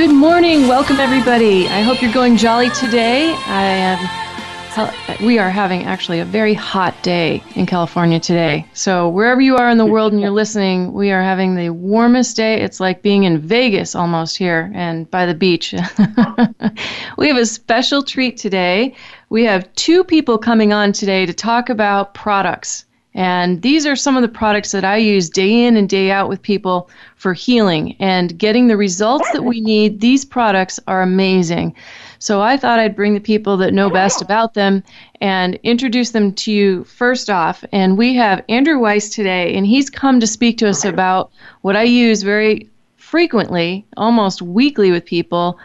Good 0.00 0.14
morning. 0.14 0.66
Welcome, 0.66 0.98
everybody. 0.98 1.68
I 1.68 1.82
hope 1.82 2.00
you're 2.00 2.10
going 2.10 2.38
jolly 2.38 2.70
today. 2.70 3.34
I 3.34 3.64
am. 3.64 5.22
We 5.22 5.38
are 5.38 5.50
having 5.50 5.82
actually 5.84 6.20
a 6.20 6.24
very 6.24 6.54
hot 6.54 6.94
day 7.02 7.42
in 7.54 7.66
California 7.66 8.18
today. 8.18 8.64
So, 8.72 9.10
wherever 9.10 9.42
you 9.42 9.58
are 9.58 9.68
in 9.68 9.76
the 9.76 9.84
world 9.84 10.12
and 10.14 10.20
you're 10.22 10.30
listening, 10.30 10.94
we 10.94 11.10
are 11.10 11.20
having 11.22 11.54
the 11.54 11.68
warmest 11.68 12.34
day. 12.34 12.62
It's 12.62 12.80
like 12.80 13.02
being 13.02 13.24
in 13.24 13.40
Vegas 13.40 13.94
almost 13.94 14.38
here 14.38 14.72
and 14.74 15.10
by 15.10 15.26
the 15.26 15.34
beach. 15.34 15.74
we 17.18 17.28
have 17.28 17.36
a 17.36 17.44
special 17.44 18.02
treat 18.02 18.38
today. 18.38 18.94
We 19.28 19.44
have 19.44 19.70
two 19.74 20.02
people 20.02 20.38
coming 20.38 20.72
on 20.72 20.92
today 20.92 21.26
to 21.26 21.34
talk 21.34 21.68
about 21.68 22.14
products. 22.14 22.86
And 23.14 23.60
these 23.62 23.86
are 23.86 23.96
some 23.96 24.16
of 24.16 24.22
the 24.22 24.28
products 24.28 24.70
that 24.70 24.84
I 24.84 24.96
use 24.96 25.28
day 25.28 25.64
in 25.64 25.76
and 25.76 25.88
day 25.88 26.12
out 26.12 26.28
with 26.28 26.40
people 26.40 26.88
for 27.16 27.34
healing 27.34 27.96
and 27.98 28.38
getting 28.38 28.68
the 28.68 28.76
results 28.76 29.28
that 29.32 29.42
we 29.42 29.60
need. 29.60 30.00
These 30.00 30.24
products 30.24 30.78
are 30.86 31.02
amazing. 31.02 31.74
So 32.20 32.40
I 32.40 32.56
thought 32.56 32.78
I'd 32.78 32.94
bring 32.94 33.14
the 33.14 33.20
people 33.20 33.56
that 33.56 33.74
know 33.74 33.90
best 33.90 34.22
about 34.22 34.54
them 34.54 34.84
and 35.20 35.58
introduce 35.64 36.10
them 36.10 36.32
to 36.34 36.52
you 36.52 36.84
first 36.84 37.28
off. 37.30 37.64
And 37.72 37.98
we 37.98 38.14
have 38.14 38.44
Andrew 38.48 38.78
Weiss 38.78 39.08
today, 39.08 39.54
and 39.56 39.66
he's 39.66 39.90
come 39.90 40.20
to 40.20 40.26
speak 40.26 40.58
to 40.58 40.68
us 40.68 40.84
about 40.84 41.32
what 41.62 41.76
I 41.76 41.82
use 41.82 42.22
very 42.22 42.68
frequently, 42.96 43.84
almost 43.96 44.40
weekly 44.40 44.92
with 44.92 45.04
people 45.04 45.58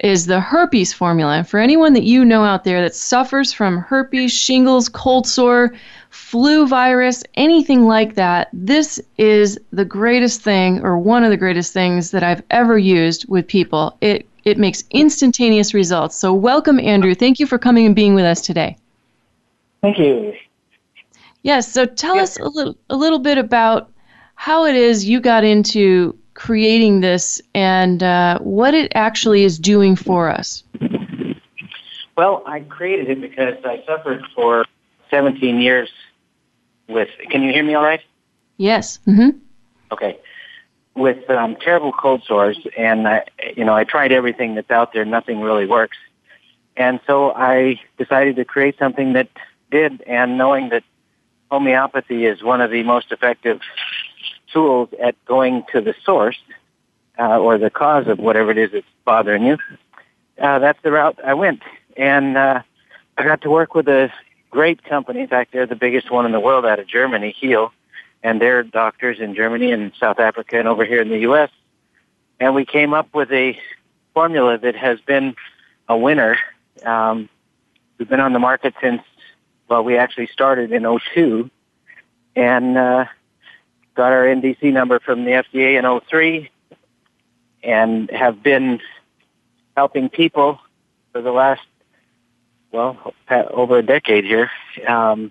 is 0.00 0.26
the 0.26 0.40
herpes 0.40 0.92
formula. 0.92 1.44
For 1.44 1.60
anyone 1.60 1.92
that 1.92 2.02
you 2.02 2.24
know 2.24 2.44
out 2.44 2.64
there 2.64 2.82
that 2.82 2.94
suffers 2.94 3.52
from 3.52 3.78
herpes, 3.78 4.32
shingles, 4.32 4.88
cold 4.88 5.26
sore, 5.26 5.72
flu 6.12 6.66
virus, 6.66 7.24
anything 7.36 7.86
like 7.86 8.14
that, 8.16 8.48
this 8.52 9.00
is 9.16 9.58
the 9.72 9.84
greatest 9.84 10.42
thing 10.42 10.84
or 10.84 10.98
one 10.98 11.24
of 11.24 11.30
the 11.30 11.38
greatest 11.38 11.72
things 11.72 12.10
that 12.10 12.22
I've 12.22 12.42
ever 12.50 12.76
used 12.76 13.26
with 13.28 13.48
people. 13.48 13.96
It 14.00 14.28
it 14.44 14.58
makes 14.58 14.84
instantaneous 14.90 15.72
results. 15.72 16.16
So 16.16 16.34
welcome 16.34 16.78
Andrew. 16.78 17.14
Thank 17.14 17.38
you 17.40 17.46
for 17.46 17.58
coming 17.58 17.86
and 17.86 17.96
being 17.96 18.14
with 18.14 18.24
us 18.24 18.42
today. 18.42 18.76
Thank 19.80 19.98
you. 19.98 20.34
Yes, 21.42 21.70
so 21.72 21.86
tell 21.86 22.16
yes. 22.16 22.36
us 22.36 22.44
a 22.44 22.48
little 22.48 22.76
a 22.90 22.96
little 22.96 23.18
bit 23.18 23.38
about 23.38 23.90
how 24.34 24.66
it 24.66 24.74
is 24.74 25.06
you 25.06 25.18
got 25.18 25.44
into 25.44 26.18
creating 26.34 27.00
this 27.00 27.40
and 27.54 28.02
uh, 28.02 28.38
what 28.40 28.74
it 28.74 28.92
actually 28.94 29.44
is 29.44 29.58
doing 29.58 29.96
for 29.96 30.28
us. 30.28 30.62
Well, 32.18 32.42
I 32.46 32.60
created 32.60 33.08
it 33.08 33.20
because 33.22 33.54
I 33.64 33.82
suffered 33.86 34.22
for 34.34 34.66
17 35.12 35.60
years 35.60 35.90
with. 36.88 37.08
Can 37.30 37.42
you 37.42 37.52
hear 37.52 37.62
me 37.62 37.74
all 37.74 37.84
right? 37.84 38.00
Yes. 38.56 38.98
Mm-hmm. 39.06 39.38
Okay. 39.92 40.18
With 40.96 41.28
um, 41.30 41.56
terrible 41.56 41.92
cold 41.92 42.22
sores, 42.26 42.58
and 42.76 43.06
I, 43.06 43.24
you 43.56 43.64
know, 43.64 43.74
I 43.74 43.84
tried 43.84 44.10
everything 44.10 44.54
that's 44.54 44.70
out 44.70 44.92
there. 44.92 45.04
Nothing 45.04 45.40
really 45.40 45.66
works, 45.66 45.96
and 46.76 47.00
so 47.06 47.32
I 47.32 47.80
decided 47.98 48.36
to 48.36 48.44
create 48.44 48.78
something 48.78 49.14
that 49.14 49.28
did. 49.70 50.02
And 50.06 50.36
knowing 50.36 50.68
that 50.70 50.84
homeopathy 51.50 52.26
is 52.26 52.42
one 52.42 52.60
of 52.60 52.70
the 52.70 52.82
most 52.82 53.10
effective 53.10 53.60
tools 54.52 54.90
at 55.00 55.14
going 55.24 55.64
to 55.72 55.80
the 55.80 55.94
source 56.04 56.38
uh, 57.18 57.38
or 57.38 57.56
the 57.56 57.70
cause 57.70 58.06
of 58.06 58.18
whatever 58.18 58.50
it 58.50 58.58
is 58.58 58.72
that's 58.72 58.86
bothering 59.06 59.44
you, 59.44 59.58
uh, 60.38 60.58
that's 60.58 60.80
the 60.82 60.92
route 60.92 61.18
I 61.24 61.32
went. 61.32 61.62
And 61.96 62.36
uh, 62.36 62.62
I 63.16 63.24
got 63.24 63.40
to 63.42 63.50
work 63.50 63.74
with 63.74 63.88
a 63.88 64.12
great 64.52 64.84
company. 64.84 65.20
In 65.20 65.26
fact, 65.26 65.52
they're 65.52 65.66
the 65.66 65.74
biggest 65.74 66.10
one 66.10 66.26
in 66.26 66.32
the 66.32 66.38
world 66.38 66.64
out 66.64 66.78
of 66.78 66.86
Germany, 66.86 67.34
Heel, 67.36 67.72
and 68.22 68.40
they're 68.40 68.62
doctors 68.62 69.18
in 69.18 69.34
Germany 69.34 69.72
and 69.72 69.92
South 69.98 70.20
Africa 70.20 70.58
and 70.58 70.68
over 70.68 70.84
here 70.84 71.02
in 71.02 71.08
the 71.08 71.18
U.S. 71.20 71.50
And 72.38 72.54
we 72.54 72.64
came 72.64 72.94
up 72.94 73.12
with 73.14 73.32
a 73.32 73.58
formula 74.14 74.58
that 74.58 74.76
has 74.76 75.00
been 75.00 75.34
a 75.88 75.96
winner. 75.96 76.38
Um, 76.84 77.28
we've 77.98 78.08
been 78.08 78.20
on 78.20 78.32
the 78.32 78.38
market 78.38 78.74
since, 78.80 79.02
well, 79.68 79.82
we 79.82 79.96
actually 79.96 80.28
started 80.28 80.70
in 80.70 80.86
02. 81.14 81.50
And 82.36 82.78
uh, 82.78 83.06
got 83.94 84.12
our 84.12 84.24
NDC 84.24 84.72
number 84.72 85.00
from 85.00 85.24
the 85.24 85.32
FDA 85.32 85.78
in 85.78 86.00
03 86.08 86.50
and 87.62 88.10
have 88.10 88.42
been 88.42 88.80
helping 89.76 90.08
people 90.08 90.58
for 91.12 91.22
the 91.22 91.32
last, 91.32 91.62
well, 92.72 93.14
over 93.30 93.78
a 93.78 93.82
decade 93.82 94.24
here. 94.24 94.50
Um, 94.88 95.30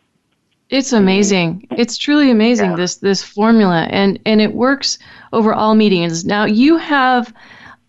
it's 0.69 0.93
amazing. 0.93 1.67
It's 1.71 1.97
truly 1.97 2.31
amazing 2.31 2.71
yeah. 2.71 2.75
this 2.77 2.95
this 2.95 3.21
formula, 3.21 3.87
and 3.89 4.19
and 4.25 4.39
it 4.39 4.53
works 4.53 4.99
over 5.33 5.53
all 5.53 5.75
mediums. 5.75 6.23
Now 6.23 6.45
you 6.45 6.77
have 6.77 7.33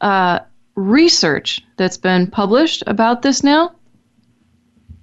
uh, 0.00 0.40
research 0.74 1.60
that's 1.76 1.96
been 1.96 2.28
published 2.28 2.82
about 2.86 3.22
this 3.22 3.44
now. 3.44 3.76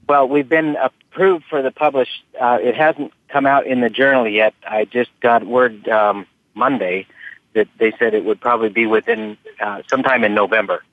Well, 0.10 0.28
we've 0.28 0.50
been 0.50 0.76
approved 0.76 1.46
for 1.46 1.62
the 1.62 1.72
published. 1.72 2.24
Uh, 2.40 2.58
it 2.62 2.76
hasn't 2.76 3.14
come 3.30 3.46
out 3.46 3.66
in 3.66 3.80
the 3.80 3.90
journal 3.90 4.28
yet. 4.28 4.54
I 4.68 4.86
just 4.86 5.12
got 5.22 5.46
word 5.46 5.88
um, 5.88 6.26
Monday 6.56 7.08
that 7.54 7.68
they 7.78 7.94
said 7.98 8.14
it 8.14 8.26
would 8.26 8.42
probably 8.42 8.70
be 8.70 8.88
within 8.88 9.38
uh, 9.62 9.84
sometime 9.88 10.24
in 10.24 10.34
November. 10.34 10.84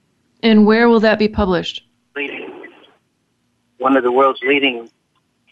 And 0.43 0.67
where 0.67 0.89
will 0.89 1.01
that 1.01 1.19
be 1.19 1.29
published? 1.29 1.83
One 3.79 3.97
of 3.97 4.03
the 4.03 4.13
world's 4.13 4.41
leading 4.43 4.91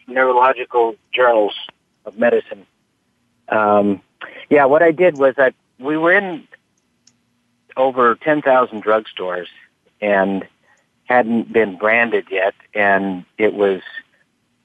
neurological 0.06 0.96
journals 1.12 1.54
of 2.04 2.18
medicine. 2.18 2.66
Um, 3.48 4.02
yeah, 4.50 4.64
what 4.66 4.82
I 4.82 4.90
did 4.90 5.16
was 5.18 5.34
that 5.36 5.54
we 5.78 5.96
were 5.96 6.12
in 6.12 6.46
over 7.76 8.14
10,000 8.16 8.84
drugstores 8.84 9.48
and 10.00 10.46
hadn't 11.04 11.52
been 11.52 11.76
branded 11.76 12.26
yet, 12.30 12.54
and 12.74 13.24
it 13.36 13.54
was 13.54 13.82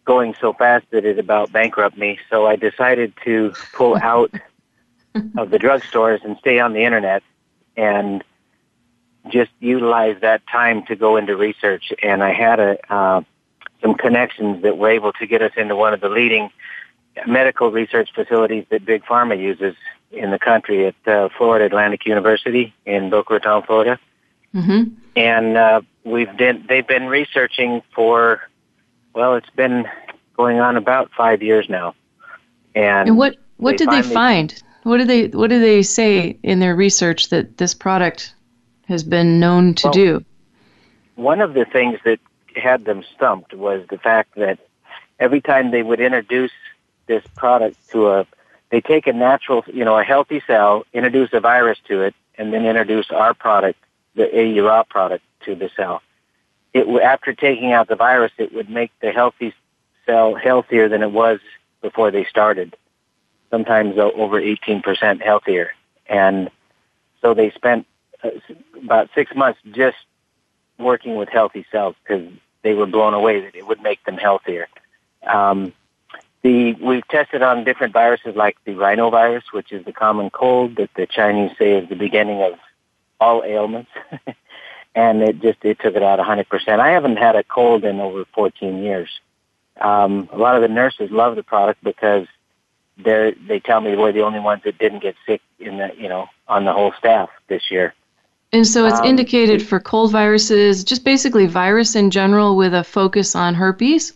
going 0.05 0.35
so 0.39 0.53
fast 0.53 0.85
that 0.91 1.05
it 1.05 1.19
about 1.19 1.51
bankrupt 1.51 1.97
me. 1.97 2.19
So 2.29 2.47
I 2.47 2.55
decided 2.55 3.13
to 3.25 3.53
pull 3.73 3.95
out 4.01 4.33
of 5.37 5.49
the 5.49 5.59
drugstores 5.59 6.23
and 6.23 6.37
stay 6.39 6.59
on 6.59 6.73
the 6.73 6.83
internet 6.83 7.23
and 7.75 8.23
just 9.29 9.51
utilize 9.59 10.17
that 10.21 10.41
time 10.47 10.85
to 10.85 10.95
go 10.95 11.17
into 11.17 11.35
research. 11.35 11.93
And 12.01 12.23
I 12.23 12.33
had 12.33 12.59
a 12.59 12.93
uh, 12.93 13.21
some 13.81 13.95
connections 13.95 14.63
that 14.63 14.77
were 14.77 14.89
able 14.89 15.13
to 15.13 15.27
get 15.27 15.41
us 15.41 15.51
into 15.57 15.75
one 15.75 15.93
of 15.93 16.01
the 16.01 16.09
leading 16.09 16.49
medical 17.27 17.71
research 17.71 18.09
facilities 18.13 18.65
that 18.69 18.85
Big 18.85 19.03
Pharma 19.03 19.37
uses 19.37 19.75
in 20.11 20.31
the 20.31 20.39
country 20.39 20.87
at 20.87 21.07
uh, 21.07 21.29
Florida 21.37 21.65
Atlantic 21.65 22.05
University 22.05 22.73
in 22.85 23.09
Boca 23.09 23.35
Raton, 23.35 23.63
Florida. 23.63 23.99
Mm-hmm. 24.53 24.93
And 25.15 25.57
uh, 25.57 25.81
we've 26.03 26.35
been 26.37 26.65
they've 26.67 26.87
been 26.87 27.07
researching 27.07 27.81
for 27.93 28.41
well, 29.13 29.35
it's 29.35 29.49
been 29.51 29.85
going 30.35 30.59
on 30.59 30.77
about 30.77 31.11
five 31.15 31.41
years 31.43 31.67
now. 31.69 31.95
And, 32.73 33.09
and 33.09 33.17
what 33.17 33.35
what 33.57 33.77
they 33.77 33.85
did 33.85 33.89
they 33.89 34.01
find? 34.01 34.61
What 34.83 34.97
did 34.97 35.07
they 35.07 35.27
what 35.27 35.49
did 35.49 35.61
they 35.61 35.83
say 35.83 36.39
in 36.41 36.59
their 36.59 36.75
research 36.75 37.29
that 37.29 37.57
this 37.57 37.73
product 37.73 38.33
has 38.87 39.03
been 39.03 39.39
known 39.39 39.75
to 39.75 39.87
well, 39.87 39.93
do? 39.93 40.25
One 41.15 41.41
of 41.41 41.53
the 41.53 41.65
things 41.65 41.99
that 42.05 42.19
had 42.59 42.85
them 42.85 43.03
stumped 43.15 43.53
was 43.53 43.85
the 43.89 43.97
fact 43.97 44.35
that 44.35 44.59
every 45.19 45.41
time 45.41 45.71
they 45.71 45.83
would 45.83 45.99
introduce 45.99 46.51
this 47.07 47.23
product 47.35 47.77
to 47.91 48.09
a 48.09 48.27
they 48.69 48.81
take 48.81 49.07
a 49.07 49.13
natural, 49.13 49.63
you 49.67 49.83
know, 49.83 49.97
a 49.97 50.03
healthy 50.03 50.43
cell, 50.45 50.85
introduce 50.93 51.33
a 51.33 51.39
virus 51.39 51.79
to 51.87 52.03
it, 52.03 52.13
and 52.35 52.53
then 52.53 52.67
introduce 52.67 53.09
our 53.09 53.33
product, 53.33 53.79
the 54.13 54.29
AU 54.31 54.83
product, 54.83 55.23
to 55.45 55.55
the 55.55 55.71
cell 55.75 56.03
it 56.73 56.87
after 57.01 57.33
taking 57.33 57.71
out 57.71 57.87
the 57.87 57.95
virus, 57.95 58.31
it 58.37 58.53
would 58.53 58.69
make 58.69 58.91
the 59.01 59.11
healthy 59.11 59.53
cell 60.05 60.35
healthier 60.35 60.89
than 60.89 61.01
it 61.01 61.11
was 61.11 61.39
before 61.81 62.11
they 62.11 62.25
started. 62.25 62.75
Sometimes 63.49 63.97
over 63.97 64.39
18% 64.39 65.21
healthier. 65.21 65.71
And 66.05 66.49
so 67.21 67.33
they 67.33 67.49
spent 67.51 67.87
uh, 68.23 68.29
about 68.83 69.09
six 69.15 69.35
months 69.35 69.59
just 69.71 69.97
working 70.77 71.15
with 71.15 71.29
healthy 71.29 71.65
cells 71.71 71.95
because 72.03 72.27
they 72.61 72.73
were 72.73 72.85
blown 72.85 73.13
away 73.13 73.41
that 73.41 73.55
it 73.55 73.67
would 73.67 73.81
make 73.81 74.03
them 74.05 74.17
healthier. 74.17 74.67
Um, 75.25 75.73
the 76.41 76.73
we've 76.73 77.07
tested 77.07 77.41
on 77.41 77.63
different 77.63 77.93
viruses 77.93 78.35
like 78.35 78.57
the 78.63 78.71
rhinovirus, 78.71 79.43
which 79.51 79.71
is 79.71 79.83
the 79.85 79.91
common 79.91 80.29
cold 80.29 80.77
that 80.77 80.89
the 80.95 81.05
Chinese 81.05 81.51
say 81.57 81.73
is 81.73 81.89
the 81.89 81.95
beginning 81.95 82.41
of 82.41 82.53
all 83.19 83.43
ailments. 83.43 83.91
and 84.95 85.21
it 85.21 85.41
just 85.41 85.63
it 85.63 85.79
took 85.79 85.95
it 85.95 86.03
out 86.03 86.19
100%. 86.19 86.79
I 86.79 86.91
haven't 86.91 87.17
had 87.17 87.35
a 87.35 87.43
cold 87.43 87.83
in 87.83 87.99
over 87.99 88.25
14 88.33 88.81
years. 88.81 89.09
Um, 89.79 90.29
a 90.31 90.37
lot 90.37 90.55
of 90.55 90.61
the 90.61 90.67
nurses 90.67 91.11
love 91.11 91.35
the 91.35 91.43
product 91.43 91.83
because 91.83 92.27
they 92.97 93.33
they 93.47 93.59
tell 93.59 93.79
me 93.79 93.95
we're 93.95 94.11
the 94.11 94.23
only 94.23 94.41
ones 94.41 94.63
that 94.65 94.77
didn't 94.77 94.99
get 94.99 95.15
sick 95.25 95.41
in 95.57 95.77
the 95.77 95.93
you 95.97 96.09
know 96.09 96.27
on 96.47 96.65
the 96.65 96.73
whole 96.73 96.91
staff 96.97 97.29
this 97.47 97.71
year. 97.71 97.93
And 98.51 98.65
so 98.65 98.85
it's 98.87 98.99
um, 98.99 99.05
indicated 99.05 99.61
for 99.61 99.79
cold 99.79 100.11
viruses, 100.11 100.83
just 100.83 101.03
basically 101.03 101.45
virus 101.45 101.95
in 101.95 102.09
general 102.09 102.57
with 102.57 102.73
a 102.73 102.83
focus 102.83 103.35
on 103.35 103.53
herpes, 103.53 104.13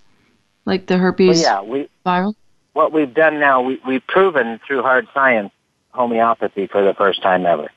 like 0.66 0.88
the 0.88 0.98
herpes 0.98 1.44
well, 1.44 1.64
yeah, 1.64 1.70
we, 1.70 1.90
viral. 2.06 2.36
What 2.74 2.92
we've 2.92 3.14
done 3.14 3.40
now, 3.40 3.62
we, 3.62 3.80
we've 3.86 4.06
proven 4.08 4.60
through 4.66 4.82
hard 4.82 5.08
science 5.14 5.52
homeopathy 5.92 6.66
for 6.66 6.84
the 6.84 6.96
first 6.96 7.22
time 7.22 7.46
ever. 7.46 7.70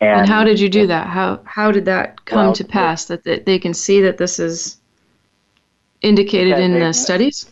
And, 0.00 0.20
and 0.20 0.28
how 0.28 0.44
did 0.44 0.60
you 0.60 0.68
do 0.68 0.86
that? 0.86 1.06
How 1.06 1.40
how 1.44 1.72
did 1.72 1.84
that 1.86 2.24
come 2.24 2.46
well, 2.46 2.52
to 2.54 2.64
pass? 2.64 3.06
That, 3.06 3.24
that 3.24 3.44
they 3.44 3.58
can 3.58 3.74
see 3.74 4.00
that 4.02 4.16
this 4.16 4.38
is 4.38 4.78
indicated 6.00 6.58
in 6.58 6.78
the 6.78 6.92
studies. 6.92 7.50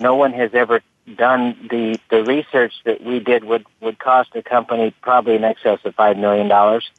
No 0.00 0.16
one 0.16 0.32
has 0.32 0.54
ever 0.54 0.80
done 1.16 1.68
the 1.70 1.98
the 2.10 2.24
research 2.24 2.72
that 2.84 3.02
we 3.02 3.20
did 3.20 3.44
would 3.44 3.66
would 3.80 3.98
cost 3.98 4.30
a 4.34 4.42
company 4.42 4.94
probably 5.02 5.36
in 5.36 5.44
excess 5.44 5.78
of 5.84 5.94
five 5.94 6.16
million 6.16 6.48
dollars, 6.48 6.90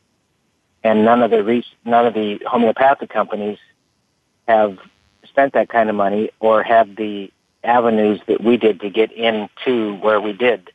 and 0.84 1.06
none 1.06 1.22
of 1.22 1.32
the 1.32 1.44
re- 1.44 1.66
none 1.86 2.06
of 2.06 2.14
the 2.14 2.40
homeopathic 2.46 3.10
companies 3.10 3.58
have 4.48 4.78
spent 5.26 5.54
that 5.54 5.70
kind 5.70 5.90
of 5.90 5.96
money 5.96 6.30
or 6.40 6.64
have 6.64 6.96
the 6.96 7.32
avenues 7.64 8.20
that 8.28 8.44
we 8.44 8.58
did 8.58 8.82
to 8.82 8.90
get 8.90 9.12
into 9.12 9.96
where 9.96 10.20
we 10.20 10.34
did 10.34 10.72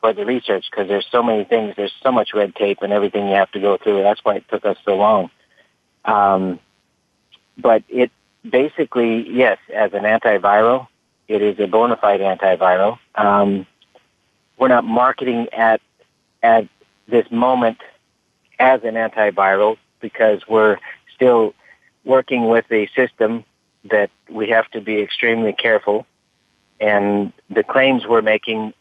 for 0.00 0.12
the 0.12 0.26
research 0.26 0.66
because 0.70 0.88
there's 0.88 1.06
so 1.10 1.22
many 1.22 1.44
things 1.44 1.74
there's 1.76 1.94
so 2.02 2.10
much 2.10 2.34
red 2.34 2.54
tape 2.56 2.78
and 2.82 2.92
everything 2.92 3.28
you 3.28 3.34
have 3.34 3.50
to 3.52 3.60
go 3.60 3.76
through. 3.76 4.02
That's 4.02 4.24
why 4.24 4.36
it 4.36 4.44
took 4.48 4.64
us 4.64 4.76
so 4.84 4.96
long. 4.96 5.30
Um, 6.04 6.58
but 7.56 7.84
it 7.88 8.10
basically 8.48 9.28
yes 9.30 9.58
as 9.72 9.92
an 9.92 10.02
antiviral 10.02 10.88
it 11.28 11.42
is 11.42 11.58
a 11.58 11.66
bona 11.66 11.96
fide 11.96 12.20
antiviral. 12.20 12.98
Um, 13.14 13.66
we're 14.58 14.68
not 14.68 14.84
marketing 14.84 15.48
at 15.52 15.80
at 16.42 16.68
this 17.08 17.30
moment 17.30 17.78
as 18.58 18.82
an 18.84 18.94
antiviral 18.94 19.76
because 20.00 20.40
we're 20.48 20.78
still 21.14 21.54
working 22.04 22.48
with 22.48 22.64
a 22.70 22.88
system 22.96 23.44
that 23.84 24.10
we 24.28 24.48
have 24.48 24.68
to 24.70 24.80
be 24.80 25.00
extremely 25.00 25.52
careful. 25.52 26.06
And 26.80 27.32
the 27.48 27.62
claims 27.62 28.06
we're 28.06 28.22
making 28.22 28.74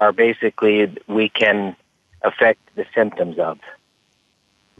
are 0.00 0.12
basically 0.12 0.96
we 1.06 1.28
can 1.28 1.76
affect 2.22 2.60
the 2.74 2.86
symptoms 2.94 3.38
of. 3.38 3.58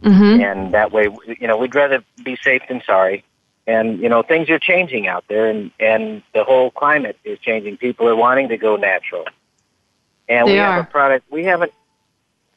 Mm-hmm. 0.03 0.41
And 0.41 0.73
that 0.73 0.91
way, 0.91 1.09
you 1.39 1.47
know, 1.47 1.57
we'd 1.57 1.75
rather 1.75 2.03
be 2.23 2.37
safe 2.43 2.63
than 2.67 2.81
sorry 2.85 3.23
and 3.67 3.99
you 3.99 4.09
know 4.09 4.23
things 4.23 4.49
are 4.49 4.59
changing 4.59 5.07
out 5.07 5.25
there 5.27 5.47
and 5.47 5.71
and 5.79 6.23
the 6.33 6.43
whole 6.43 6.71
climate 6.71 7.17
is 7.23 7.39
changing. 7.39 7.77
People 7.77 8.07
are 8.07 8.15
wanting 8.15 8.49
to 8.49 8.57
go 8.57 8.75
natural. 8.75 9.25
And 10.27 10.47
they 10.47 10.53
we 10.53 10.59
are. 10.59 10.73
have 10.73 10.85
a 10.85 10.87
product 10.89 11.31
we 11.31 11.43
haven't 11.43 11.73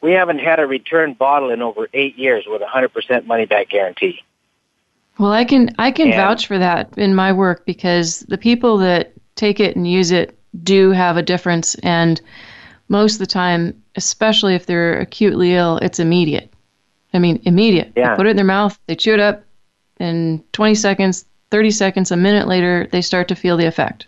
we 0.00 0.12
haven't 0.12 0.38
had 0.38 0.60
a 0.60 0.66
return 0.66 1.14
bottle 1.14 1.50
in 1.50 1.62
over 1.62 1.88
eight 1.92 2.16
years 2.18 2.44
with 2.46 2.62
a 2.62 2.66
hundred 2.66 2.92
percent 2.92 3.26
money 3.26 3.46
back 3.46 3.68
guarantee. 3.68 4.22
Well 5.18 5.32
i 5.32 5.44
can 5.44 5.74
i 5.78 5.90
can 5.90 6.08
and, 6.08 6.16
vouch 6.16 6.46
for 6.46 6.58
that 6.58 6.96
in 6.96 7.14
my 7.14 7.32
work 7.32 7.64
because 7.66 8.20
the 8.20 8.38
people 8.38 8.78
that 8.78 9.12
take 9.34 9.60
it 9.60 9.76
and 9.76 9.90
use 9.90 10.10
it 10.10 10.38
do 10.62 10.90
have 10.90 11.16
a 11.16 11.22
difference. 11.22 11.74
And 11.76 12.20
most 12.88 13.14
of 13.14 13.18
the 13.18 13.26
time 13.26 13.82
especially 13.96 14.54
if 14.54 14.66
they're 14.66 15.00
acutely 15.00 15.54
ill 15.54 15.78
it's 15.78 15.98
immediate. 15.98 16.52
I 17.12 17.18
mean 17.18 17.40
immediate. 17.44 17.92
Yeah. 17.94 18.10
they 18.10 18.16
put 18.16 18.26
it 18.26 18.30
in 18.30 18.36
their 18.36 18.44
mouth 18.44 18.78
they 18.86 18.96
chew 18.96 19.14
it 19.14 19.20
up 19.20 19.43
in 19.98 20.42
20 20.52 20.74
seconds, 20.74 21.24
30 21.50 21.70
seconds, 21.70 22.10
a 22.10 22.16
minute 22.16 22.48
later, 22.48 22.88
they 22.90 23.00
start 23.00 23.28
to 23.28 23.34
feel 23.34 23.56
the 23.56 23.66
effect. 23.66 24.06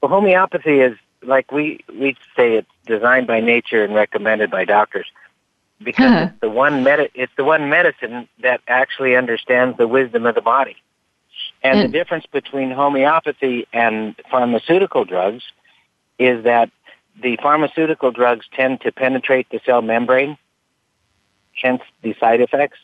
Well, 0.00 0.10
homeopathy 0.10 0.80
is 0.80 0.96
like 1.22 1.50
we 1.50 1.80
we 1.98 2.16
say 2.36 2.56
it's 2.56 2.68
designed 2.86 3.26
by 3.26 3.40
nature 3.40 3.82
and 3.82 3.94
recommended 3.94 4.50
by 4.50 4.66
doctors 4.66 5.06
because 5.82 6.28
it's 6.28 6.40
the 6.40 6.50
one 6.50 6.82
med- 6.82 7.10
it's 7.14 7.32
the 7.36 7.44
one 7.44 7.70
medicine 7.70 8.28
that 8.42 8.60
actually 8.68 9.16
understands 9.16 9.78
the 9.78 9.88
wisdom 9.88 10.26
of 10.26 10.34
the 10.34 10.42
body. 10.42 10.76
And, 11.62 11.78
and 11.78 11.88
the 11.88 11.98
difference 11.98 12.26
between 12.26 12.70
homeopathy 12.70 13.66
and 13.72 14.14
pharmaceutical 14.30 15.04
drugs 15.04 15.42
is 16.18 16.44
that 16.44 16.70
the 17.22 17.36
pharmaceutical 17.42 18.10
drugs 18.10 18.46
tend 18.52 18.82
to 18.82 18.92
penetrate 18.92 19.48
the 19.50 19.60
cell 19.64 19.80
membrane, 19.80 20.36
hence 21.54 21.80
the 22.02 22.14
side 22.20 22.40
effects 22.40 22.78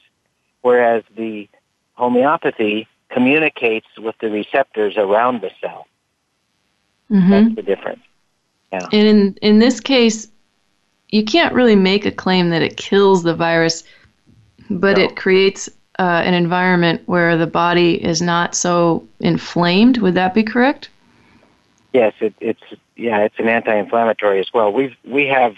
whereas 0.62 1.02
the 1.16 1.48
homeopathy 1.94 2.86
communicates 3.10 3.86
with 3.98 4.16
the 4.20 4.30
receptors 4.30 4.96
around 4.96 5.42
the 5.42 5.50
cell. 5.60 5.86
Mm-hmm. 7.10 7.30
That's 7.30 7.54
the 7.56 7.62
difference. 7.62 8.02
Yeah. 8.72 8.86
And 8.92 9.08
in, 9.08 9.38
in 9.42 9.58
this 9.58 9.80
case, 9.80 10.28
you 11.08 11.24
can't 11.24 11.52
really 11.54 11.76
make 11.76 12.06
a 12.06 12.12
claim 12.12 12.50
that 12.50 12.62
it 12.62 12.76
kills 12.76 13.24
the 13.24 13.34
virus, 13.34 13.82
but 14.70 14.96
no. 14.96 15.04
it 15.04 15.16
creates 15.16 15.68
uh, 15.98 16.22
an 16.24 16.34
environment 16.34 17.02
where 17.06 17.36
the 17.36 17.46
body 17.46 18.02
is 18.02 18.22
not 18.22 18.54
so 18.54 19.06
inflamed. 19.18 19.98
Would 19.98 20.14
that 20.14 20.34
be 20.34 20.44
correct? 20.44 20.88
Yes, 21.92 22.14
it, 22.20 22.32
it's 22.40 22.62
yeah, 22.96 23.18
it's 23.20 23.38
an 23.38 23.48
anti-inflammatory 23.48 24.38
as 24.38 24.52
well. 24.54 24.72
We 24.72 24.96
we 25.04 25.26
have 25.26 25.56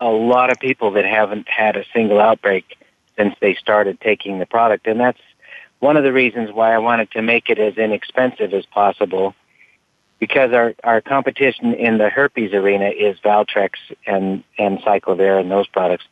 a 0.00 0.08
lot 0.08 0.52
of 0.52 0.58
people 0.60 0.90
that 0.92 1.04
haven't 1.06 1.48
had 1.48 1.76
a 1.76 1.84
single 1.94 2.20
outbreak 2.20 2.76
since 3.18 3.34
they 3.40 3.54
started 3.54 4.00
taking 4.00 4.38
the 4.38 4.46
product. 4.46 4.86
And 4.86 4.98
that's 5.00 5.20
one 5.80 5.96
of 5.96 6.04
the 6.04 6.12
reasons 6.12 6.52
why 6.52 6.74
I 6.74 6.78
wanted 6.78 7.10
to 7.12 7.22
make 7.22 7.50
it 7.50 7.58
as 7.58 7.76
inexpensive 7.76 8.54
as 8.54 8.64
possible 8.66 9.34
because 10.18 10.52
our, 10.52 10.74
our 10.82 11.00
competition 11.00 11.74
in 11.74 11.98
the 11.98 12.08
herpes 12.08 12.52
arena 12.52 12.88
is 12.88 13.18
Valtrex 13.20 13.72
and, 14.06 14.42
and 14.56 14.78
Cyclovir 14.78 15.40
and 15.40 15.50
those 15.50 15.68
products. 15.68 16.04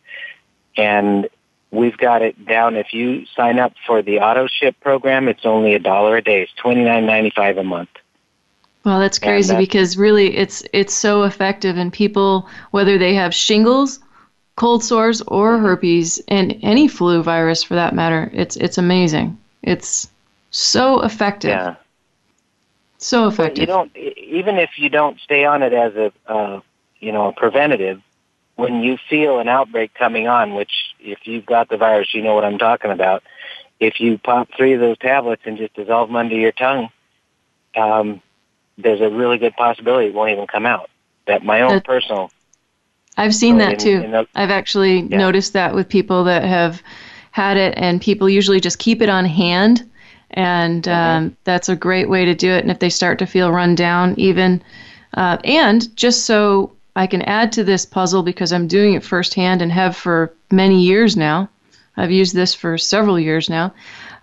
And 0.77 1.29
we've 1.71 1.97
got 1.97 2.23
it 2.23 2.47
down. 2.47 2.77
If 2.77 2.93
you 2.93 3.27
sign 3.35 3.59
up 3.59 3.73
for 3.87 4.03
the 4.03 4.21
auto 4.21 4.47
ship 4.47 4.79
program, 4.81 5.29
it's 5.29 5.45
only 5.45 5.75
a 5.75 5.79
dollar 5.79 6.17
a 6.17 6.23
day. 6.23 6.43
It's 6.43 6.53
twenty 6.53 6.85
nine 6.85 7.07
ninety 7.07 7.31
five 7.31 7.59
a 7.59 7.65
month. 7.65 7.91
Well, 8.85 9.01
that's 9.01 9.19
crazy 9.19 9.53
that's, 9.53 9.67
because 9.67 9.97
really 9.97 10.37
it's 10.37 10.63
it's 10.73 10.95
so 10.95 11.25
effective 11.25 11.77
and 11.77 11.93
people 11.93 12.49
whether 12.71 12.99
they 12.99 13.15
have 13.15 13.35
shingles 13.35 13.99
cold 14.57 14.83
sores 14.83 15.23
or 15.23 15.59
herpes 15.59 16.21
and 16.29 16.59
any 16.63 16.89
flu 16.89 17.23
virus 17.23 17.63
for 17.63 17.75
that 17.75 17.95
matter. 17.95 18.31
It's 18.33 18.57
it's 18.57 18.79
amazing. 18.79 19.39
It's 19.63 20.09
so 20.51 21.03
effective. 21.03 21.51
Yeah. 21.51 21.77
So 22.99 23.29
effective. 23.29 23.61
you 23.61 23.67
don't 23.67 23.95
even 23.97 24.57
if 24.57 24.79
you 24.79 24.89
don't 24.89 25.21
stay 25.21 25.45
on 25.45 25.63
it 25.63 25.73
as 25.73 25.95
a 25.95 26.13
uh, 26.27 26.61
you 26.99 27.13
know 27.13 27.29
a 27.29 27.33
preventative. 27.33 28.03
When 28.57 28.83
you 28.83 28.97
feel 29.11 29.39
an 29.39 29.49
outbreak 29.49 29.93
coming 29.93 30.29
on, 30.29 30.55
which 30.55 30.73
if 30.99 31.27
you've 31.27 31.45
got 31.45 31.69
the 31.69 31.77
virus, 31.77 32.15
you 32.15 32.23
know 32.23 32.35
what 32.35 32.45
I'm 32.45 32.57
talking 32.57 32.91
about. 32.91 33.23
If 33.79 34.01
you 34.01 34.17
pop 34.17 34.49
three 34.57 34.73
of 34.73 34.81
those 34.81 34.97
tablets 34.97 35.43
and 35.45 35.59
just 35.59 35.75
dissolve 35.75 36.09
them 36.09 36.17
under 36.17 36.35
your 36.35 36.53
tongue, 36.53 36.89
um, 37.77 38.23
there's 38.79 39.03
a 39.03 39.11
really 39.11 39.37
good 39.37 39.55
possibility 39.57 40.07
it 40.07 40.15
won't 40.15 40.31
even 40.31 40.47
come 40.47 40.65
out. 40.65 40.89
That 41.27 41.45
my 41.45 41.61
own 41.61 41.83
personal 41.83 42.31
I've 43.17 43.35
seen 43.35 43.59
that 43.59 43.79
too. 43.79 44.27
I've 44.35 44.51
actually 44.51 45.01
yeah. 45.01 45.17
noticed 45.17 45.53
that 45.55 45.75
with 45.75 45.89
people 45.89 46.25
that 46.25 46.45
have 46.45 46.83
had 47.31 47.57
it, 47.57 47.75
and 47.77 48.01
people 48.01 48.29
usually 48.29 48.61
just 48.61 48.79
keep 48.79 49.03
it 49.03 49.09
on 49.09 49.25
hand, 49.25 49.89
and 50.31 50.85
mm-hmm. 50.85 51.25
um, 51.27 51.37
that's 51.45 51.69
a 51.69 51.77
great 51.77 52.09
way 52.09 52.25
to 52.25 52.35
do 52.35 52.51
it. 52.51 52.63
And 52.63 52.71
if 52.71 52.79
they 52.79 52.91
start 52.91 53.19
to 53.21 53.27
feel 53.27 53.51
run 53.51 53.75
down, 53.75 54.15
even, 54.19 54.63
uh, 55.15 55.39
and 55.45 55.95
just 55.97 56.27
so 56.27 56.73
I 56.95 57.07
can 57.07 57.23
add 57.23 57.53
to 57.53 57.65
this 57.65 57.85
puzzle 57.87 58.23
because 58.23 58.53
I'm 58.53 58.67
doing 58.67 58.95
it 58.95 59.05
firsthand 59.05 59.63
and 59.63 59.71
have 59.71 59.97
for 59.97 60.33
many 60.51 60.83
years 60.83 61.17
now. 61.17 61.49
I've 61.97 62.11
used 62.11 62.35
this 62.35 62.55
for 62.55 62.77
several 62.79 63.19
years 63.19 63.49
now. 63.49 63.73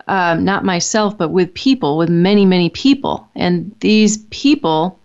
Um, 0.07 0.43
not 0.43 0.65
myself, 0.65 1.17
but 1.17 1.29
with 1.29 1.53
people, 1.53 1.97
with 1.97 2.09
many, 2.09 2.45
many 2.45 2.69
people. 2.69 3.27
And 3.35 3.73
these 3.79 4.17
people 4.29 4.99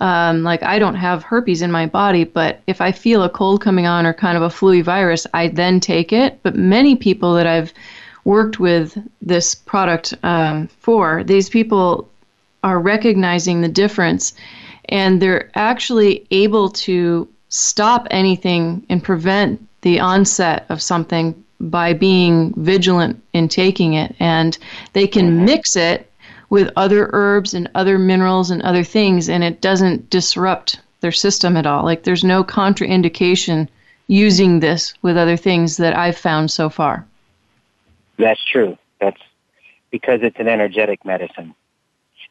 um, 0.00 0.42
like 0.42 0.62
I 0.62 0.78
don't 0.78 0.94
have 0.94 1.22
herpes 1.22 1.62
in 1.62 1.70
my 1.70 1.86
body, 1.86 2.24
but 2.24 2.62
if 2.66 2.80
I 2.80 2.90
feel 2.92 3.22
a 3.22 3.28
cold 3.28 3.60
coming 3.60 3.86
on 3.86 4.06
or 4.06 4.14
kind 4.14 4.36
of 4.36 4.42
a 4.42 4.50
flu 4.50 4.82
virus, 4.82 5.26
I 5.34 5.48
then 5.48 5.78
take 5.80 6.12
it. 6.12 6.42
But 6.42 6.56
many 6.56 6.96
people 6.96 7.34
that 7.34 7.46
I've 7.46 7.72
worked 8.24 8.58
with 8.58 8.96
this 9.20 9.54
product 9.54 10.14
um, 10.22 10.68
for, 10.68 11.22
these 11.24 11.48
people 11.48 12.08
are 12.62 12.78
recognizing 12.78 13.60
the 13.60 13.68
difference 13.68 14.34
and 14.88 15.20
they're 15.20 15.50
actually 15.54 16.26
able 16.30 16.68
to 16.70 17.28
stop 17.48 18.06
anything 18.10 18.84
and 18.88 19.02
prevent 19.02 19.66
the 19.82 20.00
onset 20.00 20.66
of 20.68 20.82
something 20.82 21.44
by 21.60 21.92
being 21.92 22.54
vigilant 22.56 23.22
in 23.32 23.48
taking 23.48 23.94
it. 23.94 24.14
And 24.18 24.56
they 24.92 25.06
can 25.06 25.26
mm-hmm. 25.26 25.44
mix 25.44 25.76
it 25.76 26.09
with 26.50 26.70
other 26.76 27.08
herbs 27.12 27.54
and 27.54 27.70
other 27.74 27.98
minerals 27.98 28.50
and 28.50 28.60
other 28.62 28.84
things, 28.84 29.28
and 29.28 29.42
it 29.42 29.60
doesn't 29.60 30.10
disrupt 30.10 30.80
their 31.00 31.12
system 31.12 31.56
at 31.56 31.66
all. 31.66 31.84
Like 31.84 32.02
there's 32.02 32.24
no 32.24 32.44
contraindication 32.44 33.68
using 34.08 34.60
this 34.60 34.92
with 35.00 35.16
other 35.16 35.36
things 35.36 35.76
that 35.78 35.96
I've 35.96 36.18
found 36.18 36.50
so 36.50 36.68
far. 36.68 37.06
that's 38.18 38.44
true. 38.44 38.76
That's 39.00 39.20
because 39.90 40.20
it's 40.22 40.38
an 40.38 40.48
energetic 40.48 41.04
medicine, 41.04 41.54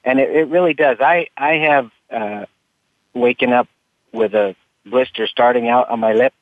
and 0.04 0.20
it, 0.20 0.30
it 0.30 0.48
really 0.50 0.74
does. 0.74 0.98
I 1.00 1.28
I 1.36 1.54
have 1.54 1.90
uh, 2.12 2.46
waken 3.14 3.54
up 3.54 3.68
with 4.12 4.34
a 4.34 4.56
blister 4.86 5.28
starting 5.28 5.68
out 5.68 5.90
on 5.90 6.00
my 6.00 6.14
lip, 6.14 6.34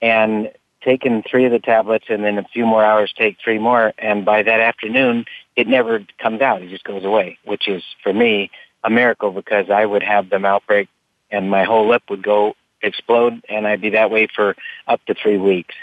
and 0.00 0.52
taken 0.82 1.22
three 1.22 1.44
of 1.44 1.52
the 1.52 1.58
tablets, 1.58 2.06
and 2.08 2.24
then 2.24 2.38
a 2.38 2.44
few 2.44 2.66
more 2.66 2.84
hours 2.84 3.12
take 3.16 3.38
three 3.42 3.58
more, 3.58 3.92
and 3.98 4.24
by 4.24 4.42
that 4.42 4.60
afternoon, 4.60 5.24
it 5.60 5.68
never 5.68 6.04
comes 6.18 6.40
out. 6.40 6.62
It 6.62 6.70
just 6.70 6.84
goes 6.84 7.04
away, 7.04 7.38
which 7.44 7.68
is 7.68 7.84
for 8.02 8.14
me 8.14 8.50
a 8.82 8.88
miracle 8.88 9.30
because 9.30 9.68
I 9.68 9.84
would 9.84 10.02
have 10.02 10.30
them 10.30 10.46
outbreak, 10.46 10.88
and 11.30 11.50
my 11.50 11.64
whole 11.64 11.86
lip 11.86 12.02
would 12.08 12.22
go 12.22 12.54
explode, 12.80 13.44
and 13.46 13.66
I'd 13.66 13.82
be 13.82 13.90
that 13.90 14.10
way 14.10 14.26
for 14.34 14.56
up 14.88 15.04
to 15.04 15.14
three 15.14 15.36
weeks. 15.36 15.74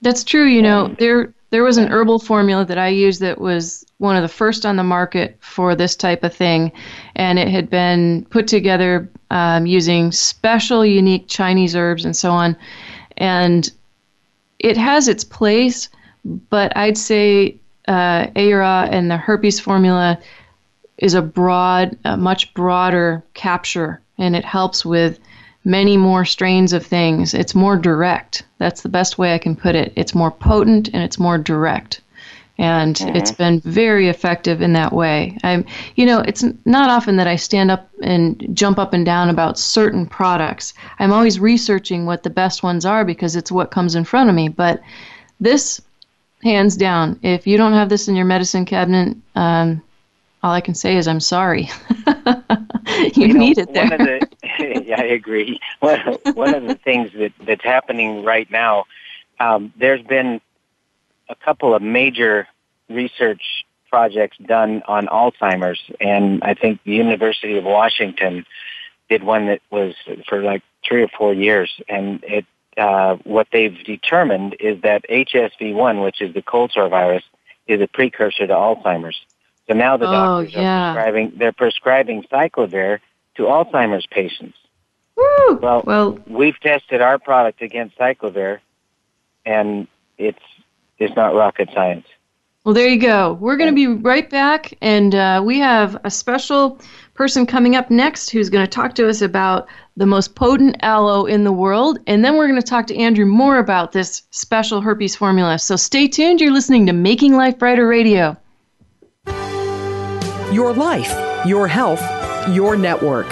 That's 0.00 0.24
true. 0.24 0.46
You 0.46 0.62
know, 0.62 0.88
there 0.98 1.34
there 1.50 1.62
was 1.62 1.76
an 1.76 1.88
herbal 1.88 2.20
formula 2.20 2.64
that 2.64 2.78
I 2.78 2.88
used 2.88 3.20
that 3.20 3.38
was 3.38 3.84
one 3.98 4.16
of 4.16 4.22
the 4.22 4.28
first 4.28 4.64
on 4.64 4.76
the 4.76 4.82
market 4.82 5.36
for 5.40 5.76
this 5.76 5.94
type 5.94 6.24
of 6.24 6.34
thing, 6.34 6.72
and 7.14 7.38
it 7.38 7.48
had 7.48 7.68
been 7.68 8.24
put 8.30 8.48
together 8.48 9.10
um, 9.30 9.66
using 9.66 10.10
special, 10.10 10.86
unique 10.86 11.28
Chinese 11.28 11.76
herbs 11.76 12.06
and 12.06 12.16
so 12.16 12.30
on, 12.30 12.56
and 13.18 13.70
it 14.58 14.78
has 14.78 15.06
its 15.06 15.22
place. 15.22 15.90
But 16.24 16.74
I'd 16.76 16.96
say 16.96 17.58
uh, 17.88 18.26
Aeura 18.36 18.88
and 18.90 19.10
the 19.10 19.16
herpes 19.16 19.60
formula 19.60 20.18
is 20.98 21.14
a 21.14 21.22
broad, 21.22 21.96
a 22.04 22.16
much 22.16 22.52
broader 22.54 23.22
capture, 23.34 24.00
and 24.18 24.36
it 24.36 24.44
helps 24.44 24.84
with 24.84 25.18
many 25.64 25.96
more 25.96 26.24
strains 26.24 26.72
of 26.72 26.84
things. 26.84 27.34
It's 27.34 27.54
more 27.54 27.76
direct. 27.76 28.44
That's 28.58 28.82
the 28.82 28.88
best 28.88 29.18
way 29.18 29.34
I 29.34 29.38
can 29.38 29.56
put 29.56 29.74
it. 29.74 29.92
It's 29.96 30.14
more 30.14 30.30
potent 30.30 30.90
and 30.92 31.02
it's 31.02 31.18
more 31.18 31.38
direct. 31.38 32.00
And 32.58 32.96
mm-hmm. 32.96 33.16
it's 33.16 33.32
been 33.32 33.60
very 33.60 34.08
effective 34.08 34.60
in 34.60 34.74
that 34.74 34.92
way. 34.92 35.38
I'm, 35.42 35.64
you 35.96 36.04
know, 36.04 36.20
it's 36.20 36.44
not 36.64 36.90
often 36.90 37.16
that 37.16 37.26
I 37.26 37.36
stand 37.36 37.70
up 37.70 37.88
and 38.02 38.46
jump 38.52 38.78
up 38.78 38.92
and 38.92 39.06
down 39.06 39.30
about 39.30 39.58
certain 39.58 40.06
products. 40.06 40.74
I'm 40.98 41.12
always 41.12 41.40
researching 41.40 42.06
what 42.06 42.22
the 42.22 42.30
best 42.30 42.62
ones 42.62 42.84
are 42.84 43.04
because 43.04 43.36
it's 43.36 43.50
what 43.50 43.70
comes 43.70 43.94
in 43.94 44.04
front 44.04 44.28
of 44.28 44.36
me. 44.36 44.48
But 44.48 44.82
this, 45.40 45.80
hands 46.42 46.76
down, 46.76 47.18
if 47.22 47.46
you 47.46 47.56
don't 47.56 47.72
have 47.72 47.88
this 47.88 48.08
in 48.08 48.16
your 48.16 48.24
medicine 48.24 48.64
cabinet, 48.64 49.16
um, 49.34 49.82
all 50.42 50.52
I 50.52 50.60
can 50.60 50.74
say 50.74 50.96
is 50.96 51.06
I'm 51.06 51.20
sorry. 51.20 51.70
you, 52.06 53.10
you 53.14 53.28
know, 53.28 53.38
need 53.38 53.58
it 53.58 53.72
there. 53.72 53.84
One 53.84 53.92
of 53.92 53.98
the, 53.98 54.28
yeah, 54.86 55.00
I 55.00 55.04
agree. 55.04 55.60
One, 55.80 56.00
one 56.34 56.54
of 56.54 56.64
the 56.64 56.74
things 56.74 57.10
that, 57.14 57.32
that's 57.46 57.64
happening 57.64 58.24
right 58.24 58.50
now, 58.50 58.84
um, 59.38 59.72
there's 59.76 60.02
been 60.02 60.40
a 61.28 61.34
couple 61.36 61.74
of 61.74 61.82
major 61.82 62.48
research 62.88 63.64
projects 63.88 64.36
done 64.38 64.82
on 64.88 65.06
Alzheimer's, 65.06 65.80
and 66.00 66.42
I 66.42 66.54
think 66.54 66.80
the 66.84 66.92
University 66.92 67.56
of 67.58 67.64
Washington 67.64 68.44
did 69.08 69.22
one 69.22 69.46
that 69.46 69.60
was 69.70 69.94
for 70.28 70.42
like 70.42 70.62
three 70.86 71.02
or 71.02 71.08
four 71.08 71.34
years, 71.34 71.70
and 71.88 72.22
it 72.24 72.46
uh, 72.76 73.16
what 73.24 73.48
they've 73.52 73.76
determined 73.84 74.56
is 74.60 74.80
that 74.82 75.04
HSV1, 75.08 76.02
which 76.02 76.20
is 76.20 76.34
the 76.34 76.42
cold 76.42 76.72
sore 76.72 76.88
virus, 76.88 77.22
is 77.66 77.80
a 77.80 77.86
precursor 77.86 78.46
to 78.46 78.52
Alzheimer's. 78.52 79.20
So 79.68 79.74
now 79.74 79.96
the 79.96 80.06
oh, 80.06 80.12
doctors 80.12 80.54
yeah. 80.54 80.90
are 80.90 80.94
prescribing 80.94 81.32
they're 81.36 81.52
prescribing 81.52 82.22
cyclovir 82.24 82.98
to 83.36 83.42
Alzheimer's 83.42 84.06
patients. 84.06 84.56
Woo! 85.16 85.58
Well, 85.62 85.82
well, 85.86 86.18
we've 86.26 86.58
tested 86.60 87.00
our 87.00 87.18
product 87.18 87.62
against 87.62 87.96
cyclovir, 87.98 88.58
and 89.44 89.86
it's 90.18 90.42
it's 90.98 91.14
not 91.14 91.34
rocket 91.34 91.68
science. 91.74 92.06
Well, 92.64 92.74
there 92.74 92.88
you 92.88 93.00
go. 93.00 93.32
We're 93.34 93.56
going 93.56 93.70
to 93.70 93.74
be 93.74 93.88
right 93.88 94.28
back, 94.28 94.74
and 94.80 95.14
uh, 95.14 95.42
we 95.44 95.58
have 95.58 96.00
a 96.04 96.10
special 96.10 96.78
person 97.22 97.46
coming 97.46 97.76
up 97.76 97.88
next 97.88 98.30
who's 98.30 98.50
going 98.50 98.66
to 98.66 98.68
talk 98.68 98.96
to 98.96 99.08
us 99.08 99.22
about 99.22 99.68
the 99.96 100.04
most 100.04 100.34
potent 100.34 100.76
aloe 100.82 101.24
in 101.24 101.44
the 101.44 101.52
world, 101.52 102.00
and 102.08 102.24
then 102.24 102.34
we're 102.36 102.48
going 102.48 102.60
to 102.60 102.66
talk 102.66 102.84
to 102.84 102.96
Andrew 102.96 103.26
more 103.26 103.58
about 103.58 103.92
this 103.92 104.24
special 104.32 104.80
herpes 104.80 105.14
formula. 105.14 105.56
So 105.60 105.76
stay 105.76 106.08
tuned. 106.08 106.40
You're 106.40 106.50
listening 106.50 106.84
to 106.86 106.92
Making 106.92 107.36
Life 107.36 107.60
Brighter 107.60 107.86
Radio. 107.86 108.36
Your 110.52 110.72
life, 110.72 111.46
your 111.46 111.68
health, 111.68 112.02
your 112.48 112.74
network. 112.74 113.28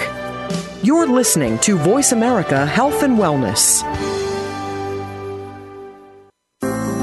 You're 0.81 1.07
listening 1.07 1.59
to 1.59 1.77
Voice 1.77 2.13
America 2.13 2.65
Health 2.65 3.03
and 3.03 3.17
Wellness. 3.17 3.83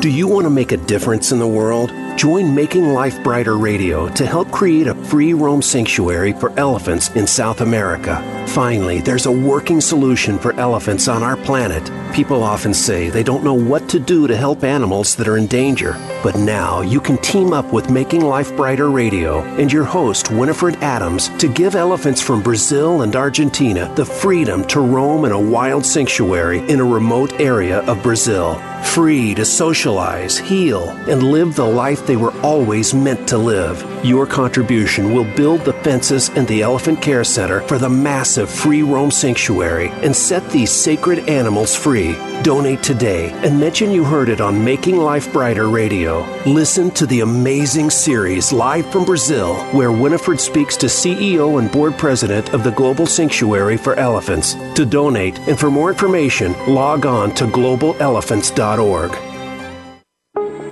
Do 0.01 0.09
you 0.09 0.27
want 0.27 0.45
to 0.45 0.51
make 0.51 0.73
a 0.73 0.79
difference 0.79 1.33
in 1.33 1.39
the 1.39 1.47
world? 1.47 1.91
Join 2.19 2.53
Making 2.53 2.95
Life 2.95 3.23
Brighter 3.23 3.57
Radio 3.57 4.09
to 4.15 4.27
help 4.27 4.51
create 4.51 4.89
a 4.89 4.95
free 5.05 5.35
roam 5.35 5.63
sanctuary 5.63 6.33
for 6.33 6.51
elephants 6.59 7.11
in 7.11 7.29
South 7.29 7.61
America. 7.61 8.45
Finally, 8.49 9.01
there's 9.03 9.27
a 9.27 9.31
working 9.31 9.81
solution 9.81 10.37
for 10.37 10.53
elephants 10.55 11.07
on 11.07 11.23
our 11.23 11.37
planet. 11.37 11.89
People 12.13 12.43
often 12.43 12.75
say 12.75 13.11
they 13.11 13.23
don't 13.23 13.45
know 13.45 13.55
what 13.55 13.89
to 13.91 14.01
do 14.01 14.27
to 14.27 14.37
help 14.37 14.65
animals 14.65 15.15
that 15.17 15.29
are 15.29 15.37
in 15.37 15.47
danger. 15.47 15.97
But 16.23 16.37
now 16.37 16.81
you 16.81 17.01
can 17.01 17.17
team 17.19 17.53
up 17.53 17.73
with 17.73 17.91
Making 17.91 18.23
Life 18.23 18.57
Brighter 18.57 18.91
Radio 18.91 19.43
and 19.57 19.73
your 19.73 19.85
host, 19.85 20.31
Winifred 20.31 20.77
Adams, 20.77 21.29
to 21.39 21.47
give 21.47 21.77
elephants 21.77 22.21
from 22.21 22.43
Brazil 22.43 23.03
and 23.03 23.15
Argentina 23.15 23.93
the 23.95 24.05
freedom 24.05 24.67
to 24.69 24.81
roam 24.81 25.25
in 25.25 25.33
a 25.33 25.41
wild 25.41 25.87
sanctuary 25.87 26.59
in 26.69 26.81
a 26.81 26.85
remote 26.85 27.41
area 27.41 27.81
of 27.83 28.03
Brazil. 28.03 28.61
Free 28.85 29.35
to 29.35 29.45
socialize, 29.45 30.39
heal, 30.39 30.89
and 31.09 31.23
live 31.23 31.55
the 31.55 31.65
life 31.65 32.07
they 32.07 32.17
were 32.17 32.33
always 32.43 32.95
meant 32.95 33.29
to 33.29 33.37
live. 33.37 33.85
Your 34.05 34.27
contribution 34.27 35.13
will 35.13 35.25
build 35.37 35.61
the 35.61 35.73
fences 35.73 36.31
and 36.31 36.47
the 36.47 36.63
Elephant 36.63 37.03
Care 37.03 37.25
Center 37.25 37.61
for 37.63 37.79
the 37.79 37.89
massive 37.89 38.49
free 38.49 38.83
roam 38.83 39.11
sanctuary 39.11 39.89
and 40.05 40.15
set 40.15 40.49
these 40.51 40.71
sacred 40.71 41.29
animals 41.29 41.75
free. 41.75 41.98
Donate 42.43 42.83
today 42.83 43.31
and 43.45 43.59
mention 43.59 43.91
you 43.91 44.05
heard 44.05 44.29
it 44.29 44.41
on 44.41 44.65
Making 44.65 44.99
Life 44.99 45.33
Brighter 45.33 45.69
Radio. 45.69 46.21
Listen 46.47 46.91
to 46.93 47.07
the 47.07 47.21
amazing 47.21 47.91
series 47.91 48.53
live 48.53 48.91
from 48.93 49.05
Brazil, 49.05 49.57
where 49.73 49.91
Winifred 49.91 50.41
speaks 50.41 50.77
to 50.77 50.87
CEO 50.87 51.59
and 51.59 51.71
board 51.71 51.99
president 51.99 52.55
of 52.55 52.63
the 52.63 52.71
Global 52.71 53.07
Sanctuary 53.07 53.77
for 53.77 53.95
Elephants. 53.97 54.55
To 54.75 54.87
donate 54.87 55.39
and 55.49 55.59
for 55.59 55.71
more 55.71 55.91
information, 55.91 56.53
log 56.67 57.05
on 57.05 57.35
to 57.35 57.47
globalelephants.org. 57.47 59.28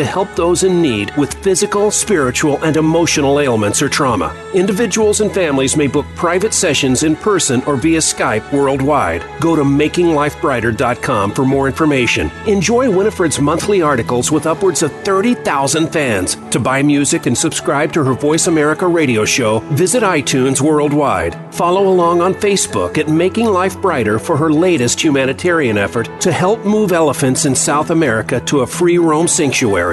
to 0.00 0.06
help 0.06 0.34
those 0.34 0.62
in 0.64 0.80
need 0.80 1.14
with 1.18 1.34
physical, 1.44 1.90
spiritual, 1.90 2.56
and 2.64 2.78
emotional 2.78 3.38
ailments 3.38 3.82
or 3.82 3.88
trauma. 3.90 4.34
Individuals 4.54 5.20
and 5.20 5.30
families 5.30 5.76
may 5.76 5.86
book 5.86 6.06
private 6.16 6.54
sessions 6.54 7.02
in 7.02 7.14
person 7.14 7.62
or 7.66 7.76
via 7.76 7.98
Skype 7.98 8.50
worldwide. 8.50 9.22
Go 9.40 9.54
to 9.54 9.62
makinglifebrighter.com 9.62 11.34
for 11.34 11.44
more 11.44 11.66
information. 11.66 12.30
Enjoy 12.46 12.90
Winifred's 12.90 13.38
monthly 13.38 13.82
articles 13.82 14.32
with 14.32 14.46
upwards 14.46 14.82
of 14.82 14.90
30,000 15.02 15.92
fans. 15.92 16.36
To 16.50 16.58
buy 16.58 16.82
music 16.82 17.26
and 17.26 17.36
subscribe 17.36 17.92
to 17.92 18.02
her 18.02 18.14
Voice 18.14 18.46
America 18.46 18.86
radio 18.86 19.26
show, 19.26 19.58
visit 19.74 20.02
iTunes 20.02 20.62
worldwide. 20.62 21.36
Follow 21.54 21.88
along 21.88 22.22
on 22.22 22.32
Facebook 22.32 22.96
at 22.96 23.10
Making 23.10 23.48
Life 23.48 23.78
Brighter 23.82 24.18
for 24.18 24.38
her 24.38 24.50
latest 24.50 25.04
humanitarian 25.04 25.76
effort 25.76 26.08
to 26.22 26.32
help 26.32 26.64
move 26.64 26.90
elephants 26.90 27.44
in 27.44 27.54
South 27.54 27.90
America 27.90 28.40
to 28.46 28.60
a 28.60 28.66
free 28.66 28.96
roam 28.96 29.28
sanctuary. 29.28 29.89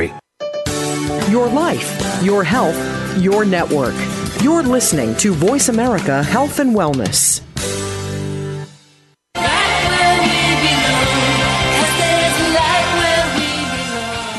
Your 1.30 1.48
life, 1.48 2.24
your 2.24 2.44
health, 2.44 2.78
your 3.18 3.46
network. 3.46 3.96
You're 4.42 4.64
listening 4.64 5.16
to 5.18 5.34
Voice 5.34 5.70
America 5.70 6.24
Health 6.24 6.60
and 6.60 6.76
Wellness. 6.76 7.42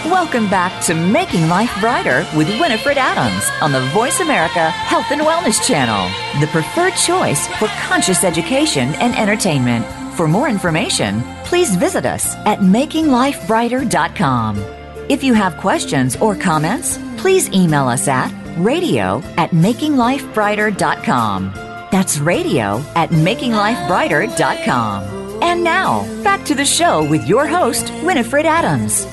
Welcome 0.04 0.48
back 0.50 0.84
to 0.84 0.94
Making 0.94 1.48
Life 1.48 1.74
Brighter 1.80 2.26
with 2.36 2.48
Winifred 2.60 2.98
Adams 2.98 3.48
on 3.62 3.72
the 3.72 3.80
Voice 3.92 4.20
America 4.20 4.70
Health 4.70 5.10
and 5.10 5.22
Wellness 5.22 5.66
Channel, 5.66 6.10
the 6.40 6.46
preferred 6.48 6.94
choice 6.94 7.46
for 7.58 7.68
conscious 7.86 8.24
education 8.24 8.94
and 8.96 9.16
entertainment. 9.16 9.86
For 10.14 10.28
more 10.28 10.48
information, 10.48 11.22
please 11.44 11.74
visit 11.76 12.04
us 12.04 12.34
at 12.46 12.58
makinglifebrighter.com. 12.60 14.77
If 15.08 15.24
you 15.24 15.32
have 15.34 15.56
questions 15.56 16.16
or 16.16 16.36
comments, 16.36 16.98
please 17.16 17.48
email 17.50 17.88
us 17.88 18.06
at 18.08 18.30
radio 18.58 19.22
at 19.38 19.52
makinglifebrighter.com. 19.52 21.52
That's 21.90 22.18
radio 22.18 22.84
at 22.94 23.08
makinglifebrighter.com. 23.10 25.42
And 25.42 25.64
now, 25.64 26.02
back 26.22 26.44
to 26.44 26.54
the 26.54 26.66
show 26.66 27.08
with 27.08 27.26
your 27.26 27.46
host, 27.46 27.90
Winifred 28.02 28.44
Adams. 28.44 29.06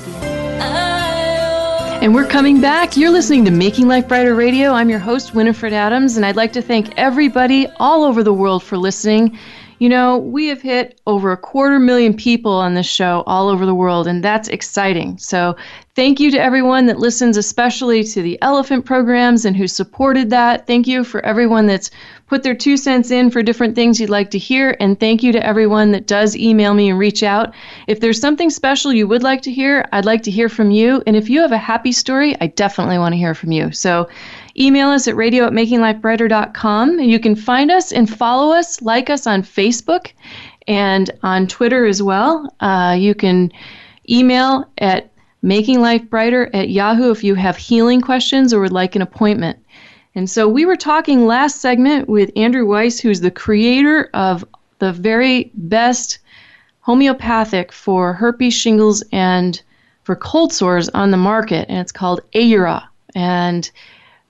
And 2.01 2.13
we're 2.13 2.27
coming 2.27 2.59
back. 2.59 2.97
You're 2.97 3.11
listening 3.11 3.45
to 3.45 3.51
Making 3.51 3.87
Life 3.87 4.09
Brighter 4.09 4.35
Radio. 4.35 4.73
I'm 4.73 4.89
your 4.89 4.99
host, 4.99 5.33
Winifred 5.33 5.71
Adams, 5.71 6.17
and 6.17 6.25
I'd 6.25 6.35
like 6.35 6.51
to 6.53 6.61
thank 6.61 6.93
everybody 6.97 7.67
all 7.77 8.03
over 8.03 8.21
the 8.21 8.33
world 8.33 8.63
for 8.63 8.77
listening. 8.77 9.37
You 9.79 9.89
know, 9.89 10.17
we 10.17 10.47
have 10.47 10.61
hit 10.61 11.01
over 11.05 11.31
a 11.31 11.37
quarter 11.37 11.79
million 11.79 12.13
people 12.15 12.53
on 12.53 12.75
this 12.75 12.85
show 12.85 13.23
all 13.27 13.49
over 13.49 13.65
the 13.65 13.75
world, 13.75 14.07
and 14.07 14.23
that's 14.23 14.47
exciting. 14.47 15.17
So, 15.17 15.57
thank 15.95 16.19
you 16.19 16.31
to 16.31 16.41
everyone 16.41 16.85
that 16.85 16.99
listens, 16.99 17.35
especially 17.35 18.03
to 18.03 18.21
the 18.21 18.41
elephant 18.41 18.85
programs 18.85 19.43
and 19.43 19.55
who 19.55 19.67
supported 19.67 20.29
that. 20.29 20.65
Thank 20.65 20.87
you 20.87 21.03
for 21.03 21.25
everyone 21.25 21.65
that's 21.65 21.91
put 22.27 22.43
their 22.43 22.55
two 22.55 22.77
cents 22.77 23.11
in 23.11 23.29
for 23.29 23.43
different 23.43 23.75
things 23.75 23.99
you'd 23.99 24.09
like 24.09 24.31
to 24.31 24.37
hear. 24.37 24.75
And 24.79 24.99
thank 24.99 25.23
you 25.23 25.31
to 25.33 25.45
everyone 25.45 25.91
that 25.91 26.07
does 26.07 26.35
email 26.35 26.73
me 26.73 26.89
and 26.89 26.97
reach 26.97 27.23
out. 27.23 27.53
If 27.87 27.99
there's 27.99 28.19
something 28.19 28.49
special 28.49 28.93
you 28.93 29.07
would 29.07 29.23
like 29.23 29.41
to 29.43 29.51
hear, 29.51 29.87
I'd 29.91 30.05
like 30.05 30.23
to 30.23 30.31
hear 30.31 30.49
from 30.49 30.71
you. 30.71 31.03
And 31.05 31.15
if 31.15 31.29
you 31.29 31.41
have 31.41 31.51
a 31.51 31.57
happy 31.57 31.91
story, 31.91 32.35
I 32.41 32.47
definitely 32.47 32.97
want 32.97 33.13
to 33.13 33.17
hear 33.17 33.35
from 33.35 33.51
you. 33.51 33.71
So, 33.71 34.07
Email 34.57 34.89
us 34.89 35.07
at 35.07 35.15
radio 35.15 35.45
at 35.45 35.53
makinglifebrighter.com. 35.53 36.99
You 36.99 37.19
can 37.19 37.35
find 37.35 37.71
us 37.71 37.91
and 37.91 38.09
follow 38.09 38.53
us, 38.53 38.81
like 38.81 39.09
us 39.09 39.27
on 39.27 39.43
Facebook 39.43 40.11
and 40.67 41.11
on 41.23 41.47
Twitter 41.47 41.85
as 41.85 42.01
well. 42.01 42.53
Uh, 42.59 42.95
you 42.97 43.13
can 43.13 43.51
email 44.09 44.69
at 44.77 45.11
makinglifebrighter 45.43 46.49
at 46.53 46.69
yahoo 46.69 47.11
if 47.11 47.23
you 47.23 47.35
have 47.35 47.57
healing 47.57 48.01
questions 48.01 48.53
or 48.53 48.61
would 48.61 48.71
like 48.71 48.95
an 48.95 49.01
appointment. 49.01 49.59
And 50.15 50.29
so 50.29 50.47
we 50.47 50.65
were 50.65 50.77
talking 50.77 51.27
last 51.27 51.59
segment 51.59 52.07
with 52.07 52.31
Andrew 52.37 52.65
Weiss, 52.65 52.99
who's 52.99 53.19
the 53.19 53.31
creator 53.31 54.09
of 54.13 54.45
the 54.79 54.93
very 54.93 55.51
best 55.55 56.19
homeopathic 56.79 57.71
for 57.71 58.13
herpes, 58.13 58.53
shingles, 58.53 59.03
and 59.11 59.61
for 60.03 60.15
cold 60.15 60.53
sores 60.53 60.87
on 60.89 61.11
the 61.11 61.17
market, 61.17 61.65
and 61.67 61.79
it's 61.79 61.91
called 61.91 62.21
Aeura. 62.33 62.87
And 63.13 63.69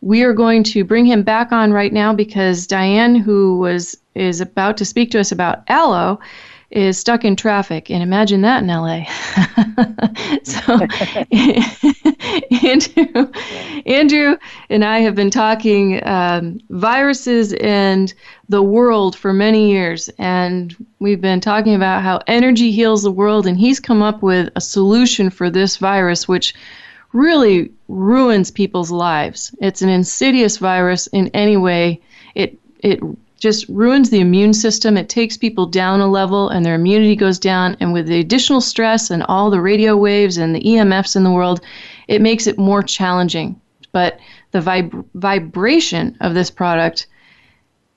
we 0.06 0.22
are 0.22 0.34
going 0.34 0.64
to 0.64 0.84
bring 0.84 1.04
him 1.04 1.24
back 1.24 1.52
on 1.52 1.74
right 1.74 1.92
now 1.92 2.14
because 2.14 2.68
Diane, 2.68 3.16
who 3.16 3.58
was 3.58 3.98
is 4.14 4.40
about 4.40 4.78
to 4.78 4.86
speak 4.86 5.10
to 5.12 5.20
us 5.20 5.32
about 5.32 5.64
aloe, 5.68 6.20
is 6.70 7.00
stuck 7.00 7.26
in 7.26 7.36
traffic. 7.36 7.90
And 7.90 8.04
imagine 8.04 8.42
that 8.42 8.62
in 8.62 8.68
LA. 8.68 9.06
so, 10.44 10.80
Andrew, 12.68 13.32
Andrew 13.88 14.38
and 14.70 14.86
I 14.86 15.00
have 15.00 15.16
been 15.16 15.32
talking 15.32 16.00
um, 16.08 16.60
viruses 16.70 17.54
and 17.54 18.14
the 18.48 18.62
world 18.62 19.16
for 19.16 19.34
many 19.34 19.72
years. 19.72 20.10
And 20.20 20.76
we've 21.00 21.22
been 21.22 21.42
talking 21.42 21.74
about 21.74 22.04
how 22.04 22.22
energy 22.28 22.72
heals 22.72 23.02
the 23.02 23.10
world. 23.10 23.48
And 23.48 23.58
he's 23.58 23.80
come 23.80 24.04
up 24.04 24.22
with 24.22 24.52
a 24.56 24.62
solution 24.62 25.32
for 25.32 25.50
this 25.50 25.78
virus, 25.78 26.28
which 26.28 26.54
really 27.16 27.72
ruins 27.88 28.52
people's 28.52 28.92
lives. 28.92 29.56
It's 29.62 29.82
an 29.82 29.90
insidious 29.90 30.58
virus 30.58 31.08
in 31.08 31.30
any 31.30 31.58
way. 31.58 32.02
It 32.36 32.60
it 32.80 33.00
just 33.40 33.68
ruins 33.70 34.10
the 34.10 34.20
immune 34.20 34.54
system. 34.54 34.98
It 34.98 35.10
takes 35.10 35.38
people 35.38 35.66
down 35.66 36.02
a 36.02 36.08
level 36.08 36.50
and 36.50 36.66
their 36.66 36.76
immunity 36.76 37.16
goes 37.16 37.40
down. 37.40 37.78
And 37.80 37.94
with 37.94 38.08
the 38.08 38.20
additional 38.20 38.62
stress 38.62 39.12
and 39.12 39.24
all 39.24 39.50
the 39.50 39.62
radio 39.62 39.96
waves 39.98 40.38
and 40.38 40.56
the 40.56 40.62
EMFs 40.62 41.16
in 41.16 41.24
the 41.24 41.32
world, 41.32 41.62
it 42.08 42.22
makes 42.22 42.48
it 42.48 42.58
more 42.58 42.82
challenging. 42.82 43.60
But 43.92 44.20
the 44.51 44.60
vib- 44.60 45.06
vibration 45.16 46.18
of 46.22 46.34
this 46.34 46.50
product 46.50 47.08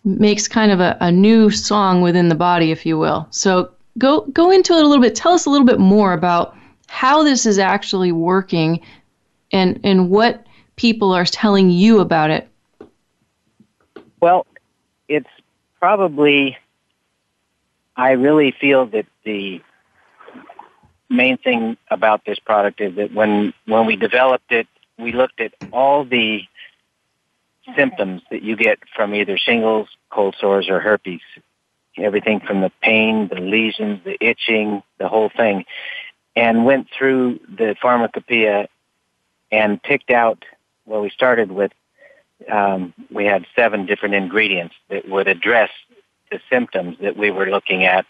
makes 0.04 0.48
kind 0.48 0.72
of 0.72 0.80
a, 0.80 0.96
a 1.00 1.10
new 1.10 1.50
song 1.50 2.02
within 2.02 2.28
the 2.28 2.34
body, 2.34 2.70
if 2.70 2.86
you 2.86 2.98
will. 2.98 3.26
So 3.30 3.70
go 3.96 4.22
go 4.32 4.50
into 4.50 4.74
it 4.74 4.84
a 4.84 4.88
little 4.88 5.02
bit. 5.02 5.14
Tell 5.14 5.32
us 5.32 5.46
a 5.46 5.50
little 5.50 5.66
bit 5.66 5.80
more 5.80 6.12
about 6.12 6.56
how 6.88 7.22
this 7.22 7.46
is 7.46 7.58
actually 7.58 8.12
working 8.12 8.80
and 9.52 9.80
and 9.84 10.10
what 10.10 10.46
people 10.76 11.12
are 11.12 11.24
telling 11.24 11.70
you 11.70 12.00
about 12.00 12.30
it? 12.30 12.48
Well, 14.20 14.46
it's 15.08 15.28
probably 15.78 16.56
I 17.96 18.12
really 18.12 18.52
feel 18.52 18.86
that 18.86 19.06
the 19.24 19.60
main 21.10 21.38
thing 21.38 21.76
about 21.90 22.24
this 22.24 22.38
product 22.38 22.80
is 22.80 22.96
that 22.96 23.12
when 23.12 23.52
when 23.66 23.86
we 23.86 23.96
developed 23.96 24.52
it, 24.52 24.66
we 24.98 25.12
looked 25.12 25.40
at 25.40 25.52
all 25.72 26.04
the 26.04 26.42
symptoms 27.76 28.22
that 28.30 28.42
you 28.42 28.56
get 28.56 28.78
from 28.94 29.14
either 29.14 29.36
shingles, 29.36 29.88
cold 30.10 30.36
sores, 30.40 30.68
or 30.68 30.80
herpes. 30.80 31.20
Everything 31.96 32.40
from 32.40 32.60
the 32.60 32.70
pain, 32.80 33.28
the 33.28 33.40
lesions, 33.40 34.00
the 34.04 34.16
itching, 34.24 34.82
the 34.98 35.08
whole 35.08 35.30
thing, 35.36 35.64
and 36.36 36.64
went 36.64 36.86
through 36.96 37.40
the 37.48 37.74
pharmacopoeia 37.82 38.68
and 39.50 39.82
picked 39.82 40.10
out, 40.10 40.44
well, 40.86 41.00
we 41.00 41.10
started 41.10 41.50
with, 41.50 41.72
um, 42.50 42.94
we 43.10 43.24
had 43.24 43.46
seven 43.56 43.86
different 43.86 44.14
ingredients 44.14 44.74
that 44.90 45.08
would 45.08 45.28
address 45.28 45.70
the 46.30 46.40
symptoms 46.50 46.96
that 47.00 47.16
we 47.16 47.30
were 47.30 47.46
looking 47.46 47.84
at. 47.84 48.06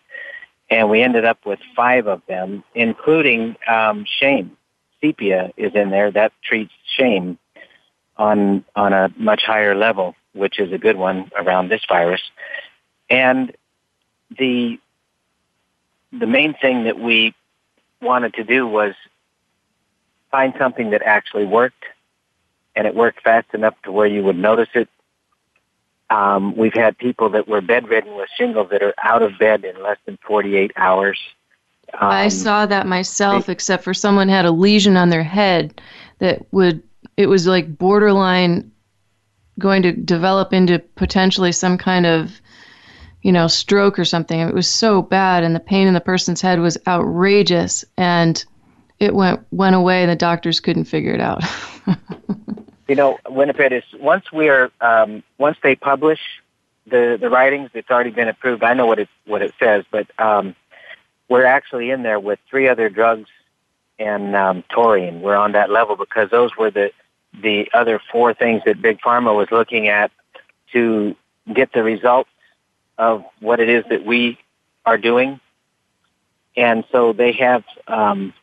And 0.70 0.90
we 0.90 1.02
ended 1.02 1.24
up 1.24 1.46
with 1.46 1.60
five 1.74 2.06
of 2.06 2.22
them, 2.26 2.62
including 2.74 3.56
um, 3.66 4.04
shame. 4.06 4.56
Sepia 5.00 5.52
is 5.56 5.74
in 5.74 5.90
there. 5.90 6.10
That 6.10 6.32
treats 6.42 6.72
shame 6.96 7.38
on, 8.16 8.64
on 8.74 8.92
a 8.92 9.08
much 9.16 9.42
higher 9.44 9.74
level, 9.74 10.14
which 10.34 10.58
is 10.58 10.72
a 10.72 10.78
good 10.78 10.96
one 10.96 11.30
around 11.36 11.68
this 11.68 11.82
virus. 11.88 12.20
And 13.08 13.56
the, 14.36 14.78
the 16.12 16.26
main 16.26 16.54
thing 16.54 16.84
that 16.84 16.98
we 16.98 17.34
wanted 18.02 18.34
to 18.34 18.44
do 18.44 18.66
was 18.66 18.94
find 20.30 20.54
something 20.58 20.90
that 20.90 21.02
actually 21.02 21.46
worked 21.46 21.84
and 22.78 22.86
it 22.86 22.94
worked 22.94 23.22
fast 23.22 23.48
enough 23.54 23.74
to 23.82 23.92
where 23.92 24.06
you 24.06 24.22
would 24.22 24.38
notice 24.38 24.68
it. 24.74 24.88
Um, 26.10 26.56
we've 26.56 26.74
had 26.74 26.96
people 26.96 27.28
that 27.30 27.48
were 27.48 27.60
bedridden 27.60 28.14
with 28.16 28.28
shingles 28.36 28.68
that 28.70 28.82
are 28.82 28.94
out 29.02 29.22
of 29.22 29.38
bed 29.38 29.64
in 29.64 29.82
less 29.82 29.98
than 30.06 30.16
48 30.26 30.72
hours. 30.76 31.18
Um, 31.92 32.08
I 32.08 32.28
saw 32.28 32.66
that 32.66 32.86
myself, 32.86 33.46
they, 33.46 33.52
except 33.52 33.82
for 33.82 33.92
someone 33.92 34.28
had 34.28 34.44
a 34.44 34.50
lesion 34.50 34.96
on 34.96 35.08
their 35.08 35.24
head 35.24 35.80
that 36.18 36.46
would, 36.52 36.82
it 37.16 37.26
was 37.26 37.46
like 37.46 37.76
borderline 37.76 38.70
going 39.58 39.82
to 39.82 39.92
develop 39.92 40.52
into 40.52 40.78
potentially 40.78 41.52
some 41.52 41.78
kind 41.78 42.06
of, 42.06 42.40
you 43.22 43.32
know, 43.32 43.48
stroke 43.48 43.98
or 43.98 44.04
something. 44.04 44.38
It 44.38 44.54
was 44.54 44.68
so 44.68 45.02
bad, 45.02 45.42
and 45.42 45.54
the 45.54 45.60
pain 45.60 45.88
in 45.88 45.94
the 45.94 46.00
person's 46.00 46.40
head 46.40 46.60
was 46.60 46.78
outrageous. 46.86 47.84
And 47.96 48.42
it 49.00 49.14
went 49.14 49.40
went 49.50 49.76
away. 49.76 50.06
The 50.06 50.16
doctors 50.16 50.60
couldn't 50.60 50.84
figure 50.84 51.12
it 51.12 51.20
out. 51.20 51.42
you 52.88 52.94
know, 52.94 53.18
Winnipeg 53.28 53.72
is 53.72 53.84
once 54.00 54.32
we're 54.32 54.70
um, 54.80 55.22
once 55.38 55.56
they 55.62 55.76
publish 55.76 56.20
the 56.86 57.18
the 57.20 57.30
writings, 57.30 57.70
it's 57.74 57.90
already 57.90 58.10
been 58.10 58.28
approved. 58.28 58.62
I 58.62 58.74
know 58.74 58.86
what 58.86 58.98
it 58.98 59.08
what 59.26 59.42
it 59.42 59.54
says, 59.58 59.84
but 59.90 60.06
um, 60.18 60.54
we're 61.28 61.44
actually 61.44 61.90
in 61.90 62.02
there 62.02 62.18
with 62.18 62.38
three 62.48 62.68
other 62.68 62.88
drugs 62.88 63.28
and 63.98 64.34
um, 64.34 64.64
taurine. 64.70 65.20
We're 65.20 65.36
on 65.36 65.52
that 65.52 65.70
level 65.70 65.96
because 65.96 66.30
those 66.30 66.56
were 66.56 66.70
the 66.70 66.92
the 67.40 67.68
other 67.72 68.00
four 68.10 68.34
things 68.34 68.62
that 68.64 68.80
Big 68.80 69.00
Pharma 69.00 69.36
was 69.36 69.48
looking 69.50 69.88
at 69.88 70.10
to 70.72 71.14
get 71.52 71.72
the 71.72 71.82
results 71.82 72.30
of 72.96 73.24
what 73.40 73.60
it 73.60 73.68
is 73.68 73.84
that 73.90 74.04
we 74.04 74.38
are 74.84 74.98
doing. 74.98 75.40
And 76.56 76.84
so 76.90 77.12
they 77.12 77.32
have 77.32 77.64
um, 77.86 78.34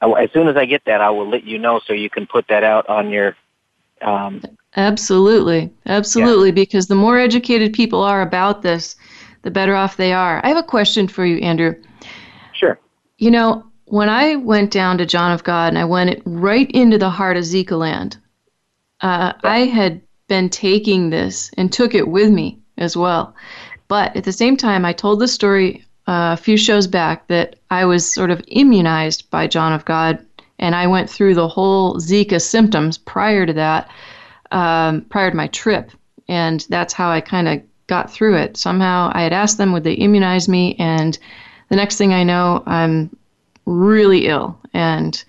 as 0.00 0.30
soon 0.32 0.48
as 0.48 0.56
I 0.56 0.64
get 0.64 0.84
that, 0.86 1.00
I 1.00 1.10
will 1.10 1.28
let 1.28 1.44
you 1.44 1.58
know 1.58 1.80
so 1.80 1.92
you 1.92 2.10
can 2.10 2.26
put 2.26 2.48
that 2.48 2.64
out 2.64 2.88
on 2.88 3.10
your. 3.10 3.36
Um, 4.00 4.42
absolutely, 4.76 5.72
absolutely. 5.86 6.48
Yeah. 6.48 6.54
Because 6.54 6.86
the 6.86 6.94
more 6.94 7.18
educated 7.18 7.72
people 7.72 8.02
are 8.02 8.22
about 8.22 8.62
this, 8.62 8.96
the 9.42 9.50
better 9.50 9.74
off 9.74 9.96
they 9.96 10.12
are. 10.12 10.40
I 10.44 10.48
have 10.48 10.56
a 10.56 10.62
question 10.62 11.08
for 11.08 11.24
you, 11.24 11.38
Andrew. 11.38 11.74
Sure. 12.52 12.78
You 13.18 13.30
know, 13.30 13.64
when 13.86 14.08
I 14.08 14.36
went 14.36 14.70
down 14.70 14.98
to 14.98 15.06
John 15.06 15.32
of 15.32 15.44
God 15.44 15.68
and 15.68 15.78
I 15.78 15.84
went 15.84 16.22
right 16.24 16.70
into 16.70 16.98
the 16.98 17.10
heart 17.10 17.36
of 17.36 17.44
Zika 17.44 17.78
land, 17.78 18.18
uh, 19.00 19.32
I 19.42 19.60
had 19.60 20.00
been 20.28 20.50
taking 20.50 21.10
this 21.10 21.50
and 21.56 21.72
took 21.72 21.94
it 21.94 22.06
with 22.06 22.30
me 22.30 22.60
as 22.76 22.96
well. 22.96 23.34
But 23.88 24.14
at 24.16 24.24
the 24.24 24.32
same 24.32 24.56
time, 24.56 24.84
I 24.84 24.92
told 24.92 25.20
the 25.20 25.28
story 25.28 25.84
uh, 25.84 25.87
a 26.08 26.36
few 26.38 26.56
shows 26.56 26.86
back 26.86 27.28
that 27.28 27.56
I 27.70 27.84
was 27.84 28.10
sort 28.10 28.30
of 28.30 28.42
immunized 28.48 29.30
by 29.30 29.46
John 29.46 29.74
of 29.74 29.84
God, 29.84 30.24
and 30.58 30.74
I 30.74 30.86
went 30.86 31.10
through 31.10 31.34
the 31.34 31.48
whole 31.48 31.96
Zika 31.96 32.40
symptoms 32.40 32.96
prior 32.96 33.44
to 33.44 33.52
that, 33.52 33.90
um, 34.50 35.02
prior 35.02 35.30
to 35.30 35.36
my 35.36 35.48
trip, 35.48 35.90
and 36.26 36.66
that's 36.70 36.94
how 36.94 37.10
I 37.10 37.20
kind 37.20 37.46
of 37.46 37.62
got 37.88 38.10
through 38.10 38.36
it. 38.36 38.56
Somehow 38.56 39.10
I 39.12 39.22
had 39.22 39.34
asked 39.34 39.58
them 39.58 39.72
would 39.72 39.84
they 39.84 39.92
immunize 39.92 40.48
me, 40.48 40.76
and 40.78 41.18
the 41.68 41.76
next 41.76 41.98
thing 41.98 42.14
I 42.14 42.24
know, 42.24 42.62
I'm 42.66 43.14
really 43.66 44.28
ill, 44.28 44.58
and 44.72 45.22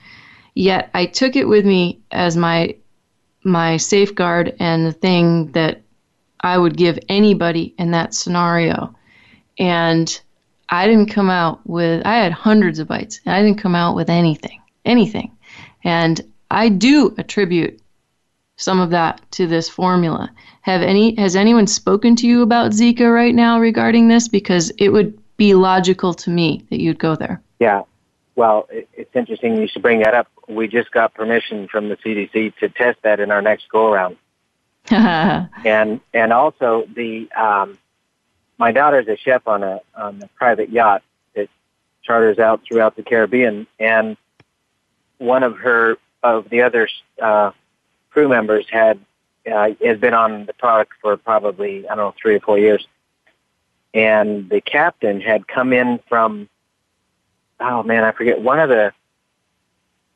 yet 0.56 0.89
I 0.94 1.08
took 1.08 1.36
it 1.36 1.48
with 1.48 1.65
me 1.65 2.00
as 2.12 2.38
my 2.38 2.76
my 3.44 3.76
safeguard 3.76 4.56
and 4.60 4.86
the 4.86 4.94
thing 4.94 5.52
that 5.52 5.82
I 6.39 6.58
would 6.58 6.78
give 6.78 7.00
anybody 7.10 7.74
in 7.78 7.92
that 7.92 8.13
scenario. 8.13 8.96
And 9.58 10.22
I 10.69 10.88
didn't 10.88 11.08
come 11.08 11.29
out 11.29 11.62
with 11.65 12.05
I 12.05 12.17
had 12.17 12.32
hundreds 12.32 12.79
of 12.79 12.88
bites 12.88 13.19
and 13.25 13.34
I 13.34 13.41
didn't 13.41 13.60
come 13.60 13.75
out 13.75 13.95
with 13.95 14.10
anything. 14.10 14.62
Anything. 14.86 15.36
And 15.84 16.21
I 16.51 16.69
do 16.69 17.13
attribute 17.17 17.82
some 18.58 18.79
of 18.79 18.89
that 18.91 19.21
to 19.32 19.47
this 19.47 19.69
formula. 19.69 20.32
Have 20.62 20.82
any 20.82 21.15
has 21.15 21.36
anyone 21.36 21.67
spoken 21.67 22.15
to 22.17 22.27
you 22.27 22.41
about 22.41 22.71
Zika 22.71 23.12
right 23.13 23.34
now 23.34 23.60
regarding 23.60 24.08
this 24.08 24.27
because 24.27 24.71
it 24.77 24.89
would 24.89 25.17
be 25.38 25.53
logical 25.53 26.13
to 26.13 26.29
me 26.29 26.65
that 26.69 26.82
you'd 26.82 26.99
go 26.99 27.15
there. 27.15 27.41
Yeah. 27.60 27.84
Well, 28.36 28.67
it's 28.71 29.15
interesting 29.15 29.58
you 29.58 29.67
should 29.67 29.82
bring 29.82 29.99
that 29.99 30.13
up. 30.13 30.27
We 30.47 30.67
just 30.67 30.91
got 30.91 31.13
permission 31.13 31.67
from 31.67 31.89
the 31.89 31.97
CDC 31.97 32.55
to 32.58 32.69
test 32.69 33.01
that 33.01 33.19
in 33.19 33.32
our 33.32 33.41
next 33.41 33.69
go 33.69 33.91
around. 33.91 34.17
and 34.91 35.99
and 36.13 36.34
also 36.34 36.88
the 36.93 37.29
um, 37.32 37.77
my 38.60 38.74
daughter's 38.74 39.08
a 39.08 39.17
chef 39.17 39.48
on 39.48 39.63
a 39.63 39.80
on 39.95 40.22
a 40.22 40.28
private 40.36 40.69
yacht 40.69 41.02
that 41.34 41.50
charters 42.04 42.38
out 42.38 42.62
throughout 42.67 42.95
the 42.95 43.04
Caribbean, 43.04 43.65
and 43.80 44.17
one 45.17 45.43
of 45.43 45.58
her 45.58 45.98
of 46.22 46.50
the 46.50 46.62
other 46.62 46.89
uh, 47.22 47.52
crew 48.12 48.28
members 48.28 48.67
had 48.69 49.00
uh, 49.52 49.69
has 49.84 49.98
been 49.98 50.13
on 50.13 50.45
the 50.45 50.54
product 50.54 50.91
for 51.02 51.15
probably 51.17 51.88
I 51.88 51.95
don't 51.95 52.06
know 52.06 52.15
three 52.22 52.36
or 52.36 52.41
four 52.41 52.60
years, 52.60 52.86
and 53.93 54.50
the 54.50 54.62
captain 54.62 55.22
had 55.22 55.48
come 55.48 55.72
in 55.72 56.00
from 56.10 56.50
oh 57.62 57.82
man 57.84 58.04
I 58.04 58.12
forget 58.12 58.41
one 58.41 58.60
of 58.60 58.69
the 58.69 58.91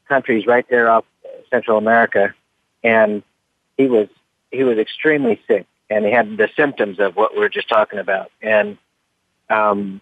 countries 0.10 0.46
right 0.46 0.66
there 0.70 0.92
off 0.92 1.06
Central 1.50 1.78
America, 1.78 2.34
and 2.84 3.24
he 3.78 3.88
was 3.88 4.10
he 4.52 4.66
was 4.66 4.78
extremely 4.78 5.42
sick 5.48 5.66
and 5.90 6.06
he 6.06 6.12
had 6.12 6.38
the 6.38 6.50
symptoms 6.56 7.00
of 7.00 7.16
what 7.16 7.34
we 7.34 7.40
were 7.40 7.50
just 7.50 7.70
talking 7.70 8.00
about. 8.00 8.32
And 8.42 8.78
um, 9.50 10.02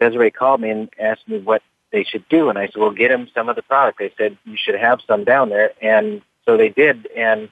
Desiree 0.00 0.30
called 0.30 0.60
me 0.60 0.70
and 0.70 0.88
asked 0.98 1.28
me 1.28 1.38
what 1.38 1.62
they 1.92 2.04
should 2.04 2.28
do, 2.28 2.48
and 2.48 2.58
I 2.58 2.66
said, 2.66 2.76
"Well, 2.76 2.90
get 2.90 3.10
him 3.10 3.28
some 3.34 3.48
of 3.48 3.56
the 3.56 3.62
product." 3.62 3.98
They 3.98 4.12
said 4.18 4.36
you 4.44 4.56
should 4.56 4.74
have 4.74 5.00
some 5.06 5.24
down 5.24 5.48
there, 5.48 5.72
and 5.80 6.22
so 6.44 6.56
they 6.56 6.68
did. 6.68 7.06
And 7.16 7.48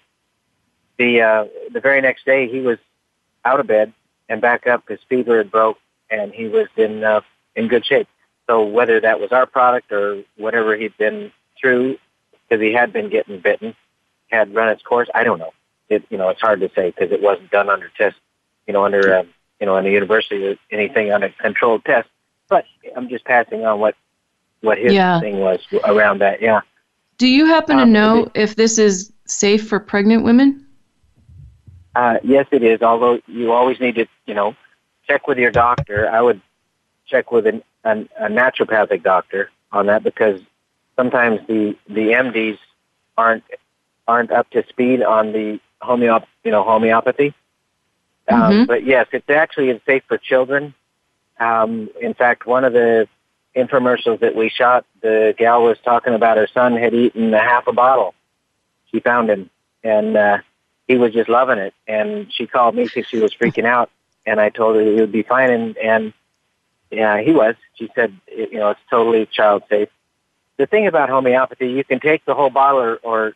the 0.99 1.21
uh, 1.23 1.45
the 1.73 1.81
very 1.81 2.01
next 2.01 2.25
day, 2.25 2.49
he 2.49 2.61
was 2.61 2.79
out 3.45 3.61
of 3.61 3.67
bed 3.67 3.93
and 4.29 4.41
back 4.41 4.67
up. 4.67 4.89
His 4.89 5.01
fever 5.09 5.39
had 5.39 5.51
broke, 5.51 5.79
and 6.11 6.33
he 6.33 6.49
was 6.49 6.67
in 6.77 7.05
uh, 7.05 7.21
in 7.55 7.69
good 7.69 7.87
shape. 7.87 8.09
So 8.49 8.65
whether 8.65 9.01
that 9.01 9.21
was 9.21 9.31
our 9.31 9.47
product 9.47 9.93
or 9.93 10.25
whatever 10.37 10.77
he'd 10.77 10.97
been 10.99 11.31
through, 11.61 11.99
because 12.33 12.61
he 12.61 12.73
had 12.73 12.93
been 12.93 13.09
getting 13.09 13.39
bitten, 13.39 13.77
had 14.29 14.53
run 14.53 14.71
its 14.71 14.83
course, 14.83 15.09
I 15.15 15.23
don't 15.23 15.39
know 15.39 15.53
it 15.93 16.05
you 16.11 16.19
know 16.19 16.29
it's 16.29 16.41
hard 16.41 16.61
to 16.61 16.71
say 16.75 16.91
because 16.91 17.13
it 17.13 17.23
wasn't 17.23 17.51
done 17.51 17.69
under 17.69 17.91
test, 17.97 18.17
you 18.67 18.73
know, 18.73 18.85
under 18.85 19.19
um, 19.19 19.29
you 19.61 19.67
know 19.67 19.77
in 19.77 19.85
the 19.85 19.91
university 19.91 20.47
or 20.47 20.57
anything 20.71 21.13
on 21.13 21.23
a 21.23 21.31
controlled 21.31 21.85
test. 21.85 22.09
But 22.49 22.65
I'm 22.97 23.09
just 23.09 23.25
passing 23.25 23.65
on 23.65 23.81
what 23.81 23.95
what 24.61 24.79
his 24.79 24.93
yeah. 24.93 25.21
thing 25.21 25.41
was 25.41 25.61
around 25.85 26.21
that. 26.21 26.41
Yeah. 26.41 26.61
Do 27.19 27.29
you 27.29 27.47
happen 27.47 27.79
um, 27.79 27.87
to 27.87 27.93
know 27.93 28.25
it, 28.25 28.33
if 28.35 28.57
this 28.57 28.79
is 28.79 29.13
safe 29.27 29.69
for 29.69 29.79
pregnant 29.79 30.25
women? 30.25 30.67
Uh, 31.95 32.19
yes, 32.23 32.47
it 32.51 32.63
is. 32.63 32.81
Although 32.83 33.21
you 33.27 33.53
always 33.53 33.79
need 33.79 33.97
to, 33.97 34.07
you 34.27 34.35
know, 34.35 34.57
check 35.07 35.29
with 35.29 35.39
your 35.39 35.51
doctor. 35.51 36.09
I 36.09 36.21
would 36.23 36.41
check 37.07 37.31
with 37.31 37.47
an, 37.47 37.63
an, 37.85 38.09
a 38.19 38.29
naturopathic 38.29 39.03
doctor 39.03 39.51
on 39.73 39.87
that 39.87 40.03
because 40.03 40.41
sometimes 40.97 41.41
the 41.47 41.77
the 41.89 42.13
MDs 42.13 42.59
aren't 43.17 43.45
aren't 44.09 44.33
up 44.33 44.49
to 44.51 44.65
speed 44.69 45.03
on 45.03 45.33
the 45.33 45.61
homeop, 45.83 46.25
you 46.45 46.51
know, 46.51 46.63
homeopathy. 46.63 47.35
Um, 48.29 48.41
mm-hmm. 48.41 48.65
But 48.65 48.85
yes, 48.85 49.09
it's 49.13 49.29
actually 49.29 49.81
safe 49.87 50.03
for 50.07 50.19
children. 50.19 50.75
Um, 51.39 51.91
in 52.01 52.15
fact, 52.15 52.47
one 52.47 52.65
of 52.65 52.73
the 52.73 53.09
infomercials 53.57 54.21
that 54.21 54.35
we 54.35 54.49
shot, 54.49 54.87
the 55.01 55.35
gal 55.37 55.63
was 55.63 55.79
talking 55.85 56.15
about 56.15 56.37
her 56.37 56.49
son 56.53 56.77
had 56.77 56.95
eaten 56.95 57.35
a 57.35 57.41
half 57.41 57.67
a 57.67 57.73
bottle. 57.73 58.15
She 58.91 59.01
found 59.01 59.31
him, 59.31 59.51
and 59.83 60.17
uh, 60.17 60.39
he 60.87 60.97
was 60.97 61.13
just 61.13 61.29
loving 61.29 61.59
it. 61.59 61.75
And 61.87 62.33
she 62.33 62.47
called 62.47 62.75
me 62.75 62.85
because 62.85 63.07
she 63.07 63.19
was 63.19 63.35
freaking 63.35 63.65
out, 63.65 63.91
and 64.25 64.41
I 64.41 64.51
told 64.51 64.77
her 64.77 64.83
he 64.83 65.01
would 65.01 65.13
be 65.13 65.23
fine, 65.23 65.51
and 65.51 65.77
and 65.79 66.13
yeah, 66.91 67.21
he 67.21 67.33
was. 67.33 67.57
She 67.75 67.91
said, 67.95 68.15
you 68.29 68.59
know, 68.59 68.71
it's 68.71 68.81
totally 68.91 69.27
child 69.27 69.63
safe. 69.69 69.89
The 70.59 70.67
thing 70.67 70.87
about 70.87 71.09
homeopathy, 71.09 71.71
you 71.71 71.83
can 71.83 71.99
take 71.99 72.25
the 72.27 72.35
whole 72.35 72.51
bottle 72.51 72.81
or, 72.81 72.97
or 73.03 73.33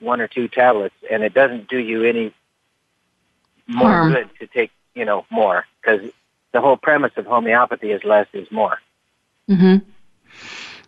one 0.00 0.20
or 0.20 0.28
two 0.28 0.48
tablets, 0.48 0.94
and 1.10 1.22
it 1.22 1.34
doesn't 1.34 1.68
do 1.68 1.78
you 1.78 2.04
any 2.04 2.34
more 3.66 3.90
Harm. 3.90 4.12
good 4.12 4.30
to 4.40 4.46
take, 4.46 4.70
you 4.94 5.04
know, 5.04 5.26
more 5.30 5.66
because 5.80 6.10
the 6.52 6.60
whole 6.60 6.76
premise 6.76 7.12
of 7.16 7.26
homeopathy 7.26 7.90
is 7.90 8.02
less 8.04 8.26
is 8.32 8.50
more. 8.50 8.80
Mm-hmm. 9.48 9.88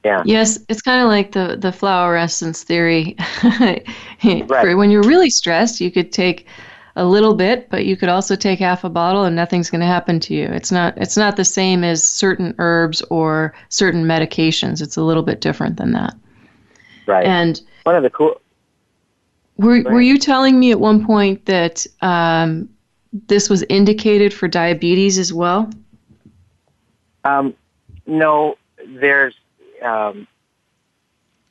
Yeah. 0.05 0.23
Yes, 0.25 0.59
it's 0.69 0.81
kind 0.81 1.03
of 1.03 1.09
like 1.09 1.33
the 1.33 1.57
the 1.59 1.73
flower 1.73 2.17
essence 2.17 2.63
theory. 2.63 3.17
right. 3.61 4.77
When 4.77 4.91
you're 4.91 5.03
really 5.03 5.31
stressed, 5.31 5.81
you 5.81 5.91
could 5.91 6.11
take 6.11 6.47
a 6.97 7.05
little 7.05 7.35
bit, 7.35 7.69
but 7.71 7.85
you 7.85 7.97
could 7.97 8.09
also 8.09 8.35
take 8.35 8.59
half 8.59 8.83
a 8.83 8.89
bottle 8.89 9.25
and 9.25 9.37
nothing's 9.37 9.71
going 9.71 9.81
to 9.81 9.87
happen 9.87 10.19
to 10.21 10.35
you. 10.35 10.47
It's 10.47 10.73
not 10.73 10.97
it's 10.97 11.17
not 11.17 11.37
the 11.37 11.45
same 11.45 11.85
as 11.85 12.05
certain 12.05 12.55
herbs 12.59 13.03
or 13.11 13.55
certain 13.69 14.05
medications. 14.05 14.81
It's 14.81 14.97
a 14.97 15.03
little 15.03 15.23
bit 15.23 15.41
different 15.41 15.77
than 15.77 15.93
that. 15.93 16.15
Right. 17.07 17.27
And 17.27 17.61
one 17.85 17.97
of 17.97 18.03
the 18.03 18.11
cool 18.11 18.41
were, 19.61 19.83
were 19.83 20.01
you 20.01 20.19
telling 20.19 20.59
me 20.59 20.71
at 20.71 20.81
one 20.81 21.05
point 21.05 21.45
that 21.45 21.87
um, 22.01 22.69
this 23.13 23.51
was 23.51 23.63
indicated 23.69 24.33
for 24.33 24.49
diabetes 24.49 25.19
as 25.19 25.33
well? 25.33 25.71
Um, 27.25 27.55
no, 28.07 28.57
there's 28.87 29.35
um, 29.83 30.27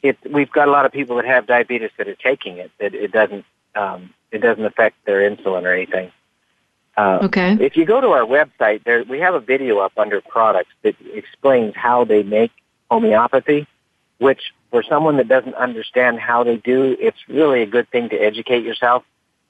it. 0.02 0.18
We've 0.30 0.52
got 0.52 0.68
a 0.68 0.72
lot 0.72 0.86
of 0.86 0.92
people 0.92 1.18
that 1.18 1.26
have 1.26 1.46
diabetes 1.46 1.92
that 1.98 2.08
are 2.08 2.16
taking 2.16 2.58
it. 2.58 2.72
That 2.80 2.96
it 2.96 3.12
doesn't 3.12 3.46
um, 3.76 4.12
it 4.32 4.40
doesn't 4.40 4.66
affect 4.66 5.06
their 5.06 5.30
insulin 5.30 5.64
or 5.64 5.74
anything. 5.74 6.12
Uh, 6.98 7.20
okay. 7.24 7.58
If 7.62 7.78
you 7.78 7.86
go 7.86 8.02
to 8.02 8.10
our 8.10 8.26
website, 8.26 8.84
there 8.86 9.04
we 9.04 9.20
have 9.20 9.36
a 9.36 9.40
video 9.40 9.78
up 9.78 9.94
under 9.98 10.20
products 10.22 10.72
that 10.82 10.96
explains 11.14 11.76
how 11.76 12.06
they 12.06 12.24
make 12.24 12.52
homeopathy, 12.90 13.68
which 14.18 14.52
for 14.72 14.84
someone 14.84 15.18
that 15.18 15.28
doesn't 15.28 15.56
understand 15.56 16.20
how 16.20 16.44
they 16.44 16.58
do, 16.58 16.96
it's 17.00 17.18
really 17.28 17.62
a 17.62 17.66
good 17.66 17.90
thing 17.90 18.10
to 18.10 18.16
educate 18.16 18.64
yourself. 18.64 19.04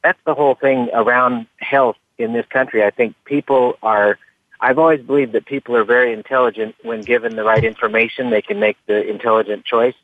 That's 0.03 0.19
the 0.25 0.33
whole 0.33 0.55
thing 0.55 0.89
around 0.93 1.47
health 1.57 1.97
in 2.17 2.33
this 2.33 2.45
country. 2.47 2.83
I 2.83 2.89
think 2.89 3.15
people 3.25 3.77
are, 3.83 4.17
I've 4.61 4.79
always 4.79 5.01
believed 5.01 5.33
that 5.33 5.45
people 5.45 5.75
are 5.75 5.83
very 5.83 6.13
intelligent 6.13 6.75
when 6.83 7.01
given 7.01 7.35
the 7.35 7.43
right 7.43 7.63
information, 7.63 8.29
they 8.29 8.41
can 8.41 8.59
make 8.59 8.77
the 8.85 9.07
intelligent 9.07 9.65
choice. 9.65 9.95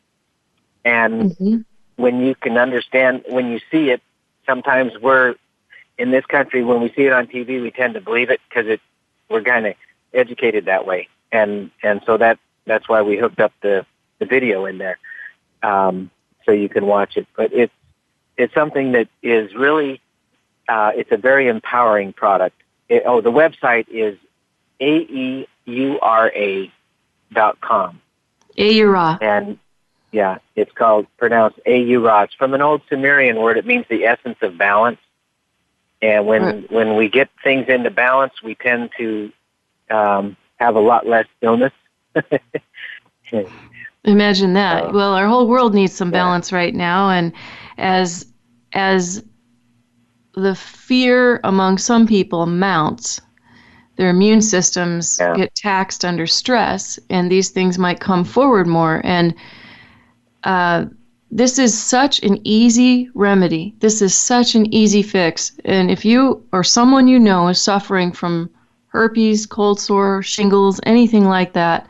And 0.83 1.31
mm-hmm. 1.31 1.57
when 1.95 2.19
you 2.19 2.35
can 2.35 2.57
understand, 2.57 3.23
when 3.29 3.51
you 3.51 3.59
see 3.71 3.89
it, 3.91 4.01
sometimes 4.45 4.93
we're 5.01 5.35
in 5.97 6.11
this 6.11 6.25
country, 6.25 6.63
when 6.63 6.81
we 6.81 6.91
see 6.93 7.03
it 7.03 7.13
on 7.13 7.27
TV, 7.27 7.61
we 7.61 7.71
tend 7.71 7.93
to 7.93 8.01
believe 8.01 8.29
it 8.29 8.41
because 8.49 8.67
it, 8.67 8.81
we're 9.29 9.41
kind 9.41 9.65
of 9.65 9.75
educated 10.13 10.65
that 10.65 10.85
way. 10.85 11.07
And, 11.31 11.71
and 11.81 12.01
so 12.05 12.17
that, 12.17 12.37
that's 12.65 12.89
why 12.89 13.01
we 13.01 13.17
hooked 13.17 13.39
up 13.39 13.53
the 13.61 13.85
the 14.19 14.25
video 14.25 14.65
in 14.65 14.77
there, 14.77 14.97
um, 15.63 16.09
so 16.45 16.51
you 16.51 16.69
can 16.69 16.85
watch 16.85 17.17
it. 17.17 17.27
But 17.35 17.53
it's 17.53 17.73
it's 18.37 18.53
something 18.53 18.93
that 18.93 19.07
is 19.21 19.53
really 19.55 20.01
uh, 20.67 20.91
it's 20.95 21.11
a 21.11 21.17
very 21.17 21.47
empowering 21.47 22.13
product. 22.13 22.55
It, 22.89 23.03
oh, 23.05 23.21
the 23.21 23.31
website 23.31 23.87
is 23.89 24.17
aeura 24.79 26.71
dot 27.31 27.59
com. 27.61 28.01
Aeura. 28.57 29.17
And 29.21 29.59
yeah, 30.11 30.37
it's 30.55 30.71
called 30.71 31.07
pronounced 31.17 31.59
aeura. 31.65 32.23
It's 32.23 32.33
from 32.33 32.53
an 32.53 32.61
old 32.61 32.81
Sumerian 32.89 33.37
word. 33.37 33.57
It 33.57 33.65
means 33.65 33.85
the 33.89 34.05
essence 34.05 34.37
of 34.41 34.57
balance. 34.57 34.99
And 36.01 36.25
when 36.25 36.41
right. 36.43 36.71
when 36.71 36.95
we 36.95 37.09
get 37.09 37.29
things 37.43 37.67
into 37.67 37.89
balance, 37.89 38.33
we 38.43 38.55
tend 38.55 38.91
to 38.97 39.31
um, 39.89 40.37
have 40.57 40.75
a 40.75 40.79
lot 40.79 41.07
less 41.07 41.27
illness. 41.41 41.73
Imagine 44.05 44.53
that. 44.53 44.85
Uh, 44.85 44.91
well, 44.93 45.13
our 45.13 45.27
whole 45.27 45.47
world 45.47 45.73
needs 45.73 45.93
some 45.93 46.11
balance 46.11 46.51
yeah. 46.51 46.57
right 46.57 46.75
now, 46.75 47.09
and 47.09 47.33
as 47.77 48.25
as 48.73 49.23
the 50.35 50.55
fear 50.55 51.39
among 51.43 51.77
some 51.77 52.05
people 52.05 52.45
mounts, 52.45 53.21
their 53.95 54.09
immune 54.09 54.41
systems 54.41 55.17
yeah. 55.19 55.35
get 55.35 55.55
taxed 55.55 56.05
under 56.05 56.27
stress, 56.27 56.99
and 57.09 57.31
these 57.31 57.49
things 57.49 57.77
might 57.77 57.99
come 57.99 58.23
forward 58.23 58.67
more. 58.67 59.01
And 59.03 59.33
uh, 60.43 60.85
this 61.31 61.57
is 61.57 61.77
such 61.77 62.21
an 62.21 62.39
easy 62.43 63.09
remedy. 63.15 63.75
This 63.79 64.01
is 64.01 64.13
such 64.13 64.55
an 64.55 64.71
easy 64.73 65.01
fix. 65.01 65.51
And 65.65 65.89
if 65.89 66.05
you 66.05 66.45
or 66.51 66.63
someone 66.63 67.07
you 67.07 67.19
know 67.19 67.47
is 67.47 67.61
suffering 67.61 68.11
from 68.11 68.49
herpes, 68.87 69.45
cold 69.45 69.79
sore, 69.79 70.21
shingles, 70.21 70.79
anything 70.83 71.25
like 71.25 71.53
that, 71.53 71.87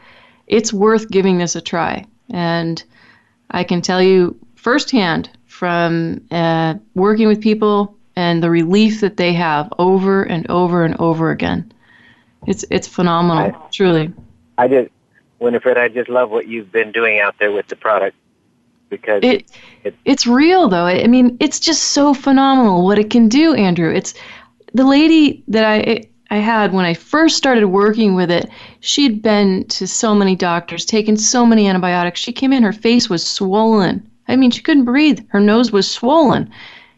it's 0.47 0.73
worth 0.73 1.10
giving 1.10 1.38
this 1.38 1.55
a 1.55 1.62
try. 1.62 2.05
And 2.31 2.84
I 3.51 3.63
can 3.63 3.81
tell 3.81 4.01
you 4.01 4.38
firsthand 4.55 5.29
from 5.45 6.21
uh, 6.31 6.75
working 6.95 7.27
with 7.27 7.41
people 7.41 7.95
and 8.15 8.41
the 8.41 8.49
relief 8.49 9.01
that 9.01 9.17
they 9.17 9.34
have 9.34 9.71
over 9.77 10.23
and 10.23 10.49
over 10.49 10.84
and 10.84 10.95
over 10.99 11.31
again. 11.31 11.71
It's 12.47 12.63
it's 12.69 12.88
phenomenal, 12.88 13.55
I, 13.55 13.69
truly. 13.71 14.13
I 14.58 14.67
just, 14.67 14.91
Winifred, 15.39 15.77
I 15.77 15.89
just 15.89 16.10
love 16.10 16.29
what 16.29 16.47
you've 16.47 16.71
been 16.71 16.91
doing 16.91 17.19
out 17.19 17.36
there 17.39 17.51
with 17.51 17.67
the 17.67 17.75
product 17.75 18.15
because 18.89 19.23
it, 19.23 19.51
it, 19.84 19.95
it's 20.05 20.27
real 20.27 20.69
though. 20.69 20.86
I 20.86 21.08
mean, 21.08 21.38
it's 21.39 21.60
just 21.60 21.84
so 21.89 22.13
phenomenal 22.13 22.86
what 22.86 22.99
it 22.99 23.10
can 23.10 23.27
do, 23.27 23.53
Andrew. 23.53 23.91
It's 23.93 24.13
the 24.73 24.86
lady 24.86 25.43
that 25.47 25.63
I 25.63 26.03
I 26.36 26.39
had 26.39 26.74
when 26.74 26.84
I 26.84 26.93
first 26.93 27.38
started 27.38 27.67
working 27.67 28.13
with 28.13 28.30
it. 28.30 28.50
She'd 28.82 29.21
been 29.21 29.63
to 29.69 29.88
so 29.88 30.13
many 30.13 30.36
doctors, 30.36 30.84
taken 30.84 31.15
so 31.15 31.45
many 31.45 31.65
antibiotics. 31.65 32.19
She 32.19 32.34
came 32.34 32.52
in, 32.52 32.62
her 32.62 32.74
face 32.74 33.10
was 33.10 33.26
swollen. 33.26 34.06
I 34.28 34.36
mean, 34.36 34.52
she 34.52 34.62
couldn't 34.62 34.84
breathe. 34.84 35.26
Her 35.30 35.39
nose 35.39 35.71
was 35.71 35.89
swollen. 35.89 36.52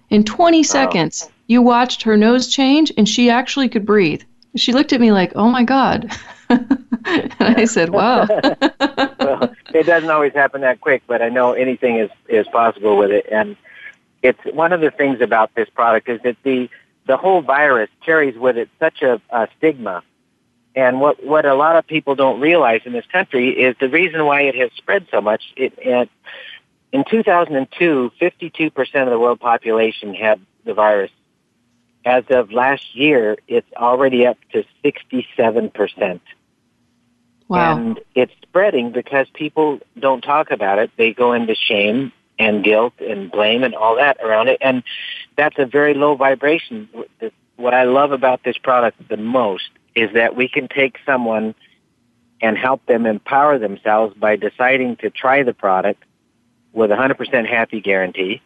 In 0.09 0.23
20 0.23 0.63
seconds, 0.63 1.29
you 1.45 1.61
watched 1.61 2.01
her 2.01 2.17
nose 2.17 2.47
change, 2.47 2.91
and 2.97 3.07
she 3.07 3.29
actually 3.29 3.69
could 3.69 3.85
breathe. 3.85 4.23
She 4.55 4.73
looked 4.73 4.91
at 4.91 4.99
me 4.99 5.11
like, 5.11 5.33
"Oh 5.35 5.49
my 5.49 5.63
God." 5.63 6.11
and 6.49 7.35
I 7.39 7.65
said, 7.65 7.89
"Wow." 7.89 8.25
well, 9.19 9.53
it 9.71 9.85
doesn't 9.85 10.09
always 10.09 10.33
happen 10.33 10.61
that 10.61 10.81
quick, 10.81 11.03
but 11.05 11.21
I 11.21 11.29
know 11.29 11.53
anything 11.53 11.97
is 11.97 12.09
is 12.27 12.47
possible 12.47 12.97
with 12.97 13.11
it. 13.11 13.27
And 13.31 13.55
it's 14.23 14.43
one 14.45 14.73
of 14.73 14.81
the 14.81 14.89
things 14.89 15.21
about 15.21 15.53
this 15.53 15.69
product 15.69 16.09
is 16.09 16.19
that 16.23 16.37
the 16.41 16.71
the 17.07 17.17
whole 17.17 17.41
virus 17.41 17.89
carries 18.05 18.37
with 18.37 18.57
it 18.57 18.69
such 18.79 19.01
a, 19.01 19.21
a 19.29 19.47
stigma. 19.57 20.03
And 20.75 21.01
what 21.01 21.25
what 21.25 21.45
a 21.45 21.55
lot 21.55 21.75
of 21.75 21.87
people 21.87 22.13
don't 22.13 22.39
realize 22.39 22.81
in 22.85 22.93
this 22.93 23.05
country 23.11 23.49
is 23.49 23.75
the 23.79 23.89
reason 23.89 24.25
why 24.25 24.41
it 24.41 24.55
has 24.55 24.69
spread 24.77 25.07
so 25.09 25.21
much. 25.21 25.41
It, 25.55 25.73
it 25.77 26.09
in 26.91 27.03
2002, 27.09 28.11
52% 28.21 29.03
of 29.03 29.09
the 29.09 29.19
world 29.19 29.39
population 29.39 30.13
had 30.13 30.39
the 30.65 30.73
virus. 30.73 31.11
As 32.05 32.23
of 32.29 32.51
last 32.51 32.95
year, 32.95 33.37
it's 33.47 33.67
already 33.75 34.25
up 34.25 34.37
to 34.53 34.63
67%. 34.85 36.21
Wow. 37.49 37.77
And 37.77 37.99
it's 38.15 38.31
spreading 38.43 38.91
because 38.91 39.27
people 39.33 39.79
don't 39.99 40.21
talk 40.21 40.51
about 40.51 40.79
it. 40.79 40.91
They 40.95 41.13
go 41.13 41.33
into 41.33 41.55
shame 41.55 42.13
and 42.39 42.63
guilt 42.63 42.93
and 42.99 43.31
blame 43.31 43.63
and 43.63 43.73
all 43.75 43.95
that 43.95 44.17
around 44.21 44.47
it. 44.47 44.57
And 44.61 44.83
that's 45.35 45.57
a 45.57 45.65
very 45.65 45.93
low 45.93 46.15
vibration. 46.15 46.89
What 47.55 47.73
I 47.73 47.83
love 47.83 48.11
about 48.11 48.43
this 48.43 48.57
product 48.57 49.07
the 49.09 49.17
most 49.17 49.69
is 49.95 50.13
that 50.13 50.35
we 50.35 50.47
can 50.47 50.67
take 50.67 50.97
someone 51.05 51.55
and 52.41 52.57
help 52.57 52.85
them 52.85 53.05
empower 53.05 53.57
themselves 53.57 54.15
by 54.15 54.35
deciding 54.35 54.97
to 54.97 55.09
try 55.09 55.41
the 55.41 55.53
product 55.53 56.03
with 56.73 56.91
a 56.91 56.95
100% 56.95 57.47
happy 57.47 57.81
guarantee. 57.81 58.41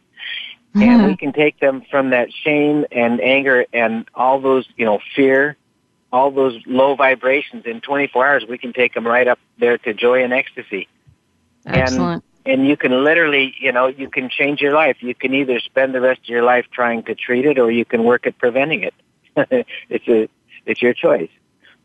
Mm-hmm. 0.74 0.82
And 0.82 1.06
we 1.08 1.18
can 1.18 1.34
take 1.34 1.60
them 1.60 1.84
from 1.92 2.12
that 2.12 2.32
shame 2.32 2.86
and 2.92 3.20
anger 3.20 3.66
and 3.74 4.08
all 4.16 4.40
those, 4.40 4.66
you 4.78 4.86
know, 4.86 5.00
fear 5.14 5.58
all 6.12 6.32
those 6.32 6.62
low 6.66 6.96
vibrations 6.96 7.66
in 7.66 7.82
24 7.82 8.28
hours, 8.28 8.46
we 8.48 8.58
can 8.58 8.74
take 8.74 8.94
them 8.94 9.08
right 9.08 9.28
up 9.28 9.40
there 9.58 9.78
to 9.78 9.94
joy 9.94 10.24
and 10.24 10.34
ecstasy. 10.34 10.88
Excellent. 11.66 12.24
And, 12.24 12.31
and 12.46 12.68
you 12.68 12.76
can 12.76 13.04
literally, 13.04 13.54
you 13.60 13.72
know, 13.72 13.88
you 13.88 14.10
can 14.10 14.30
change 14.30 14.62
your 14.62 14.74
life. 14.74 14.98
You 15.00 15.14
can 15.14 15.34
either 15.34 15.60
spend 15.60 15.94
the 15.94 16.02
rest 16.02 16.22
of 16.22 16.30
your 16.30 16.44
life 16.44 16.66
trying 16.72 17.04
to 17.04 17.16
treat 17.16 17.46
it, 17.46 17.60
or 17.60 17.72
you 17.72 17.86
can 17.86 18.04
work 18.04 18.26
at 18.26 18.38
preventing 18.38 18.84
it. 18.84 18.94
it's 19.90 20.08
a, 20.08 20.28
it's 20.66 20.82
your 20.82 20.94
choice. 20.94 21.30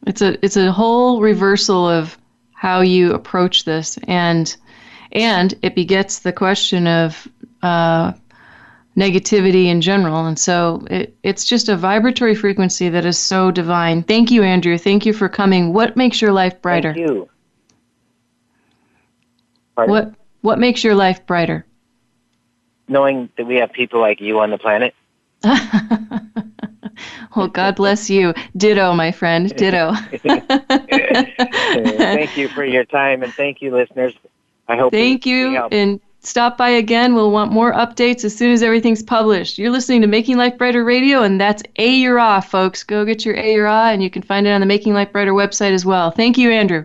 It's 0.06 0.22
a, 0.22 0.44
it's 0.44 0.56
a 0.56 0.72
whole 0.72 1.20
reversal 1.20 1.88
of 1.88 2.16
how 2.52 2.80
you 2.80 3.12
approach 3.12 3.64
this, 3.64 3.98
and, 4.08 4.54
and 5.12 5.54
it 5.62 5.74
begets 5.74 6.20
the 6.20 6.32
question 6.32 6.86
of 6.86 7.28
uh, 7.62 8.12
negativity 8.96 9.66
in 9.66 9.80
general. 9.80 10.26
And 10.26 10.38
so 10.38 10.86
it, 10.90 11.16
it's 11.22 11.44
just 11.44 11.68
a 11.68 11.76
vibratory 11.76 12.34
frequency 12.34 12.88
that 12.88 13.04
is 13.04 13.18
so 13.18 13.50
divine. 13.50 14.02
Thank 14.02 14.30
you, 14.30 14.42
Andrew. 14.42 14.78
Thank 14.78 15.04
you 15.04 15.12
for 15.12 15.28
coming. 15.28 15.72
What 15.72 15.96
makes 15.96 16.22
your 16.22 16.32
life 16.32 16.62
brighter? 16.62 16.94
Thank 16.94 17.08
you. 17.08 17.28
Pardon? 19.74 19.92
What 19.92 20.14
what 20.46 20.58
makes 20.60 20.84
your 20.84 20.94
life 20.94 21.26
brighter? 21.26 21.66
Knowing 22.88 23.28
that 23.36 23.46
we 23.46 23.56
have 23.56 23.72
people 23.72 24.00
like 24.00 24.20
you 24.20 24.38
on 24.38 24.50
the 24.50 24.58
planet. 24.58 24.94
well, 27.34 27.48
God 27.48 27.74
bless 27.74 28.08
you. 28.08 28.32
Ditto, 28.56 28.94
my 28.94 29.10
friend. 29.10 29.54
Ditto. 29.56 29.92
thank 31.82 32.36
you 32.36 32.46
for 32.48 32.64
your 32.64 32.84
time 32.84 33.24
and 33.24 33.34
thank 33.34 33.60
you, 33.60 33.74
listeners. 33.74 34.14
I 34.68 34.76
hope 34.76 34.92
Thank 34.92 35.26
you. 35.26 35.56
And 35.70 36.00
Stop 36.20 36.58
by 36.58 36.70
again. 36.70 37.14
We'll 37.14 37.30
want 37.30 37.52
more 37.52 37.72
updates 37.72 38.24
as 38.24 38.34
soon 38.34 38.50
as 38.50 38.60
everything's 38.60 39.00
published. 39.00 39.58
You're 39.58 39.70
listening 39.70 40.00
to 40.00 40.08
Making 40.08 40.38
Life 40.38 40.58
Brighter 40.58 40.82
Radio, 40.82 41.22
and 41.22 41.40
that's 41.40 41.62
A 41.78 42.04
Off, 42.08 42.50
folks. 42.50 42.82
Go 42.82 43.04
get 43.04 43.24
your 43.24 43.36
A 43.36 43.60
Off, 43.60 43.92
and 43.92 44.02
you 44.02 44.10
can 44.10 44.22
find 44.22 44.44
it 44.44 44.50
on 44.50 44.60
the 44.60 44.66
Making 44.66 44.92
Life 44.92 45.12
Brighter 45.12 45.34
website 45.34 45.70
as 45.70 45.86
well. 45.86 46.10
Thank 46.10 46.36
you, 46.36 46.50
Andrew. 46.50 46.84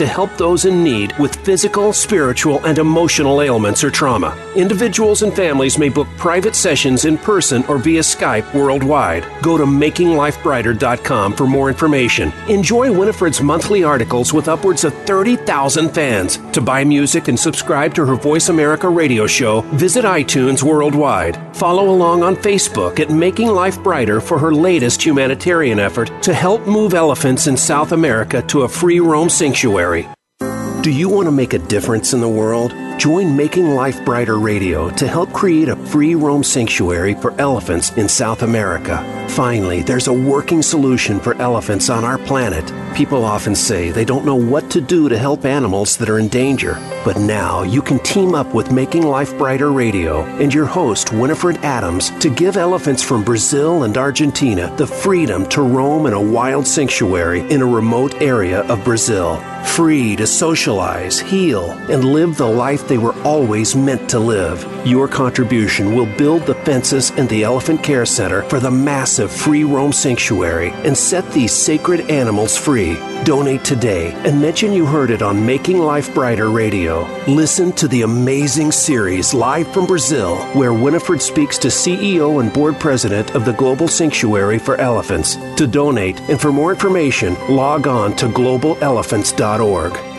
to 0.01 0.07
help 0.07 0.35
those 0.35 0.65
in 0.65 0.83
need 0.83 1.15
with 1.19 1.35
physical, 1.45 1.93
spiritual, 1.93 2.57
and 2.65 2.79
emotional 2.79 3.39
ailments 3.39 3.83
or 3.83 3.91
trauma. 3.91 4.35
Individuals 4.55 5.21
and 5.21 5.31
families 5.31 5.77
may 5.77 5.89
book 5.89 6.07
private 6.17 6.55
sessions 6.55 7.05
in 7.05 7.19
person 7.19 7.63
or 7.65 7.77
via 7.77 8.01
Skype 8.01 8.51
worldwide. 8.55 9.23
Go 9.43 9.59
to 9.59 9.63
makinglifebrighter.com 9.63 11.33
for 11.33 11.45
more 11.45 11.69
information. 11.69 12.33
Enjoy 12.49 12.91
Winifred's 12.91 13.41
monthly 13.41 13.83
articles 13.83 14.33
with 14.33 14.47
upwards 14.47 14.83
of 14.83 14.93
30,000 15.05 15.89
fans. 15.89 16.39
To 16.53 16.61
buy 16.61 16.83
music 16.83 17.27
and 17.27 17.39
subscribe 17.39 17.93
to 17.93 18.03
her 18.03 18.15
Voice 18.15 18.49
America 18.49 18.89
radio 18.89 19.27
show, 19.27 19.61
visit 19.75 20.03
iTunes 20.03 20.63
worldwide. 20.63 21.37
Follow 21.55 21.89
along 21.89 22.23
on 22.23 22.35
Facebook 22.35 22.99
at 22.99 23.11
Making 23.11 23.49
Life 23.49 23.83
Brighter 23.83 24.19
for 24.19 24.39
her 24.39 24.51
latest 24.51 25.05
humanitarian 25.05 25.77
effort 25.77 26.09
to 26.23 26.33
help 26.33 26.65
move 26.65 26.95
elephants 26.95 27.45
in 27.45 27.55
South 27.55 27.91
America 27.91 28.41
to 28.47 28.63
a 28.63 28.67
free 28.67 28.99
roam 28.99 29.29
sanctuary. 29.29 29.90
Do 29.99 30.89
you 30.89 31.09
want 31.09 31.27
to 31.27 31.31
make 31.31 31.53
a 31.53 31.59
difference 31.59 32.13
in 32.13 32.21
the 32.21 32.29
world? 32.29 32.71
Join 32.97 33.35
Making 33.35 33.71
Life 33.71 34.03
Brighter 34.05 34.37
Radio 34.37 34.89
to 34.91 35.07
help 35.07 35.33
create 35.33 35.69
a 35.69 35.75
free 35.75 36.13
roam 36.13 36.43
sanctuary 36.43 37.15
for 37.15 37.33
elephants 37.39 37.91
in 37.97 38.07
South 38.07 38.43
America. 38.43 39.27
Finally, 39.29 39.81
there's 39.81 40.07
a 40.07 40.13
working 40.13 40.61
solution 40.61 41.19
for 41.19 41.33
elephants 41.41 41.89
on 41.89 42.03
our 42.03 42.17
planet. 42.17 42.71
People 42.95 43.23
often 43.23 43.55
say 43.55 43.89
they 43.89 44.05
don't 44.05 44.25
know 44.25 44.35
what 44.35 44.69
to 44.69 44.81
do 44.81 45.09
to 45.09 45.17
help 45.17 45.45
animals 45.45 45.97
that 45.97 46.09
are 46.09 46.19
in 46.19 46.27
danger. 46.27 46.73
But 47.05 47.17
now 47.17 47.63
you 47.63 47.81
can 47.81 47.97
team 47.99 48.35
up 48.35 48.53
with 48.53 48.71
Making 48.71 49.03
Life 49.03 49.35
Brighter 49.37 49.71
Radio 49.71 50.23
and 50.37 50.53
your 50.53 50.65
host, 50.65 51.11
Winifred 51.11 51.57
Adams, 51.63 52.11
to 52.19 52.29
give 52.29 52.57
elephants 52.57 53.01
from 53.01 53.23
Brazil 53.23 53.83
and 53.83 53.97
Argentina 53.97 54.71
the 54.75 54.85
freedom 54.85 55.47
to 55.49 55.61
roam 55.61 56.05
in 56.05 56.13
a 56.13 56.21
wild 56.21 56.67
sanctuary 56.67 57.39
in 57.49 57.61
a 57.61 57.65
remote 57.65 58.21
area 58.21 58.61
of 58.63 58.83
Brazil. 58.83 59.41
Free 59.63 60.15
to 60.17 60.27
socialize, 60.27 61.19
heal, 61.19 61.71
and 61.89 62.03
live 62.03 62.35
the 62.35 62.47
life 62.47 62.87
they 62.91 62.97
were 62.97 63.15
always 63.23 63.73
meant 63.73 64.09
to 64.09 64.19
live. 64.19 64.67
Your 64.85 65.07
contribution 65.07 65.95
will 65.95 66.07
build 66.17 66.41
the 66.41 66.55
fences 66.55 67.09
and 67.11 67.29
the 67.29 67.41
Elephant 67.41 67.81
Care 67.81 68.05
Center 68.05 68.43
for 68.49 68.59
the 68.59 68.69
massive 68.69 69.31
free 69.31 69.63
roam 69.63 69.93
sanctuary 69.93 70.71
and 70.83 70.97
set 70.97 71.31
these 71.31 71.53
sacred 71.53 72.01
animals 72.11 72.57
free. 72.57 72.95
Donate 73.23 73.63
today 73.63 74.11
and 74.25 74.41
mention 74.41 74.73
you 74.73 74.85
heard 74.85 75.09
it 75.09 75.21
on 75.21 75.45
Making 75.45 75.79
Life 75.79 76.13
Brighter 76.13 76.49
Radio. 76.49 77.07
Listen 77.27 77.71
to 77.73 77.87
the 77.87 78.01
amazing 78.01 78.73
series 78.73 79.33
live 79.33 79.71
from 79.71 79.85
Brazil, 79.85 80.35
where 80.47 80.73
Winifred 80.73 81.21
speaks 81.21 81.57
to 81.59 81.69
CEO 81.69 82.41
and 82.41 82.51
board 82.51 82.77
president 82.77 83.35
of 83.35 83.45
the 83.45 83.53
Global 83.53 83.87
Sanctuary 83.87 84.59
for 84.59 84.75
Elephants. 84.75 85.37
To 85.55 85.65
donate 85.65 86.19
and 86.29 86.41
for 86.41 86.51
more 86.51 86.73
information, 86.73 87.35
log 87.47 87.87
on 87.87 88.17
to 88.17 88.25
globalelephants.org. 88.27 90.10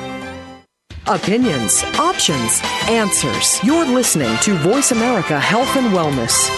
Opinions, 1.08 1.82
options, 1.98 2.60
answers. 2.88 3.62
You're 3.64 3.84
listening 3.84 4.36
to 4.42 4.54
Voice 4.58 4.92
America 4.92 5.38
Health 5.38 5.74
and 5.76 5.92
Wellness. 5.92 6.48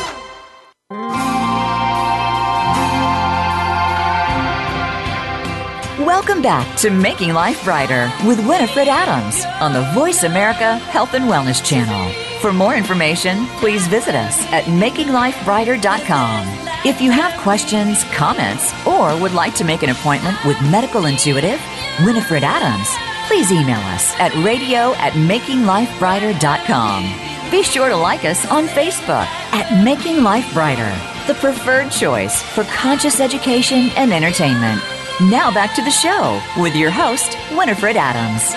Welcome 5.99 6.43
back 6.43 6.77
to 6.81 6.91
Making 6.91 7.33
Life 7.33 7.65
Brighter 7.65 8.13
with 8.27 8.47
Winifred 8.47 8.87
Adams 8.87 9.47
on 9.63 9.73
the 9.73 9.91
Voice 9.95 10.25
America 10.25 10.77
Health 10.77 11.15
and 11.15 11.25
Wellness 11.25 11.65
Channel. 11.65 12.13
For 12.41 12.53
more 12.53 12.75
information, 12.75 13.47
please 13.61 13.87
visit 13.87 14.15
us 14.15 14.39
at 14.53 14.65
makinglifebrighter.com. 14.65 16.69
If 16.85 17.01
you 17.01 17.11
have 17.13 17.41
questions, 17.41 18.05
comments, 18.13 18.75
or 18.87 19.19
would 19.19 19.33
like 19.33 19.55
to 19.55 19.65
make 19.65 19.83
an 19.83 19.89
appointment 19.89 20.37
with 20.45 20.61
medical 20.71 21.07
intuitive 21.07 21.59
Winifred 22.05 22.45
Adams, 22.45 22.91
please 23.27 23.53
email 23.53 23.81
us 23.81 24.15
at 24.21 24.35
radio 24.45 24.95
at 24.95 25.13
makinglifebrighter.com. 25.15 27.51
Be 27.51 27.63
sure 27.63 27.89
to 27.89 27.97
like 27.97 28.25
us 28.25 28.47
on 28.51 28.67
Facebook 28.69 29.27
at 29.53 29.85
Making 29.85 30.23
Life 30.23 30.53
Brighter, 30.53 30.93
the 31.27 31.35
preferred 31.35 31.91
choice 31.91 32.43
for 32.43 32.65
conscious 32.65 33.21
education 33.21 33.91
and 33.97 34.13
entertainment. 34.13 34.83
Now 35.23 35.53
back 35.53 35.75
to 35.77 35.83
the 35.83 35.91
show 35.91 36.41
with 36.59 36.75
your 36.75 36.91
host, 36.91 37.39
Winifred 37.53 37.97
Adams. 37.97 38.55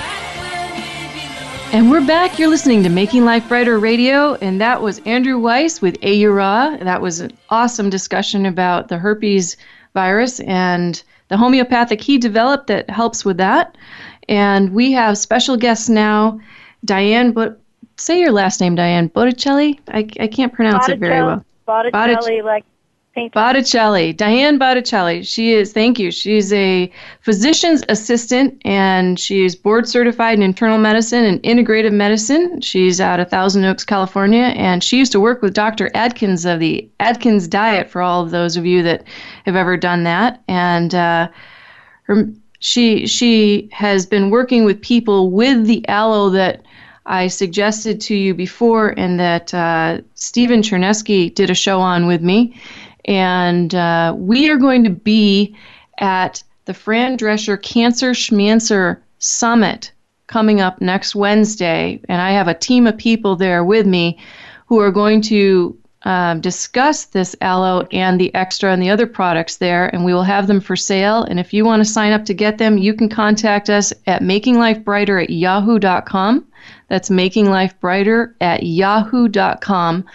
And 1.73 1.91
we're 1.91 2.07
back. 2.07 2.39
You're 2.39 2.47
listening 2.47 2.81
to 2.83 2.89
Making 2.89 3.25
Life 3.25 3.47
Brighter 3.49 3.77
Radio, 3.77 4.35
and 4.35 4.61
that 4.61 4.81
was 4.81 4.99
Andrew 4.99 5.37
Weiss 5.37 5.81
with 5.81 5.97
Aeura. 6.01 6.79
That 6.81 7.01
was 7.01 7.19
an 7.19 7.37
awesome 7.49 7.89
discussion 7.89 8.45
about 8.45 8.87
the 8.87 8.97
herpes 8.97 9.57
virus 9.93 10.39
and 10.39 11.03
the 11.27 11.37
homeopathic 11.37 11.99
he 11.99 12.17
developed 12.17 12.67
that 12.67 12.89
helps 12.89 13.25
with 13.25 13.37
that. 13.37 13.75
And 14.29 14.73
we 14.73 14.91
have 14.93 15.17
special 15.17 15.57
guests 15.57 15.89
now, 15.89 16.39
Diane. 16.85 17.31
But 17.31 17.59
say 17.97 18.19
your 18.19 18.31
last 18.31 18.61
name, 18.61 18.75
Diane 18.75 19.07
Botticelli. 19.07 19.79
I, 19.87 20.07
I 20.19 20.27
can't 20.27 20.53
pronounce 20.53 20.87
Botticelli, 20.87 20.95
it 20.95 20.99
very 20.99 21.23
well. 21.23 21.45
Botticelli, 21.65 21.91
Bottic- 21.91 22.43
like 22.43 22.65
Botticelli, 23.33 24.13
Diane 24.13 24.59
Botticelli. 24.59 25.23
She 25.23 25.53
is, 25.53 25.73
thank 25.73 25.97
you. 25.97 26.11
She's 26.11 26.53
a 26.53 26.91
physician's 27.21 27.83
assistant 27.89 28.61
and 28.63 29.19
she's 29.19 29.55
board 29.55 29.89
certified 29.89 30.37
in 30.37 30.43
internal 30.43 30.77
medicine 30.77 31.25
and 31.25 31.41
integrative 31.41 31.93
medicine. 31.93 32.61
She's 32.61 33.01
out 33.01 33.19
of 33.19 33.29
Thousand 33.29 33.65
Oaks, 33.65 33.83
California, 33.83 34.53
and 34.55 34.83
she 34.83 34.97
used 34.97 35.11
to 35.13 35.19
work 35.19 35.41
with 35.41 35.55
Dr. 35.55 35.89
Atkins 35.95 36.45
of 36.45 36.59
the 36.59 36.87
Atkins 36.99 37.47
Diet 37.47 37.89
for 37.89 38.01
all 38.03 38.23
of 38.23 38.29
those 38.29 38.55
of 38.55 38.65
you 38.65 38.83
that 38.83 39.03
have 39.45 39.55
ever 39.55 39.77
done 39.77 40.03
that. 40.03 40.43
And 40.47 40.93
uh, 40.93 41.29
her, 42.03 42.29
she 42.59 43.07
she 43.07 43.69
has 43.71 44.05
been 44.05 44.29
working 44.29 44.65
with 44.65 44.81
people 44.81 45.31
with 45.31 45.65
the 45.65 45.87
aloe 45.87 46.29
that 46.31 46.63
I 47.05 47.27
suggested 47.27 48.01
to 48.01 48.15
you 48.15 48.33
before, 48.33 48.89
and 48.97 49.19
that 49.19 49.53
uh, 49.53 50.01
Stephen 50.15 50.61
Chernesky 50.61 51.33
did 51.33 51.49
a 51.49 51.55
show 51.55 51.79
on 51.79 52.05
with 52.05 52.21
me. 52.21 52.59
And 53.05 53.73
uh, 53.73 54.13
we 54.17 54.49
are 54.49 54.57
going 54.57 54.83
to 54.83 54.89
be 54.89 55.55
at 55.99 56.43
the 56.65 56.73
Fran 56.73 57.17
Drescher 57.17 57.61
Cancer 57.61 58.13
Schmancer 58.13 59.01
Summit 59.19 59.91
coming 60.27 60.59
up 60.59 60.81
next 60.81 61.15
Wednesday, 61.15 62.01
and 62.09 62.21
I 62.21 62.31
have 62.31 62.49
a 62.49 62.53
team 62.53 62.85
of 62.85 62.97
people 62.97 63.37
there 63.37 63.63
with 63.63 63.87
me 63.87 64.19
who 64.65 64.79
are 64.79 64.91
going 64.91 65.21
to 65.21 65.77
um, 66.07 66.39
discuss 66.39 67.03
this 67.03 67.35
aloe 67.41 67.85
and 67.91 68.17
the 68.17 68.33
extra 68.33 68.71
and 68.71 68.81
the 68.81 68.89
other 68.89 69.05
products 69.05 69.57
there, 69.57 69.93
and 69.93 70.05
we 70.05 70.13
will 70.13 70.23
have 70.23 70.47
them 70.47 70.61
for 70.61 70.77
sale. 70.77 71.23
And 71.23 71.37
if 71.37 71.53
you 71.53 71.65
want 71.65 71.81
to 71.81 71.85
sign 71.85 72.13
up 72.13 72.23
to 72.25 72.33
get 72.33 72.57
them, 72.57 72.77
you 72.77 72.93
can 72.93 73.09
contact 73.09 73.69
us 73.69 73.91
at 74.07 74.21
makinglifebrighter 74.21 75.23
at 75.23 75.29
yahoo.com. 75.29 76.47
That's 76.87 77.09
makinglifebrighter 77.09 78.35
at 78.39 78.63
yahoo.com. 78.63 80.05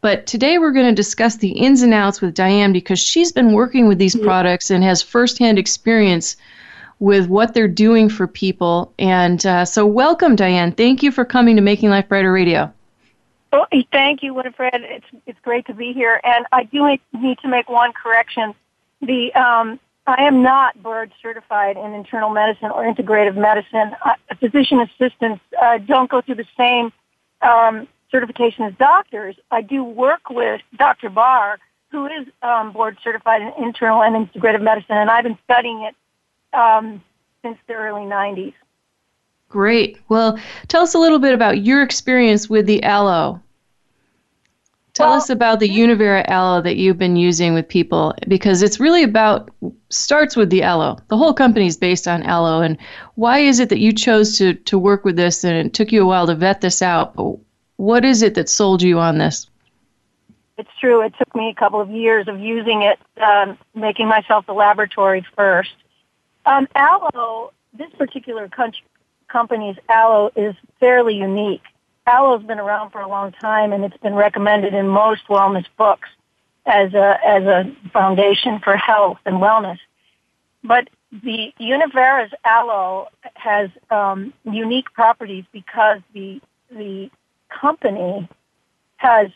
But 0.00 0.26
today 0.26 0.56
we're 0.56 0.72
going 0.72 0.88
to 0.88 0.94
discuss 0.94 1.36
the 1.36 1.50
ins 1.50 1.82
and 1.82 1.92
outs 1.92 2.22
with 2.22 2.32
Diane 2.32 2.72
because 2.72 2.98
she's 2.98 3.30
been 3.30 3.52
working 3.52 3.88
with 3.88 3.98
these 3.98 4.16
products 4.16 4.70
and 4.70 4.82
has 4.82 5.02
firsthand 5.02 5.58
experience 5.58 6.36
with 6.98 7.28
what 7.28 7.52
they're 7.52 7.68
doing 7.68 8.08
for 8.08 8.26
people. 8.26 8.94
And 8.98 9.44
uh, 9.44 9.66
so, 9.66 9.84
welcome, 9.84 10.34
Diane. 10.34 10.72
Thank 10.72 11.02
you 11.02 11.12
for 11.12 11.26
coming 11.26 11.56
to 11.56 11.62
Making 11.62 11.90
Life 11.90 12.08
Brighter 12.08 12.32
Radio. 12.32 12.72
Oh, 13.56 13.82
thank 13.92 14.22
you, 14.22 14.34
Winifred. 14.34 14.74
It's 14.74 15.06
it's 15.26 15.38
great 15.42 15.66
to 15.66 15.74
be 15.74 15.92
here. 15.92 16.20
And 16.24 16.46
I 16.52 16.64
do 16.64 16.86
need 17.12 17.38
to 17.38 17.48
make 17.48 17.68
one 17.68 17.92
correction. 17.92 18.54
The 19.00 19.32
um, 19.34 19.80
I 20.06 20.24
am 20.24 20.42
not 20.42 20.80
board 20.82 21.12
certified 21.22 21.76
in 21.76 21.92
internal 21.94 22.30
medicine 22.30 22.70
or 22.70 22.84
integrative 22.84 23.36
medicine. 23.36 23.96
Uh, 24.04 24.14
physician 24.38 24.80
assistants 24.80 25.42
uh, 25.60 25.78
don't 25.78 26.10
go 26.10 26.20
through 26.20 26.36
the 26.36 26.46
same 26.56 26.92
um, 27.42 27.88
certification 28.10 28.64
as 28.64 28.74
doctors, 28.78 29.36
I 29.50 29.62
do 29.62 29.84
work 29.84 30.30
with 30.30 30.60
Dr. 30.76 31.10
Barr, 31.10 31.58
who 31.90 32.06
is 32.06 32.26
um, 32.42 32.72
board 32.72 32.96
certified 33.02 33.42
in 33.42 33.52
internal 33.62 34.02
and 34.02 34.28
integrative 34.28 34.62
medicine, 34.62 34.96
and 34.96 35.10
I've 35.10 35.24
been 35.24 35.38
studying 35.44 35.82
it 35.82 35.94
um, 36.56 37.02
since 37.42 37.58
the 37.66 37.74
early 37.74 38.02
90s. 38.02 38.54
Great. 39.48 39.98
Well, 40.08 40.38
tell 40.68 40.82
us 40.82 40.94
a 40.94 40.98
little 40.98 41.18
bit 41.18 41.34
about 41.34 41.62
your 41.62 41.82
experience 41.82 42.48
with 42.50 42.66
the 42.66 42.82
aloe. 42.82 43.40
Tell 44.96 45.08
well, 45.08 45.18
us 45.18 45.28
about 45.28 45.60
the 45.60 45.68
Univera 45.68 46.26
aloe 46.26 46.62
that 46.62 46.76
you've 46.76 46.96
been 46.96 47.16
using 47.16 47.52
with 47.52 47.68
people 47.68 48.14
because 48.28 48.62
it's 48.62 48.80
really 48.80 49.02
about 49.02 49.50
starts 49.90 50.36
with 50.36 50.48
the 50.48 50.62
aloe. 50.62 50.96
The 51.08 51.18
whole 51.18 51.34
company 51.34 51.66
is 51.66 51.76
based 51.76 52.08
on 52.08 52.22
aloe 52.22 52.62
and 52.62 52.78
why 53.14 53.40
is 53.40 53.60
it 53.60 53.68
that 53.68 53.78
you 53.78 53.92
chose 53.92 54.38
to 54.38 54.54
to 54.54 54.78
work 54.78 55.04
with 55.04 55.16
this 55.16 55.44
and 55.44 55.54
it 55.54 55.74
took 55.74 55.92
you 55.92 56.02
a 56.02 56.06
while 56.06 56.26
to 56.28 56.34
vet 56.34 56.62
this 56.62 56.80
out? 56.80 57.14
But 57.14 57.36
What 57.76 58.06
is 58.06 58.22
it 58.22 58.36
that 58.36 58.48
sold 58.48 58.80
you 58.80 58.98
on 58.98 59.18
this? 59.18 59.50
It's 60.56 60.70
true. 60.80 61.02
It 61.02 61.12
took 61.18 61.34
me 61.36 61.50
a 61.50 61.54
couple 61.54 61.82
of 61.82 61.90
years 61.90 62.26
of 62.26 62.40
using 62.40 62.80
it, 62.80 62.98
um, 63.22 63.58
making 63.74 64.08
myself 64.08 64.46
the 64.46 64.54
laboratory 64.54 65.26
first. 65.36 65.74
Um, 66.46 66.68
aloe, 66.74 67.52
this 67.74 67.90
particular 67.98 68.48
company's 69.28 69.76
aloe 69.90 70.30
is 70.36 70.54
fairly 70.80 71.16
unique. 71.16 71.64
Aloe's 72.06 72.44
been 72.44 72.60
around 72.60 72.90
for 72.90 73.00
a 73.00 73.08
long 73.08 73.32
time, 73.32 73.72
and 73.72 73.84
it's 73.84 73.96
been 73.96 74.14
recommended 74.14 74.74
in 74.74 74.86
most 74.86 75.26
wellness 75.28 75.66
books 75.76 76.08
as 76.64 76.94
a 76.94 77.18
as 77.26 77.44
a 77.44 77.64
foundation 77.92 78.60
for 78.60 78.76
health 78.76 79.18
and 79.26 79.36
wellness. 79.36 79.78
But 80.62 80.88
the 81.12 81.52
Univera's 81.58 82.32
aloe 82.44 83.08
has 83.34 83.70
um, 83.90 84.32
unique 84.44 84.92
properties 84.92 85.44
because 85.52 86.00
the 86.14 86.40
the 86.70 87.10
company 87.48 88.28
has 88.96 89.30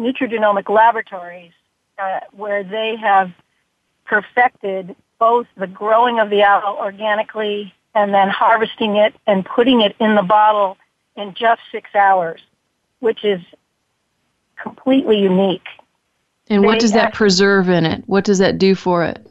nutrigenomic 0.00 0.68
laboratories 0.68 1.52
uh, 1.98 2.20
where 2.32 2.64
they 2.64 2.96
have 2.96 3.32
perfected 4.06 4.96
both 5.18 5.46
the 5.56 5.66
growing 5.66 6.18
of 6.18 6.30
the 6.30 6.42
aloe 6.42 6.76
organically 6.78 7.72
and 7.94 8.14
then 8.14 8.28
harvesting 8.28 8.96
it 8.96 9.14
and 9.26 9.44
putting 9.44 9.82
it 9.82 9.94
in 10.00 10.14
the 10.14 10.22
bottle 10.22 10.76
in 11.20 11.34
just 11.34 11.60
six 11.70 11.94
hours, 11.94 12.40
which 13.00 13.24
is 13.24 13.40
completely 14.56 15.18
unique. 15.18 15.66
And 16.48 16.64
what 16.64 16.72
they 16.72 16.78
does 16.80 16.92
that 16.92 17.14
preserve 17.14 17.68
in 17.68 17.86
it? 17.86 18.02
What 18.06 18.24
does 18.24 18.38
that 18.38 18.58
do 18.58 18.74
for 18.74 19.04
it? 19.04 19.24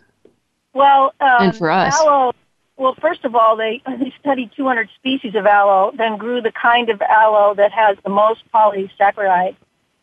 Well, 0.73 1.13
um, 1.19 1.41
and 1.41 1.57
for 1.57 1.69
us, 1.69 1.99
aloe 1.99 2.31
well, 2.79 2.95
first 3.01 3.25
of 3.25 3.35
all, 3.35 3.57
they, 3.57 3.81
they 3.99 4.13
studied 4.19 4.51
200 4.55 4.89
species 4.95 5.35
of 5.35 5.45
aloe, 5.45 5.91
then 5.95 6.17
grew 6.17 6.41
the 6.41 6.51
kind 6.51 6.89
of 6.89 7.01
aloe 7.01 7.53
that 7.55 7.71
has 7.71 7.97
the 8.03 8.09
most 8.09 8.41
polysaccharide. 8.51 9.55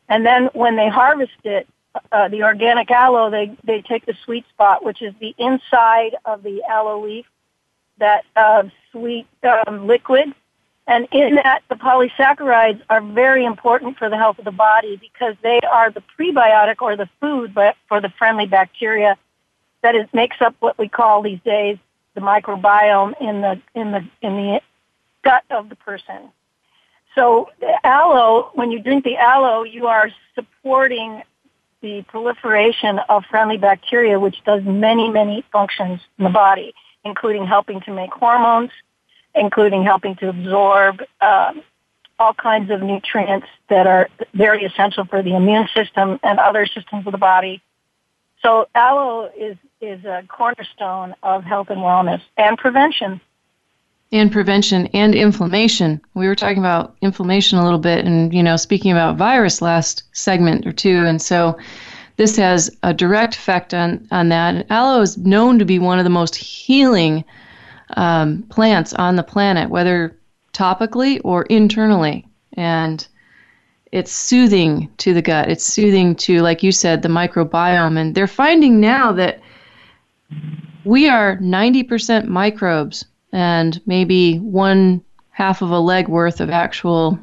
And 0.08 0.24
then 0.24 0.50
when 0.52 0.76
they 0.76 0.88
harvest 0.88 1.32
it, 1.42 1.66
uh, 2.12 2.28
the 2.28 2.42
organic 2.42 2.90
aloe, 2.90 3.30
they, 3.30 3.56
they 3.64 3.80
take 3.80 4.04
the 4.04 4.14
sweet 4.24 4.44
spot, 4.50 4.84
which 4.84 5.00
is 5.00 5.14
the 5.18 5.34
inside 5.38 6.14
of 6.26 6.42
the 6.42 6.62
aloe 6.68 7.02
leaf, 7.02 7.24
that 7.98 8.24
uh, 8.36 8.64
sweet 8.92 9.26
um, 9.42 9.86
liquid. 9.86 10.34
And 10.88 11.08
in 11.10 11.34
that, 11.34 11.62
the 11.68 11.74
polysaccharides 11.74 12.80
are 12.88 13.00
very 13.00 13.44
important 13.44 13.98
for 13.98 14.08
the 14.08 14.16
health 14.16 14.38
of 14.38 14.44
the 14.44 14.52
body 14.52 14.96
because 14.96 15.34
they 15.42 15.60
are 15.60 15.90
the 15.90 16.02
prebiotic 16.16 16.76
or 16.80 16.96
the 16.96 17.08
food 17.20 17.54
for 17.88 18.00
the 18.00 18.08
friendly 18.18 18.46
bacteria 18.46 19.18
that 19.82 19.94
is, 19.94 20.06
makes 20.12 20.36
up 20.40 20.54
what 20.60 20.78
we 20.78 20.88
call 20.88 21.22
these 21.22 21.40
days 21.44 21.78
the 22.14 22.20
microbiome 22.20 23.14
in 23.20 23.40
the 23.40 23.60
in 23.74 23.92
the 23.92 24.04
in 24.22 24.36
the 24.36 24.60
gut 25.22 25.44
of 25.50 25.68
the 25.68 25.76
person. 25.76 26.30
So 27.14 27.50
the 27.60 27.74
aloe, 27.84 28.50
when 28.54 28.70
you 28.70 28.80
drink 28.80 29.04
the 29.04 29.16
aloe, 29.16 29.64
you 29.64 29.86
are 29.86 30.10
supporting 30.34 31.22
the 31.82 32.02
proliferation 32.02 32.98
of 33.08 33.24
friendly 33.26 33.58
bacteria, 33.58 34.18
which 34.18 34.42
does 34.44 34.62
many, 34.64 35.10
many 35.10 35.44
functions 35.52 36.00
in 36.18 36.24
the 36.24 36.30
body, 36.30 36.74
including 37.04 37.46
helping 37.46 37.80
to 37.82 37.92
make 37.92 38.10
hormones, 38.10 38.70
including 39.36 39.84
helping 39.84 40.16
to 40.16 40.28
absorb 40.28 41.02
um, 41.20 41.62
all 42.18 42.34
kinds 42.34 42.70
of 42.70 42.82
nutrients 42.82 43.46
that 43.68 43.86
are 43.86 44.08
very 44.34 44.64
essential 44.64 45.04
for 45.04 45.22
the 45.22 45.34
immune 45.34 45.68
system 45.74 46.18
and 46.22 46.38
other 46.38 46.66
systems 46.66 47.06
of 47.06 47.12
the 47.12 47.18
body. 47.18 47.62
So 48.42 48.68
aloe 48.74 49.30
is 49.36 49.56
is 49.80 50.04
a 50.04 50.24
cornerstone 50.28 51.14
of 51.22 51.44
health 51.44 51.68
and 51.68 51.80
wellness 51.80 52.22
and 52.38 52.56
prevention. 52.56 53.20
And 54.12 54.32
prevention 54.32 54.86
and 54.88 55.14
inflammation. 55.14 56.00
We 56.14 56.28
were 56.28 56.34
talking 56.34 56.58
about 56.58 56.96
inflammation 57.02 57.58
a 57.58 57.64
little 57.64 57.78
bit, 57.78 58.04
and 58.04 58.32
you 58.32 58.42
know, 58.42 58.56
speaking 58.56 58.92
about 58.92 59.16
virus 59.16 59.60
last 59.60 60.04
segment 60.12 60.66
or 60.66 60.72
two, 60.72 61.04
and 61.04 61.20
so 61.20 61.58
this 62.16 62.36
has 62.36 62.74
a 62.82 62.94
direct 62.94 63.36
effect 63.36 63.74
on, 63.74 64.06
on 64.10 64.28
that. 64.30 64.54
And 64.54 64.70
aloe 64.70 65.02
is 65.02 65.18
known 65.18 65.58
to 65.58 65.64
be 65.64 65.78
one 65.78 65.98
of 65.98 66.04
the 66.04 66.10
most 66.10 66.34
healing 66.34 67.24
um, 67.90 68.42
plants 68.44 68.92
on 68.94 69.16
the 69.16 69.22
planet, 69.22 69.70
whether 69.70 70.16
topically 70.52 71.20
or 71.24 71.42
internally. 71.44 72.26
And 72.54 73.06
it's 73.92 74.12
soothing 74.12 74.90
to 74.98 75.14
the 75.14 75.22
gut. 75.22 75.48
It's 75.48 75.64
soothing 75.64 76.16
to, 76.16 76.40
like 76.40 76.62
you 76.62 76.72
said, 76.72 77.02
the 77.02 77.08
microbiome. 77.08 77.98
And 77.98 78.14
they're 78.14 78.26
finding 78.26 78.80
now 78.80 79.12
that 79.12 79.40
we 80.84 81.08
are 81.08 81.36
90% 81.38 82.26
microbes 82.26 83.04
and 83.32 83.80
maybe 83.86 84.38
one 84.38 85.02
half 85.30 85.62
of 85.62 85.70
a 85.70 85.78
leg 85.78 86.08
worth 86.08 86.40
of 86.40 86.50
actual 86.50 87.18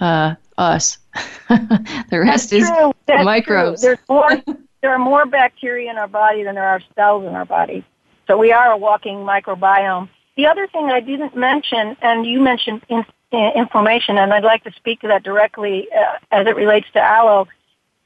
uh, 0.00 0.34
us. 0.58 0.98
the 1.48 2.20
rest 2.24 2.50
That's 2.50 2.64
is. 2.64 2.70
Microbes. 3.08 3.82
True. 3.82 3.88
There's 3.88 4.08
more, 4.08 4.56
there 4.82 4.92
are 4.92 4.98
more 4.98 5.26
bacteria 5.26 5.90
in 5.90 5.96
our 5.96 6.08
body 6.08 6.42
than 6.42 6.54
there 6.54 6.68
are 6.68 6.80
cells 6.94 7.24
in 7.24 7.34
our 7.34 7.44
body. 7.44 7.84
So 8.26 8.36
we 8.38 8.52
are 8.52 8.72
a 8.72 8.76
walking 8.76 9.18
microbiome. 9.18 10.08
The 10.36 10.46
other 10.46 10.66
thing 10.66 10.86
I 10.86 11.00
didn't 11.00 11.36
mention, 11.36 11.96
and 12.02 12.26
you 12.26 12.40
mentioned 12.40 12.82
in, 12.88 13.04
in 13.30 13.52
inflammation, 13.54 14.18
and 14.18 14.32
I'd 14.32 14.44
like 14.44 14.64
to 14.64 14.72
speak 14.72 15.00
to 15.00 15.08
that 15.08 15.22
directly 15.22 15.88
uh, 15.96 16.18
as 16.30 16.46
it 16.46 16.56
relates 16.56 16.86
to 16.94 17.00
aloe. 17.00 17.46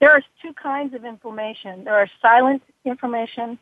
There 0.00 0.10
are 0.10 0.22
two 0.42 0.52
kinds 0.52 0.94
of 0.94 1.04
inflammation. 1.04 1.84
There 1.84 1.94
are 1.94 2.08
silent 2.20 2.62
inflammation, 2.84 3.58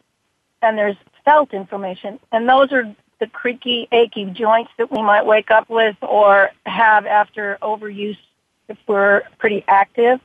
and 0.63 0.77
there's 0.77 0.97
felt 1.25 1.53
inflammation, 1.55 2.19
and 2.33 2.49
those 2.49 2.73
are 2.73 2.95
the 3.19 3.27
creaky, 3.27 3.89
achy 3.93 4.27
joints 4.27 4.71
that 4.79 4.91
we 4.91 5.03
might 5.03 5.25
wake 5.25 5.51
up 5.51 5.71
with 5.71 5.97
or 6.03 6.51
have 6.67 7.07
after 7.07 7.57
overuse 7.63 8.19
if 8.69 8.77
we're 8.87 9.23
pretty 9.39 9.65
active. 9.69 10.21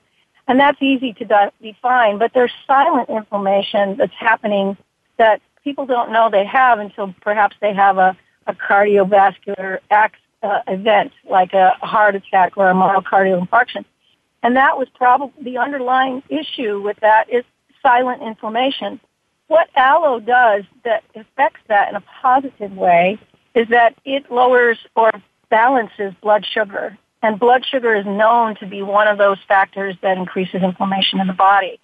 And 0.48 0.60
that's 0.60 0.82
easy 0.82 1.14
to 1.14 1.26
de- 1.26 1.52
define, 1.62 2.18
but 2.18 2.32
there's 2.34 2.52
silent 2.68 3.10
inflammation 3.10 3.96
that's 3.98 4.14
happening 4.20 4.76
that 5.18 5.42
people 5.64 5.86
don't 5.86 6.12
know 6.12 6.30
they 6.30 6.46
have 6.46 6.80
until 6.80 7.14
perhaps 7.22 7.56
they 7.62 7.74
have 7.74 7.98
a, 7.98 8.18
a 8.48 8.54
cardiovascular 8.54 9.80
ac- 9.92 10.14
uh, 10.44 10.60
event 10.68 11.12
like 11.30 11.54
a 11.54 11.72
heart 11.82 12.16
attack 12.16 12.58
or 12.58 12.70
a 12.70 12.74
myocardial 12.74 13.46
infarction. 13.46 13.86
And 14.44 14.56
that 14.56 14.78
was 14.78 14.88
probably 14.96 15.44
the 15.44 15.58
underlying 15.60 16.24
issue 16.30 16.82
with 16.82 16.98
that 17.02 17.30
is 17.30 17.44
silent 17.82 18.24
inflammation. 18.24 19.00
What 19.48 19.70
aloe 19.76 20.20
does 20.20 20.64
that 20.84 21.04
affects 21.16 21.60
that 21.68 21.90
in 21.90 21.96
a 21.96 22.04
positive 22.22 22.72
way 22.72 23.20
is 23.54 23.68
that 23.70 23.96
it 24.06 24.32
lowers 24.32 24.80
or 24.96 25.12
balances 25.50 26.14
blood 26.22 26.46
sugar. 26.52 26.98
And 27.22 27.40
blood 27.40 27.64
sugar 27.70 27.94
is 27.94 28.06
known 28.06 28.56
to 28.56 28.66
be 28.66 28.82
one 28.82 29.08
of 29.08 29.18
those 29.20 29.38
factors 29.48 29.96
that 30.02 30.18
increases 30.18 30.64
inflammation 30.64 31.20
in 31.20 31.28
the 31.28 31.34
body. 31.34 31.80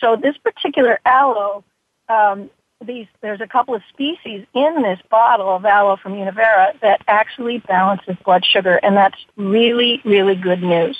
So 0.00 0.14
this 0.14 0.36
particular 0.36 1.00
aloe, 1.04 1.64
um, 2.08 2.50
these, 2.84 3.06
there's 3.20 3.40
a 3.40 3.46
couple 3.46 3.74
of 3.74 3.82
species 3.92 4.46
in 4.54 4.82
this 4.82 5.00
bottle 5.10 5.54
of 5.54 5.64
aloe 5.64 5.96
from 5.96 6.12
Univera 6.12 6.78
that 6.80 7.02
actually 7.08 7.58
balances 7.58 8.16
blood 8.24 8.44
sugar, 8.44 8.76
and 8.82 8.96
that's 8.96 9.18
really, 9.36 10.00
really 10.04 10.34
good 10.34 10.62
news. 10.62 10.96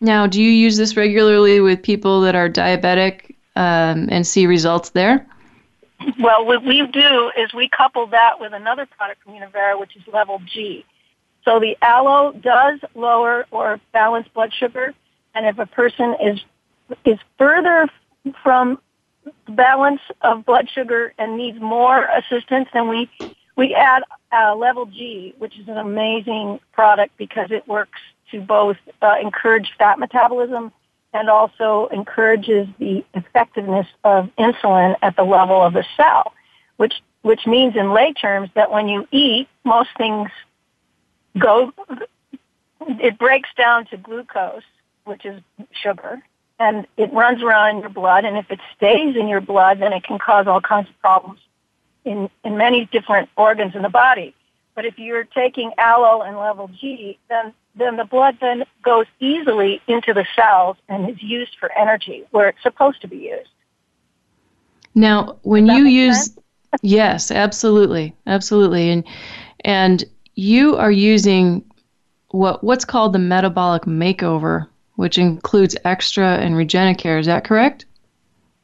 Now, 0.00 0.26
do 0.26 0.42
you 0.42 0.50
use 0.50 0.76
this 0.76 0.96
regularly 0.96 1.60
with 1.60 1.82
people 1.82 2.20
that 2.22 2.34
are 2.34 2.48
diabetic 2.50 3.36
um, 3.56 4.08
and 4.10 4.26
see 4.26 4.46
results 4.46 4.90
there? 4.90 5.26
Well, 6.20 6.44
what 6.44 6.62
we 6.62 6.86
do 6.86 7.30
is 7.38 7.54
we 7.54 7.68
couple 7.68 8.06
that 8.08 8.38
with 8.38 8.52
another 8.52 8.84
product 8.84 9.22
from 9.22 9.32
Univera, 9.34 9.80
which 9.80 9.96
is 9.96 10.02
Level 10.12 10.42
G. 10.52 10.84
So 11.44 11.60
the 11.60 11.76
aloe 11.80 12.32
does 12.32 12.80
lower 12.94 13.46
or 13.50 13.80
balance 13.92 14.28
blood 14.34 14.52
sugar, 14.52 14.92
and 15.34 15.46
if 15.46 15.58
a 15.58 15.66
person 15.66 16.14
is 16.22 16.40
is 17.06 17.18
further 17.38 17.88
from 18.42 18.78
balance 19.48 20.00
of 20.22 20.44
blood 20.44 20.68
sugar 20.72 21.12
and 21.18 21.36
needs 21.36 21.60
more 21.60 22.04
assistance, 22.04 22.68
then 22.72 22.88
we 22.88 23.10
we 23.56 23.74
add 23.74 24.02
uh, 24.32 24.54
Level 24.56 24.86
G, 24.86 25.34
which 25.38 25.58
is 25.58 25.68
an 25.68 25.78
amazing 25.78 26.58
product 26.72 27.16
because 27.16 27.50
it 27.50 27.66
works 27.68 28.00
to 28.32 28.40
both 28.40 28.76
uh, 29.00 29.14
encourage 29.20 29.72
fat 29.78 29.98
metabolism 29.98 30.72
and 31.12 31.30
also 31.30 31.88
encourages 31.92 32.66
the 32.78 33.04
effectiveness 33.14 33.86
of 34.02 34.28
insulin 34.36 34.96
at 35.02 35.14
the 35.14 35.22
level 35.22 35.62
of 35.62 35.72
the 35.72 35.84
cell, 35.96 36.32
which 36.76 36.94
which 37.22 37.46
means 37.46 37.74
in 37.76 37.92
lay 37.92 38.12
terms 38.12 38.50
that 38.54 38.70
when 38.70 38.88
you 38.88 39.06
eat, 39.10 39.48
most 39.64 39.90
things 39.96 40.30
go 41.38 41.72
it 42.86 43.18
breaks 43.18 43.48
down 43.56 43.86
to 43.86 43.96
glucose, 43.96 44.62
which 45.04 45.24
is 45.24 45.40
sugar, 45.72 46.22
and 46.58 46.86
it 46.96 47.12
runs 47.12 47.42
around 47.42 47.76
in 47.76 47.80
your 47.80 47.90
blood 47.90 48.24
and 48.24 48.36
if 48.36 48.50
it 48.50 48.60
stays 48.76 49.16
in 49.16 49.28
your 49.28 49.40
blood 49.40 49.80
then 49.80 49.92
it 49.92 50.04
can 50.04 50.18
cause 50.18 50.46
all 50.46 50.60
kinds 50.60 50.88
of 50.88 50.98
problems 51.00 51.40
in 52.04 52.28
in 52.44 52.56
many 52.56 52.86
different 52.86 53.28
organs 53.36 53.74
in 53.74 53.82
the 53.82 53.88
body. 53.88 54.34
But 54.74 54.84
if 54.84 54.98
you're 54.98 55.24
taking 55.24 55.72
aloe 55.78 56.22
and 56.22 56.36
level 56.36 56.68
G, 56.80 57.18
then 57.28 57.52
then 57.76 57.96
the 57.96 58.04
blood 58.04 58.38
then 58.40 58.64
goes 58.82 59.06
easily 59.20 59.80
into 59.88 60.14
the 60.14 60.26
cells 60.36 60.76
and 60.88 61.08
is 61.10 61.22
used 61.22 61.56
for 61.58 61.72
energy 61.72 62.24
where 62.30 62.48
it's 62.48 62.62
supposed 62.62 63.00
to 63.00 63.08
be 63.08 63.16
used. 63.16 63.50
Now, 64.94 65.38
when 65.42 65.66
you 65.66 65.84
use 65.84 66.36
yes, 66.82 67.30
absolutely, 67.30 68.14
absolutely, 68.26 68.90
and 68.90 69.04
and 69.64 70.04
you 70.34 70.76
are 70.76 70.90
using 70.90 71.64
what 72.28 72.62
what's 72.62 72.84
called 72.84 73.12
the 73.12 73.18
metabolic 73.18 73.82
makeover, 73.82 74.68
which 74.96 75.18
includes 75.18 75.76
Extra 75.84 76.36
and 76.36 76.54
Regenicare. 76.54 77.18
Is 77.18 77.26
that 77.26 77.44
correct? 77.44 77.86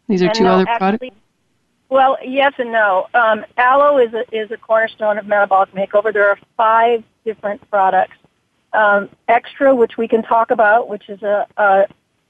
These 0.08 0.22
are 0.22 0.26
and 0.26 0.34
two 0.34 0.44
no, 0.44 0.52
other 0.52 0.68
actually, 0.68 0.78
products. 0.78 1.16
Well, 1.88 2.18
yes 2.24 2.52
and 2.58 2.72
no. 2.72 3.08
Um, 3.14 3.44
aloe 3.56 3.98
is 3.98 4.14
a, 4.14 4.24
is 4.32 4.50
a 4.50 4.56
cornerstone 4.56 5.18
of 5.18 5.26
metabolic 5.26 5.72
makeover. 5.72 6.12
There 6.12 6.28
are 6.28 6.38
five 6.56 7.02
different 7.24 7.68
products. 7.70 8.16
Um, 8.72 9.08
extra, 9.26 9.74
which 9.74 9.96
we 9.98 10.06
can 10.06 10.22
talk 10.22 10.52
about, 10.52 10.88
which 10.88 11.08
is 11.08 11.22
a, 11.22 11.46
a 11.56 11.86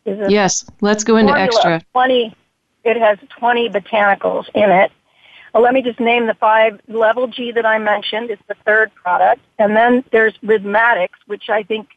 is 0.06 0.18
a 0.18 0.30
Yes, 0.30 0.64
let's 0.80 1.04
go 1.04 1.16
into. 1.16 1.34
Extra. 1.34 1.82
Twenty. 1.92 2.34
It 2.84 2.96
has 2.96 3.18
twenty 3.28 3.68
botanicals 3.68 4.48
in 4.54 4.70
it. 4.70 4.90
Well, 5.52 5.62
let 5.62 5.74
me 5.74 5.82
just 5.82 6.00
name 6.00 6.26
the 6.26 6.34
five. 6.34 6.80
Level 6.88 7.26
G 7.26 7.52
that 7.52 7.66
I 7.66 7.76
mentioned 7.78 8.30
is 8.30 8.38
the 8.48 8.54
third 8.64 8.94
product, 8.94 9.42
and 9.58 9.76
then 9.76 10.02
there's 10.12 10.32
Rhythmatix, 10.38 11.10
which 11.26 11.50
I 11.50 11.62
think 11.62 11.88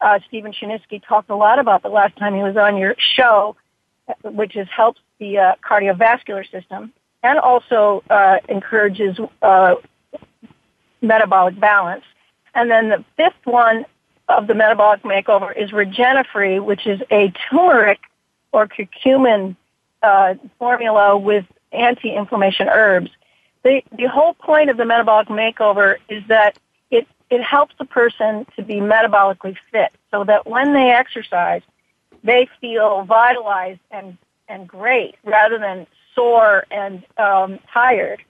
uh, 0.00 0.18
Stephen 0.28 0.52
Chiniski 0.52 1.02
talked 1.06 1.30
a 1.30 1.36
lot 1.36 1.58
about 1.58 1.82
the 1.82 1.88
last 1.88 2.16
time 2.16 2.34
he 2.34 2.42
was 2.42 2.56
on 2.56 2.76
your 2.76 2.94
show, 2.98 3.56
which 4.24 4.56
is 4.56 4.68
helps 4.68 5.00
the 5.18 5.38
uh, 5.38 5.54
cardiovascular 5.68 6.48
system 6.50 6.92
and 7.22 7.38
also 7.38 8.02
uh, 8.08 8.38
encourages 8.48 9.18
uh, 9.42 9.74
metabolic 11.02 11.58
balance. 11.60 12.04
And 12.54 12.70
then 12.70 12.88
the 12.88 13.04
fifth 13.16 13.44
one 13.44 13.84
of 14.28 14.46
the 14.46 14.54
metabolic 14.54 15.02
makeover 15.02 15.56
is 15.56 15.70
Regenifree, 15.70 16.64
which 16.64 16.86
is 16.86 17.00
a 17.10 17.32
turmeric 17.48 17.98
or 18.52 18.66
curcumin 18.66 19.56
uh, 20.02 20.34
formula 20.58 21.16
with 21.16 21.44
anti-inflammation 21.72 22.68
herbs. 22.68 23.10
The, 23.62 23.82
the 23.96 24.06
whole 24.06 24.34
point 24.34 24.70
of 24.70 24.76
the 24.76 24.84
metabolic 24.84 25.28
makeover 25.28 25.96
is 26.08 26.22
that 26.28 26.58
it, 27.30 27.42
helps 27.42 27.74
the 27.78 27.84
person 27.84 28.46
to 28.56 28.62
be 28.62 28.76
metabolically 28.76 29.56
fit 29.70 29.92
so 30.10 30.24
that 30.24 30.46
when 30.46 30.74
they 30.74 30.90
exercise, 30.90 31.62
they 32.24 32.48
feel 32.60 33.04
vitalized 33.04 33.80
and, 33.90 34.18
and 34.48 34.68
great 34.68 35.16
rather 35.24 35.58
than 35.58 35.86
sore 36.14 36.64
and 36.70 37.04
um, 37.16 37.58
tired. 37.72 38.22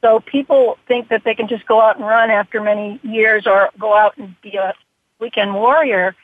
So 0.00 0.20
people 0.20 0.78
think 0.88 1.08
that 1.08 1.22
they 1.24 1.34
can 1.34 1.46
just 1.46 1.66
go 1.66 1.80
out 1.80 1.96
and 1.96 2.04
run 2.04 2.30
after 2.30 2.60
many 2.60 2.98
years 3.04 3.46
or 3.46 3.70
go 3.78 3.96
out 3.96 4.16
and 4.18 4.34
be 4.42 4.56
a 4.56 4.74
weekend 5.20 5.54
warrior. 5.54 6.16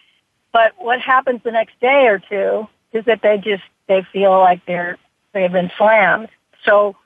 But 0.52 0.72
what 0.78 1.00
happens 1.00 1.42
the 1.44 1.52
next 1.52 1.78
day 1.80 2.06
or 2.08 2.18
two 2.18 2.66
is 2.92 3.04
that 3.04 3.22
they 3.22 3.38
just 3.38 3.62
they 3.86 4.02
feel 4.12 4.38
like 4.38 4.64
they're 4.66 4.98
they've 5.32 5.52
been 5.52 5.70
slammed. 5.78 6.28
So 6.64 6.96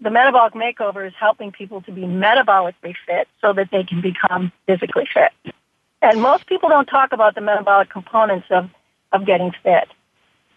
the 0.00 0.10
metabolic 0.10 0.54
makeover 0.54 1.06
is 1.06 1.12
helping 1.18 1.52
people 1.52 1.82
to 1.82 1.92
be 1.92 2.02
metabolically 2.02 2.94
fit 3.06 3.28
so 3.40 3.52
that 3.52 3.70
they 3.70 3.84
can 3.84 4.00
become 4.00 4.52
physically 4.66 5.06
fit. 5.12 5.54
And 6.02 6.22
most 6.22 6.46
people 6.46 6.68
don't 6.68 6.86
talk 6.86 7.12
about 7.12 7.34
the 7.34 7.40
metabolic 7.40 7.90
components 7.90 8.46
of, 8.50 8.70
of 9.12 9.26
getting 9.26 9.52
fit. 9.62 9.88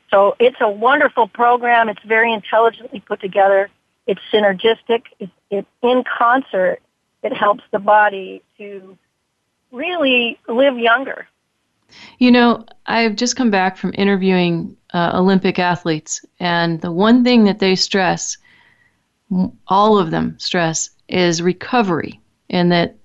So 0.09 0.35
it's 0.39 0.57
a 0.61 0.69
wonderful 0.69 1.27
program. 1.27 1.89
It's 1.89 2.03
very 2.03 2.31
intelligently 2.31 2.99
put 2.99 3.19
together. 3.19 3.69
It's 4.07 4.21
synergistic. 4.31 5.03
It's, 5.19 5.31
in 5.81 6.03
concert. 6.03 6.79
It 7.21 7.33
helps 7.33 7.63
the 7.71 7.79
body 7.79 8.41
to 8.57 8.97
really 9.71 10.39
live 10.47 10.77
younger. 10.77 11.27
You 12.17 12.31
know, 12.31 12.65
I've 12.85 13.15
just 13.15 13.35
come 13.35 13.51
back 13.51 13.77
from 13.77 13.93
interviewing 13.95 14.75
uh, 14.93 15.11
Olympic 15.13 15.59
athletes, 15.59 16.25
and 16.39 16.81
the 16.81 16.91
one 16.91 17.23
thing 17.23 17.43
that 17.43 17.59
they 17.59 17.75
stress, 17.75 18.37
all 19.67 19.97
of 19.97 20.11
them 20.11 20.35
stress, 20.39 20.89
is 21.07 21.41
recovery, 21.41 22.19
and 22.49 22.71
that 22.71 22.95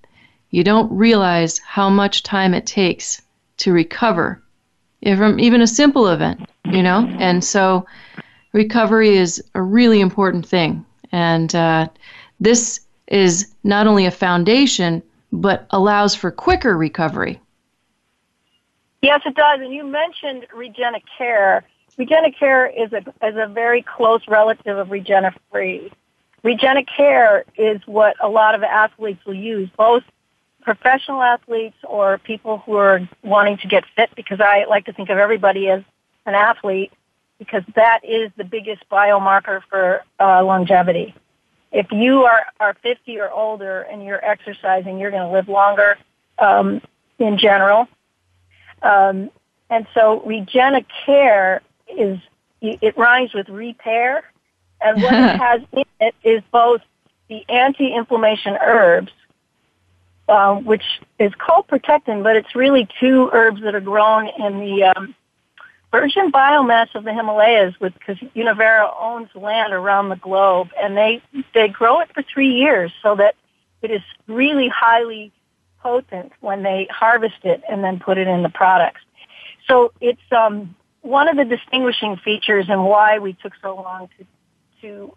you 0.51 0.64
don't 0.64 0.91
realize 0.91 1.59
how 1.59 1.91
much 1.91 2.22
time 2.22 2.55
it 2.55 2.66
takes 2.66 3.20
to 3.59 3.72
recover 3.72 4.43
from 5.03 5.39
even 5.39 5.61
a 5.61 5.66
simple 5.66 6.09
event, 6.09 6.49
you 6.64 6.83
know? 6.83 7.07
And 7.18 7.43
so 7.45 7.87
recovery 8.53 9.16
is 9.16 9.43
a 9.55 9.62
really 9.62 10.01
important 10.01 10.47
thing. 10.47 10.85
And 11.12 11.55
uh, 11.55 11.89
this 12.41 12.81
is 13.07 13.55
not 13.64 13.87
only 13.87 14.07
a 14.07 14.11
foundation, 14.11 15.03
but 15.33 15.66
allows 15.70 16.14
for 16.14 16.31
quicker 16.31 16.76
recovery. 16.76 17.41
Yes, 19.03 19.20
it 19.24 19.35
does. 19.35 19.61
And 19.61 19.72
you 19.72 19.85
mentioned 19.85 20.47
Regenicare. 20.55 21.62
Regenicare 21.99 22.70
is 22.76 22.93
a, 22.93 22.99
is 23.26 23.37
a 23.37 23.47
very 23.47 23.83
close 23.83 24.22
relative 24.26 24.76
of 24.76 24.89
Regenifree. 24.89 25.91
Regenicare 26.45 27.45
is 27.57 27.80
what 27.86 28.16
a 28.20 28.28
lot 28.28 28.55
of 28.55 28.62
athletes 28.62 29.24
will 29.26 29.34
use, 29.34 29.68
both 29.76 30.05
professional 30.62 31.22
athletes 31.22 31.76
or 31.82 32.18
people 32.18 32.59
who 32.59 32.74
are 32.76 33.09
wanting 33.22 33.57
to 33.59 33.68
get 33.68 33.84
fit, 33.97 34.11
because 34.14 34.41
I 34.41 34.64
like 34.68 34.84
to 34.86 34.93
think 34.93 35.09
of 35.09 35.18
everybody 35.18 35.68
as 35.68 35.82
an 36.26 36.34
athlete, 36.34 36.93
because 37.39 37.62
that 37.74 38.01
is 38.05 38.30
the 38.36 38.45
biggest 38.45 38.89
biomarker 38.91 39.62
for 39.68 40.05
uh, 40.20 40.45
longevity. 40.45 41.14
If 41.72 41.91
you 41.93 42.24
are, 42.24 42.47
are 42.61 42.74
50 42.82 43.18
or 43.18 43.30
older 43.30 43.82
and 43.82 44.05
you're 44.05 44.24
exercising, 44.24 44.99
you're 44.99 45.11
going 45.11 45.22
to 45.22 45.32
live 45.32 45.49
longer 45.49 45.99
um, 46.39 46.80
in 47.18 47.39
general. 47.39 47.89
Um, 48.82 49.30
and 49.70 49.86
so 49.93 50.22
Regenicare 50.26 51.61
is, 51.89 52.18
it 52.61 52.97
rhymes 52.97 53.34
with 53.34 53.49
repair. 53.49 54.24
And 54.81 55.03
what 55.03 55.14
it 55.14 55.41
has 55.41 55.61
in 55.72 55.85
it 56.01 56.14
is 56.22 56.43
both 56.53 56.81
the 57.29 57.45
anti-inflammation 57.49 58.57
herbs, 58.61 59.12
um, 60.29 60.64
which 60.64 60.83
is 61.18 61.33
called 61.39 61.66
protectin, 61.68 62.22
but 62.22 62.37
it's 62.37 62.55
really 62.55 62.89
two 63.01 63.31
herbs 63.33 63.62
that 63.62 63.74
are 63.74 63.81
grown 63.81 64.29
in 64.39 64.61
the 64.61 64.85
um, 64.85 65.14
virgin 65.91 66.31
biomass 66.31 66.95
of 66.95 67.05
the 67.05 67.12
Himalayas 67.12 67.74
because 67.81 68.18
Univera 68.35 68.91
owns 69.01 69.29
land 69.35 69.72
around 69.72 70.09
the 70.09 70.16
globe 70.16 70.68
and 70.81 70.97
they, 70.97 71.22
they 71.55 71.68
grow 71.68 72.01
it 72.01 72.09
for 72.14 72.22
three 72.22 72.55
years 72.55 72.93
so 73.03 73.16
that 73.16 73.35
it 73.83 73.91
is 73.91 74.03
really 74.26 74.68
highly 74.68 75.33
potent 75.81 76.33
when 76.41 76.62
they 76.62 76.89
harvest 76.91 77.45
it 77.45 77.62
and 77.68 77.83
then 77.83 77.99
put 77.99 78.18
it 78.18 78.26
in 78.26 78.43
the 78.43 78.49
products. 78.49 79.01
So 79.66 79.93
it's 80.01 80.20
um, 80.33 80.74
one 81.03 81.29
of 81.29 81.37
the 81.37 81.45
distinguishing 81.45 82.16
features 82.16 82.66
and 82.68 82.85
why 82.85 83.18
we 83.18 83.35
took 83.35 83.53
so 83.62 83.76
long 83.76 84.09
to 84.18 84.26
to 84.83 85.14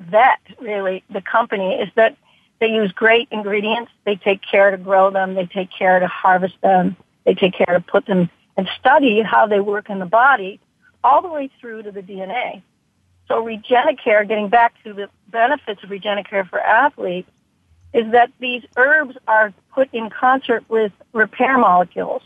vet 0.00 0.40
really 0.60 1.04
the 1.10 1.20
company 1.20 1.74
is 1.74 1.88
that 1.96 2.16
they 2.60 2.68
use 2.68 2.92
great 2.92 3.28
ingredients. 3.30 3.92
They 4.04 4.16
take 4.16 4.40
care 4.42 4.70
to 4.70 4.76
grow 4.76 5.10
them. 5.10 5.34
They 5.34 5.46
take 5.46 5.70
care 5.76 5.98
to 6.00 6.06
harvest 6.06 6.60
them. 6.60 6.96
They 7.24 7.34
take 7.34 7.54
care 7.54 7.66
to 7.74 7.80
put 7.80 8.06
them 8.06 8.30
and 8.56 8.68
study 8.78 9.22
how 9.22 9.46
they 9.46 9.60
work 9.60 9.88
in 9.88 9.98
the 9.98 10.06
body 10.06 10.60
all 11.04 11.22
the 11.22 11.28
way 11.28 11.50
through 11.60 11.84
to 11.84 11.92
the 11.92 12.02
DNA. 12.02 12.62
So 13.28 13.44
Regenicare, 13.44 14.26
getting 14.26 14.48
back 14.48 14.74
to 14.84 14.92
the 14.92 15.08
benefits 15.28 15.82
of 15.84 15.90
Regenicare 15.90 16.48
for 16.48 16.58
athletes, 16.60 17.30
is 17.94 18.10
that 18.12 18.30
these 18.40 18.62
herbs 18.76 19.16
are 19.26 19.52
put 19.72 19.92
in 19.92 20.10
concert 20.10 20.64
with 20.68 20.92
repair 21.12 21.56
molecules 21.56 22.22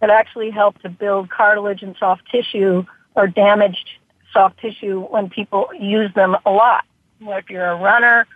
that 0.00 0.10
actually 0.10 0.50
help 0.50 0.78
to 0.82 0.88
build 0.88 1.30
cartilage 1.30 1.82
and 1.82 1.96
soft 1.98 2.22
tissue 2.30 2.84
or 3.14 3.26
damaged 3.26 3.90
soft 4.32 4.60
tissue 4.60 5.00
when 5.00 5.30
people 5.30 5.70
use 5.78 6.12
them 6.14 6.36
a 6.44 6.50
lot. 6.50 6.84
If 7.20 7.50
you're 7.50 7.68
a 7.68 7.76
runner 7.76 8.26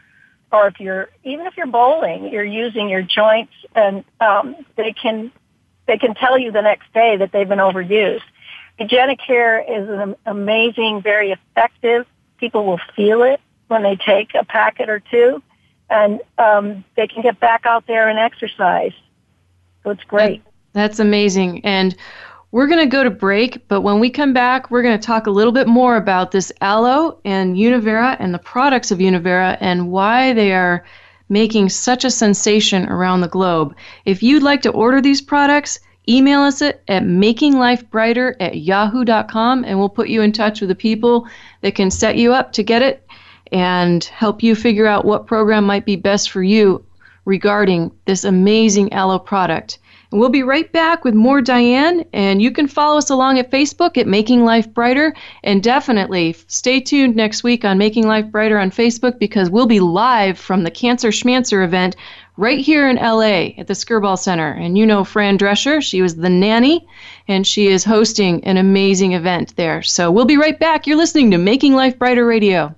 or 0.53 0.69
if 0.69 0.79
you're, 0.79 1.09
even 1.25 1.47
if 1.47 1.57
you're 1.57 1.67
bowling, 1.67 2.33
you're 2.33 2.45
using 2.45 2.89
your 2.89 3.03
joints 3.03 3.53
and 3.75 4.05
um, 4.21 4.57
they 4.77 4.93
can, 4.93 5.33
they 5.87 5.99
can 5.99 6.15
tell 6.15 6.39
you 6.39 6.53
the 6.53 6.63
next 6.63 6.93
day 6.93 7.17
that 7.17 7.33
they've 7.33 7.49
been 7.49 7.59
overused. 7.59 8.23
Regenicare 8.79 9.65
is 9.69 9.89
an 9.89 10.15
amazing, 10.25 11.03
very 11.03 11.33
effective. 11.33 12.07
People 12.39 12.65
will 12.65 12.81
feel 12.95 13.23
it 13.23 13.41
when 13.69 13.83
they 13.83 13.97
take 13.97 14.35
a 14.35 14.45
packet 14.45 14.89
or 14.89 15.01
two 15.01 15.43
and 15.89 16.21
um, 16.39 16.85
they 16.97 17.07
can 17.07 17.23
get 17.23 17.39
back 17.41 17.67
out 17.67 17.87
there 17.87 18.09
and 18.09 18.19
exercise. 18.19 18.93
So 19.83 19.91
it's 19.91 20.05
great. 20.05 20.43
That's 20.73 20.99
amazing. 20.99 21.65
And 21.65 21.97
we're 22.57 22.69
going 22.69 22.81
to 22.81 22.87
go 22.87 23.05
to 23.05 23.11
break, 23.11 23.69
but 23.69 23.83
when 23.83 24.01
we 24.01 24.09
come 24.09 24.33
back, 24.33 24.71
we're 24.71 24.83
going 24.83 24.99
to 24.99 25.07
talk 25.07 25.27
a 25.27 25.31
little 25.31 25.53
bit 25.53 25.69
more 25.69 25.95
about 25.95 26.31
this 26.31 26.51
aloe 26.63 27.21
and 27.23 27.55
Univera 27.55 28.17
and 28.19 28.33
the 28.33 28.39
products 28.39 28.91
of 28.91 28.99
Univera 28.99 29.59
and 29.61 29.91
why 29.91 30.33
they 30.33 30.55
are 30.55 30.83
making 31.29 31.69
such 31.69 32.03
a 32.03 32.11
sensation 32.11 32.89
around 32.89 33.21
the 33.21 33.29
globe. 33.29 33.77
If 34.07 34.23
you'd 34.23 34.43
like 34.43 34.63
to 34.63 34.71
order 34.71 35.03
these 35.03 35.21
products, 35.21 35.81
email 36.09 36.41
us 36.41 36.63
at, 36.63 36.81
at 36.89 37.03
makinglifebrighter 37.03 38.37
at 38.41 38.57
yahoo.com 38.57 39.63
and 39.67 39.79
we'll 39.79 39.91
put 39.91 40.09
you 40.09 40.23
in 40.23 40.33
touch 40.33 40.63
with 40.63 40.71
the 40.71 40.75
people 40.75 41.29
that 41.61 41.75
can 41.75 41.91
set 41.91 42.17
you 42.17 42.33
up 42.33 42.53
to 42.53 42.63
get 42.63 42.81
it 42.81 43.07
and 43.53 44.03
help 44.03 44.43
you 44.43 44.55
figure 44.55 44.87
out 44.87 45.05
what 45.05 45.27
program 45.27 45.65
might 45.65 45.85
be 45.85 45.97
best 45.97 46.31
for 46.31 46.43
you 46.43 46.83
regarding 47.27 47.93
this 48.07 48.25
amazing 48.25 48.95
aloe 48.95 49.19
product. 49.19 49.79
And 50.11 50.21
we'll 50.21 50.29
be 50.29 50.43
right 50.43 50.71
back 50.73 51.05
with 51.05 51.15
more 51.15 51.41
Diane, 51.41 52.05
and 52.13 52.41
you 52.41 52.51
can 52.51 52.69
follow 52.69 52.99
us 52.99 53.11
along 53.11 53.39
at 53.39 53.51
Facebook 53.51 53.99
at 53.99 54.07
Making 54.07 54.45
Life 54.45 54.73
Brighter. 54.73 55.15
And 55.43 55.63
definitely 55.63 56.37
stay 56.47 56.81
tuned 56.81 57.17
next 57.17 57.43
week 57.43 57.65
on 57.65 57.79
Making 57.79 58.07
Life 58.07 58.31
Brighter 58.31 58.59
on 58.59 58.71
Facebook 58.71 59.19
because 59.19 59.51
we'll 59.51 59.67
be 59.67 59.81
live 59.81 60.39
from 60.39 60.63
the 60.63 60.71
Cancer 60.71 61.11
Schmancer 61.11 61.63
event 61.63 61.97
right 62.37 62.59
here 62.59 62.89
in 62.89 62.97
LA 62.97 63.55
at 63.59 63.67
the 63.67 63.75
Skirball 63.75 64.19
Center. 64.19 64.51
And 64.53 64.77
you 64.77 64.87
know 64.87 65.05
Fran 65.05 65.39
Drescher, 65.39 65.83
she 65.83 66.03
was 66.03 66.17
the 66.17 66.31
nanny, 66.31 66.87
and 67.29 67.47
she 67.47 67.69
is 67.69 67.85
hosting 67.85 68.45
an 68.45 68.57
amazing 68.57 69.13
event 69.13 69.57
there. 69.57 69.83
So 69.83 70.11
we'll 70.11 70.25
be 70.25 70.37
right 70.37 70.59
back. 70.59 70.87
You're 70.87 70.99
listening 70.99 71.31
to 71.33 71.39
Making 71.39 71.75
Life 71.75 71.99
Brighter 71.99 72.27
Radio. 72.27 72.75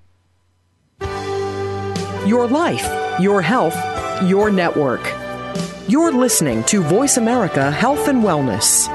Your 2.27 2.47
life, 2.47 3.21
your 3.21 3.41
health, 3.41 3.77
your 4.29 4.51
network. 4.51 5.18
You're 5.89 6.13
listening 6.13 6.65
to 6.65 6.83
Voice 6.83 7.17
America 7.17 7.71
Health 7.71 8.09
and 8.09 8.23
Wellness. 8.23 8.89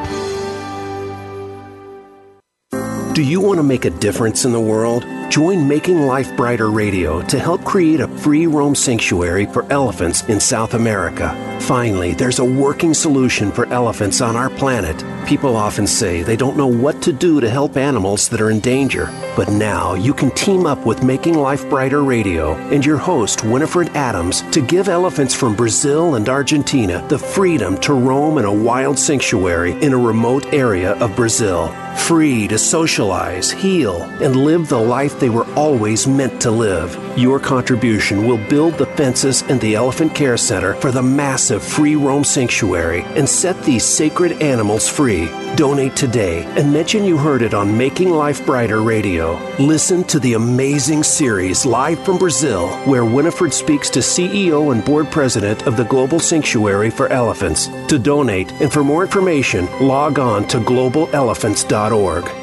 Do 3.15 3.23
you 3.23 3.41
want 3.41 3.57
to 3.57 3.63
make 3.63 3.85
a 3.85 3.89
difference 3.89 4.45
in 4.45 4.51
the 4.51 4.61
world? 4.61 5.03
Join 5.34 5.67
Making 5.67 6.03
Life 6.03 6.38
Brighter 6.38 6.69
Radio 6.69 7.19
to 7.23 7.39
help 7.39 7.63
create 7.63 7.99
a 7.99 8.07
free 8.07 8.45
roam 8.45 8.75
sanctuary 8.75 9.47
for 9.47 9.65
elephants 9.71 10.21
in 10.25 10.39
South 10.39 10.75
America. 10.75 11.34
Finally, 11.59 12.13
there's 12.13 12.38
a 12.38 12.45
working 12.45 12.93
solution 12.93 13.51
for 13.51 13.65
elephants 13.73 14.21
on 14.21 14.36
our 14.36 14.51
planet. 14.51 15.03
People 15.27 15.55
often 15.55 15.88
say 15.88 16.21
they 16.21 16.36
don't 16.36 16.55
know 16.55 16.67
what 16.67 17.01
to 17.01 17.11
do 17.11 17.41
to 17.41 17.49
help 17.49 17.77
animals 17.77 18.29
that 18.29 18.41
are 18.41 18.51
in 18.51 18.59
danger. 18.59 19.09
But 19.36 19.49
now 19.49 19.95
you 19.95 20.13
can 20.13 20.29
team 20.31 20.67
up 20.67 20.86
with 20.86 21.01
Making 21.01 21.34
Life 21.34 21.67
Brighter 21.67 22.03
Radio 22.03 22.53
and 22.69 22.86
your 22.86 22.97
host, 22.97 23.43
Winifred 23.43 23.89
Adams, 23.95 24.43
to 24.51 24.61
give 24.61 24.88
elephants 24.88 25.34
from 25.34 25.55
Brazil 25.55 26.13
and 26.13 26.29
Argentina 26.29 27.03
the 27.07 27.17
freedom 27.17 27.79
to 27.79 27.93
roam 27.93 28.38
in 28.38 28.45
a 28.45 28.53
wild 28.53 28.99
sanctuary 28.99 29.71
in 29.81 29.93
a 29.93 29.97
remote 29.97 30.53
area 30.53 30.91
of 30.99 31.15
Brazil. 31.15 31.73
Free 31.95 32.47
to 32.49 32.57
socialize, 32.57 33.49
heal, 33.49 34.01
and 34.21 34.36
live 34.36 34.67
the 34.67 34.77
life 34.77 35.19
they 35.24 35.30
were 35.30 35.47
always 35.53 36.05
meant 36.05 36.41
to 36.41 36.51
live. 36.51 36.99
Your 37.17 37.39
contribution 37.39 38.28
will 38.28 38.39
build 38.49 38.74
the 38.74 38.86
fences 38.97 39.41
and 39.43 39.57
the 39.61 39.74
Elephant 39.74 40.13
Care 40.13 40.36
Center 40.36 40.74
for 40.74 40.91
the 40.91 41.01
massive 41.01 41.63
free 41.63 41.95
roam 41.95 42.26
sanctuary 42.26 43.03
and 43.15 43.30
set 43.30 43.63
these 43.63 43.86
sacred 43.86 44.41
animals 44.41 44.89
free. 44.89 45.28
Donate 45.55 45.95
today 45.95 46.43
and 46.57 46.74
mention 46.74 47.05
you 47.05 47.15
heard 47.15 47.41
it 47.41 47.53
on 47.53 47.78
Making 47.78 48.09
Life 48.09 48.45
Brighter 48.45 48.82
Radio. 48.82 49.39
Listen 49.59 50.03
to 50.05 50.19
the 50.19 50.34
amazing 50.34 51.03
series 51.03 51.65
live 51.65 52.03
from 52.03 52.17
Brazil, 52.17 52.67
where 52.84 53.05
Winifred 53.05 53.53
speaks 53.53 53.89
to 53.91 53.99
CEO 53.99 54.74
and 54.74 54.84
board 54.84 55.09
president 55.09 55.67
of 55.67 55.78
the 55.78 55.86
Global 55.86 56.19
Sanctuary 56.19 56.89
for 56.89 57.07
Elephants. 57.07 57.69
To 57.88 57.97
donate 57.97 58.51
and 58.59 58.74
for 58.74 58.84
more 58.84 59.03
information, 59.03 59.69
log 59.80 60.19
on 60.19 60.45
to 60.49 60.57
globalelephants.org. 60.59 62.42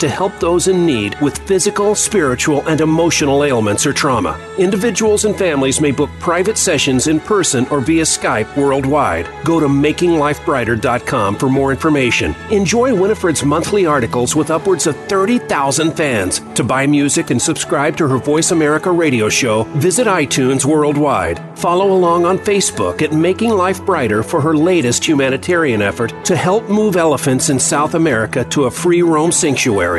to 0.01 0.09
help 0.09 0.37
those 0.39 0.67
in 0.67 0.85
need 0.85 1.15
with 1.21 1.37
physical, 1.47 1.93
spiritual, 1.93 2.67
and 2.67 2.81
emotional 2.81 3.43
ailments 3.43 3.85
or 3.85 3.93
trauma. 3.93 4.39
Individuals 4.57 5.25
and 5.25 5.37
families 5.37 5.79
may 5.79 5.91
book 5.91 6.09
private 6.19 6.57
sessions 6.57 7.07
in 7.07 7.19
person 7.19 7.67
or 7.67 7.81
via 7.81 8.01
Skype 8.03 8.57
worldwide. 8.57 9.29
Go 9.45 9.59
to 9.59 9.67
makinglifebrighter.com 9.67 11.35
for 11.37 11.49
more 11.49 11.71
information. 11.71 12.35
Enjoy 12.49 12.93
Winifred's 12.95 13.45
monthly 13.45 13.85
articles 13.85 14.35
with 14.35 14.49
upwards 14.49 14.87
of 14.87 14.95
30,000 15.07 15.91
fans. 15.91 16.41
To 16.55 16.63
buy 16.63 16.87
music 16.87 17.29
and 17.29 17.39
subscribe 17.39 17.95
to 17.97 18.07
her 18.07 18.17
Voice 18.17 18.49
America 18.49 18.91
radio 18.91 19.29
show, 19.29 19.63
visit 19.75 20.07
iTunes 20.07 20.65
worldwide. 20.65 21.39
Follow 21.59 21.91
along 21.91 22.25
on 22.25 22.39
Facebook 22.39 23.03
at 23.03 23.13
Making 23.13 23.51
Life 23.51 23.85
Brighter 23.85 24.23
for 24.23 24.41
her 24.41 24.55
latest 24.55 25.07
humanitarian 25.07 25.83
effort 25.83 26.11
to 26.25 26.35
help 26.35 26.67
move 26.69 26.95
elephants 26.95 27.51
in 27.51 27.59
South 27.59 27.93
America 27.93 28.43
to 28.45 28.63
a 28.63 28.71
free 28.71 29.03
roam 29.03 29.31
sanctuary. 29.31 29.90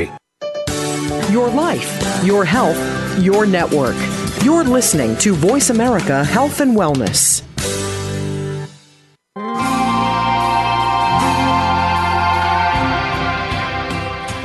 Your 1.31 1.51
life, 1.51 2.25
your 2.25 2.45
health, 2.45 2.79
your 3.19 3.47
network. 3.47 3.97
You're 4.43 4.65
listening 4.65 5.17
to 5.19 5.35
Voice 5.35 5.71
America 5.71 6.25
Health 6.25 6.61
and 6.61 6.77
Wellness. 6.77 7.43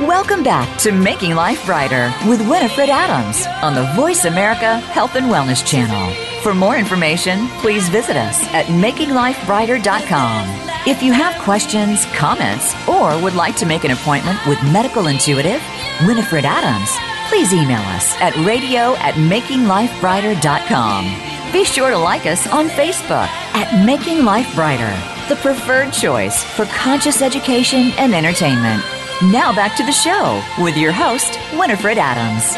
Welcome 0.00 0.42
back 0.42 0.78
to 0.80 0.92
Making 0.92 1.34
Life 1.34 1.64
Brighter 1.66 2.12
with 2.28 2.46
Winifred 2.48 2.88
Adams 2.90 3.46
on 3.62 3.74
the 3.74 3.90
Voice 3.94 4.24
America 4.26 4.78
Health 4.78 5.16
and 5.16 5.26
Wellness 5.26 5.66
Channel. 5.66 6.14
For 6.42 6.54
more 6.54 6.76
information, 6.76 7.48
please 7.60 7.88
visit 7.88 8.16
us 8.16 8.40
at 8.52 8.66
makinglifebrighter.com. 8.66 10.77
If 10.88 11.02
you 11.02 11.12
have 11.12 11.34
questions, 11.42 12.06
comments, 12.16 12.74
or 12.88 13.20
would 13.22 13.34
like 13.34 13.54
to 13.56 13.66
make 13.66 13.84
an 13.84 13.90
appointment 13.90 14.38
with 14.46 14.56
medical 14.72 15.08
intuitive 15.08 15.60
Winifred 16.06 16.46
Adams, 16.46 16.88
please 17.28 17.52
email 17.52 17.82
us 17.92 18.18
at 18.22 18.34
radio 18.36 18.96
at 18.96 19.12
makinglifebrighter.com. 19.16 21.52
Be 21.52 21.64
sure 21.64 21.90
to 21.90 21.98
like 21.98 22.24
us 22.24 22.46
on 22.46 22.70
Facebook 22.70 23.28
at 23.52 23.84
Making 23.84 24.24
Life 24.24 24.50
Brighter, 24.54 24.96
the 25.28 25.36
preferred 25.42 25.92
choice 25.92 26.42
for 26.42 26.64
conscious 26.64 27.20
education 27.20 27.92
and 27.98 28.14
entertainment. 28.14 28.82
Now 29.24 29.52
back 29.54 29.76
to 29.76 29.84
the 29.84 29.92
show 29.92 30.42
with 30.58 30.78
your 30.78 30.92
host, 30.92 31.38
Winifred 31.52 31.98
Adams. 31.98 32.56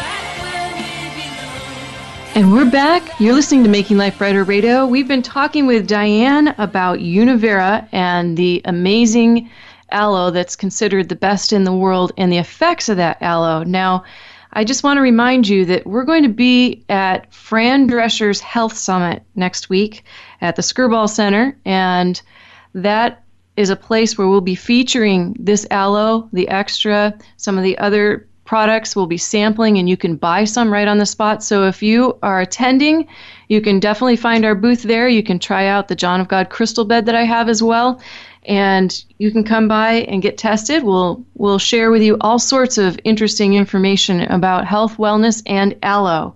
And 2.33 2.53
we're 2.53 2.71
back. 2.71 3.19
You're 3.19 3.33
listening 3.33 3.65
to 3.65 3.69
Making 3.69 3.97
Life 3.97 4.17
Brighter 4.17 4.45
Radio. 4.45 4.85
We've 4.85 5.07
been 5.07 5.21
talking 5.21 5.67
with 5.67 5.85
Diane 5.85 6.55
about 6.57 6.99
Univera 6.99 7.85
and 7.91 8.37
the 8.37 8.61
amazing 8.63 9.49
aloe 9.91 10.31
that's 10.31 10.55
considered 10.55 11.09
the 11.09 11.15
best 11.15 11.51
in 11.51 11.65
the 11.65 11.73
world 11.73 12.13
and 12.17 12.31
the 12.31 12.37
effects 12.37 12.87
of 12.87 12.95
that 12.95 13.21
aloe. 13.21 13.63
Now, 13.63 14.05
I 14.53 14.63
just 14.63 14.81
want 14.81 14.95
to 14.97 15.01
remind 15.01 15.49
you 15.49 15.65
that 15.65 15.85
we're 15.85 16.05
going 16.05 16.23
to 16.23 16.29
be 16.29 16.85
at 16.87 17.33
Fran 17.33 17.85
Drescher's 17.87 18.39
Health 18.39 18.77
Summit 18.77 19.23
next 19.35 19.69
week 19.69 20.05
at 20.39 20.55
the 20.55 20.61
Skirball 20.61 21.09
Center, 21.09 21.57
and 21.65 22.21
that 22.73 23.25
is 23.57 23.69
a 23.69 23.75
place 23.75 24.17
where 24.17 24.29
we'll 24.29 24.39
be 24.39 24.55
featuring 24.55 25.35
this 25.37 25.67
aloe, 25.69 26.29
the 26.31 26.47
extra, 26.47 27.13
some 27.35 27.57
of 27.57 27.65
the 27.65 27.77
other 27.77 28.25
products 28.51 28.97
we'll 28.97 29.07
be 29.07 29.17
sampling, 29.17 29.77
and 29.77 29.87
you 29.87 29.95
can 29.95 30.17
buy 30.17 30.43
some 30.43 30.73
right 30.73 30.89
on 30.89 30.97
the 30.97 31.05
spot. 31.05 31.41
So 31.41 31.67
if 31.67 31.81
you 31.81 32.17
are 32.21 32.41
attending, 32.41 33.07
you 33.47 33.61
can 33.61 33.79
definitely 33.79 34.17
find 34.17 34.43
our 34.43 34.55
booth 34.55 34.83
there. 34.83 35.07
You 35.07 35.23
can 35.23 35.39
try 35.39 35.67
out 35.67 35.87
the 35.87 35.95
John 35.95 36.19
of 36.19 36.27
God 36.27 36.49
crystal 36.49 36.83
bed 36.83 37.05
that 37.05 37.15
I 37.15 37.23
have 37.23 37.47
as 37.47 37.63
well. 37.63 38.01
And 38.43 39.05
you 39.19 39.31
can 39.31 39.45
come 39.45 39.69
by 39.69 40.05
and 40.09 40.21
get 40.21 40.37
tested. 40.37 40.83
We'll 40.83 41.23
we'll 41.33 41.59
share 41.59 41.91
with 41.91 42.01
you 42.01 42.17
all 42.19 42.39
sorts 42.39 42.77
of 42.77 42.99
interesting 43.05 43.53
information 43.53 44.19
about 44.19 44.67
health, 44.67 44.97
wellness, 44.97 45.41
and 45.45 45.77
aloe. 45.81 46.35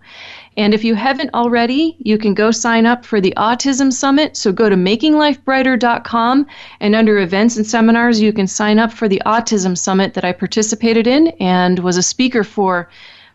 And 0.58 0.74
if 0.74 0.84
you 0.84 0.96
haven't 0.96 1.34
already, 1.34 1.98
you 2.00 2.18
can 2.18 2.34
go 2.34 2.50
sign 2.52 2.86
up 2.86 3.06
for 3.06 3.20
the 3.20 3.34
Autism 3.36 3.92
Summit. 3.92 4.38
So 4.38 4.54
go 4.54 4.70
to 4.70 4.76
makinglifebrighter.com 4.76 6.48
and 6.80 6.96
under 6.96 7.20
events 7.20 7.58
and 7.58 7.68
seminars, 7.68 8.22
you 8.22 8.32
can 8.32 8.48
sign 8.48 8.80
up 8.80 8.94
for 8.94 9.10
the 9.10 9.22
Autism 9.26 9.78
Summit 9.78 10.14
that 10.14 10.24
I 10.24 10.32
participated 10.32 11.08
in 11.08 11.28
and 11.40 11.80
was 11.80 11.98
a 11.98 12.04
speaker 12.04 12.44
for, 12.44 12.90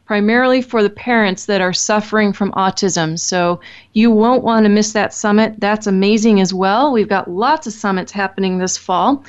primarily 0.06 0.62
for 0.62 0.82
the 0.82 0.90
parents 0.90 1.44
that 1.44 1.60
are 1.60 1.74
suffering 1.74 2.32
from 2.32 2.52
autism. 2.52 3.18
So 3.18 3.60
you 3.92 4.10
won't 4.10 4.42
want 4.42 4.64
to 4.64 4.70
miss 4.70 4.92
that 4.92 5.12
summit. 5.12 5.54
That's 5.58 5.86
amazing 5.86 6.40
as 6.40 6.54
well. 6.54 6.90
We've 6.90 7.08
got 7.08 7.30
lots 7.30 7.66
of 7.66 7.74
summits 7.74 8.12
happening 8.12 8.58
this 8.58 8.78
fall. 8.78 9.22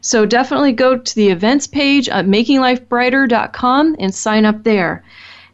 So 0.00 0.26
definitely 0.26 0.72
go 0.72 0.96
to 0.96 1.14
the 1.14 1.30
events 1.30 1.66
page 1.66 2.08
at 2.08 2.26
makinglifebrighter.com 2.26 3.96
and 3.98 4.14
sign 4.14 4.44
up 4.44 4.62
there. 4.64 5.02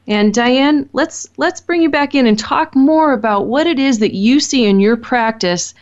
And 0.07 0.35
Diane, 0.35 0.89
let's 0.93 1.29
let's 1.39 1.61
bring 1.61 1.81
you 1.81 1.89
back 1.89 2.15
in 2.15 2.27
and 2.27 2.39
talk 2.39 2.75
more 2.75 3.13
about 3.13 3.47
what 3.47 3.67
it 3.67 3.79
is 3.79 4.01
that 4.01 4.15
you 4.15 4.39
see 4.39 4.67
in 4.67 4.79
your 4.79 4.97
practice 4.97 5.75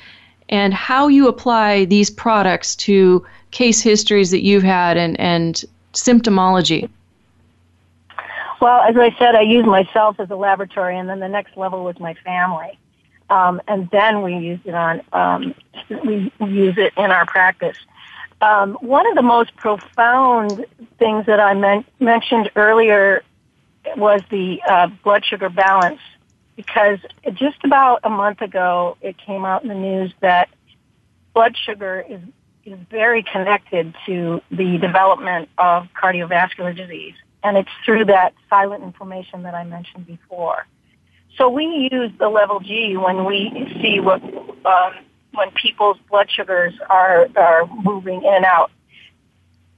and 0.49 0.73
how 0.73 1.09
you 1.09 1.29
apply 1.29 1.87
these 1.87 2.11
products 2.11 2.77
to 2.77 3.27
case 3.51 3.81
histories 3.81 4.31
that 4.31 4.43
you've 4.43 4.63
had 4.63 4.97
and, 4.97 5.19
and 5.19 5.65
symptomology. 5.93 6.89
Well, 8.61 8.81
as 8.83 8.97
I 8.97 9.15
said, 9.19 9.35
I 9.35 9.41
use 9.41 9.67
myself 9.67 10.21
as 10.21 10.31
a 10.31 10.37
laboratory, 10.37 10.97
and 10.97 11.09
then 11.09 11.19
the 11.19 11.29
next 11.29 11.57
level 11.57 11.83
was 11.83 11.99
my 11.99 12.15
family. 12.15 12.79
Um, 13.29 13.61
and 13.67 13.91
then 13.91 14.23
we 14.23 14.37
use 14.37 14.61
it 14.65 14.75
on, 14.75 15.03
um, 15.13 15.55
we 16.05 16.31
use 16.39 16.79
it 16.79 16.93
in 16.97 17.11
our 17.11 17.27
practice. 17.27 17.77
Um, 18.41 18.75
one 18.75 19.07
of 19.07 19.15
the 19.15 19.23
most 19.23 19.57
profound 19.57 20.65
things 20.99 21.27
that 21.27 21.41
I 21.41 21.55
men- 21.55 21.85
mentioned 21.99 22.51
earlier 22.55 23.23
was 23.97 24.21
the 24.31 24.61
uh, 24.69 24.89
blood 25.03 25.25
sugar 25.25 25.49
balance 25.49 26.01
because 26.57 26.99
just 27.35 27.57
about 27.65 28.01
a 28.05 28.11
month 28.11 28.41
ago 28.41 28.97
it 29.01 29.17
came 29.19 29.45
out 29.45 29.63
in 29.63 29.69
the 29.69 29.75
news 29.75 30.13
that 30.21 30.49
blood 31.35 31.57
sugar 31.57 32.05
is 32.09 32.21
is 32.65 32.79
very 32.91 33.25
connected 33.25 33.93
to 34.07 34.41
the 34.53 34.79
development 34.79 35.49
of 35.59 35.89
cardiovascular 36.01 36.77
disease 36.77 37.15
and 37.43 37.57
it's 37.57 37.71
through 37.85 38.05
that 38.05 38.35
silent 38.49 38.85
inflammation 38.85 39.43
that 39.43 39.55
I 39.55 39.65
mentioned 39.65 40.07
before. 40.07 40.67
So 41.37 41.49
we 41.49 41.89
use 41.91 42.13
the 42.19 42.29
level 42.29 42.61
G 42.61 42.97
when 42.97 43.25
we 43.25 43.51
see 43.83 44.01
what 44.01 44.23
um, 44.23 44.93
when 45.33 45.51
people's 45.53 45.97
blood 46.11 46.29
sugars 46.31 46.75
are 46.89 47.29
are 47.37 47.67
moving 47.67 48.23
in 48.23 48.35
and 48.35 48.45
out. 48.45 48.71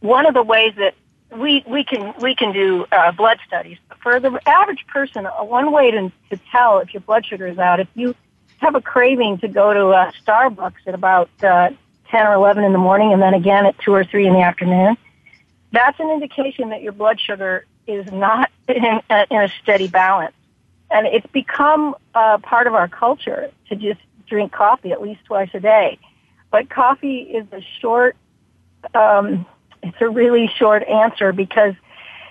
One 0.00 0.26
of 0.26 0.34
the 0.34 0.42
ways 0.42 0.74
that 0.76 0.94
we 1.36 1.64
we 1.66 1.84
can 1.84 2.14
we 2.20 2.34
can 2.34 2.52
do 2.52 2.86
uh, 2.92 3.12
blood 3.12 3.38
studies. 3.46 3.78
But 3.88 3.98
For 3.98 4.20
the 4.20 4.40
average 4.46 4.86
person, 4.86 5.26
uh, 5.26 5.30
one 5.44 5.72
way 5.72 5.90
to 5.90 6.12
to 6.30 6.40
tell 6.50 6.78
if 6.78 6.92
your 6.94 7.00
blood 7.00 7.26
sugar 7.26 7.46
is 7.46 7.58
out, 7.58 7.80
if 7.80 7.88
you 7.94 8.14
have 8.58 8.74
a 8.74 8.80
craving 8.80 9.38
to 9.38 9.48
go 9.48 9.72
to 9.72 9.88
uh, 9.88 10.12
Starbucks 10.24 10.86
at 10.86 10.94
about 10.94 11.30
uh, 11.42 11.70
ten 12.10 12.26
or 12.26 12.34
eleven 12.34 12.64
in 12.64 12.72
the 12.72 12.78
morning, 12.78 13.12
and 13.12 13.20
then 13.20 13.34
again 13.34 13.66
at 13.66 13.78
two 13.78 13.92
or 13.92 14.04
three 14.04 14.26
in 14.26 14.32
the 14.32 14.42
afternoon, 14.42 14.96
that's 15.72 15.98
an 16.00 16.10
indication 16.10 16.70
that 16.70 16.82
your 16.82 16.92
blood 16.92 17.20
sugar 17.20 17.66
is 17.86 18.06
not 18.10 18.50
in, 18.68 19.00
uh, 19.10 19.26
in 19.30 19.42
a 19.42 19.48
steady 19.62 19.88
balance. 19.88 20.34
And 20.90 21.06
it's 21.06 21.26
become 21.28 21.96
uh, 22.14 22.38
part 22.38 22.66
of 22.66 22.74
our 22.74 22.88
culture 22.88 23.50
to 23.68 23.76
just 23.76 24.00
drink 24.28 24.52
coffee 24.52 24.92
at 24.92 25.02
least 25.02 25.24
twice 25.24 25.50
a 25.54 25.60
day. 25.60 25.98
But 26.50 26.70
coffee 26.70 27.22
is 27.22 27.46
a 27.52 27.60
short 27.80 28.16
um, 28.94 29.46
it's 29.84 30.00
a 30.00 30.08
really 30.08 30.50
short 30.56 30.82
answer 30.88 31.32
because 31.32 31.74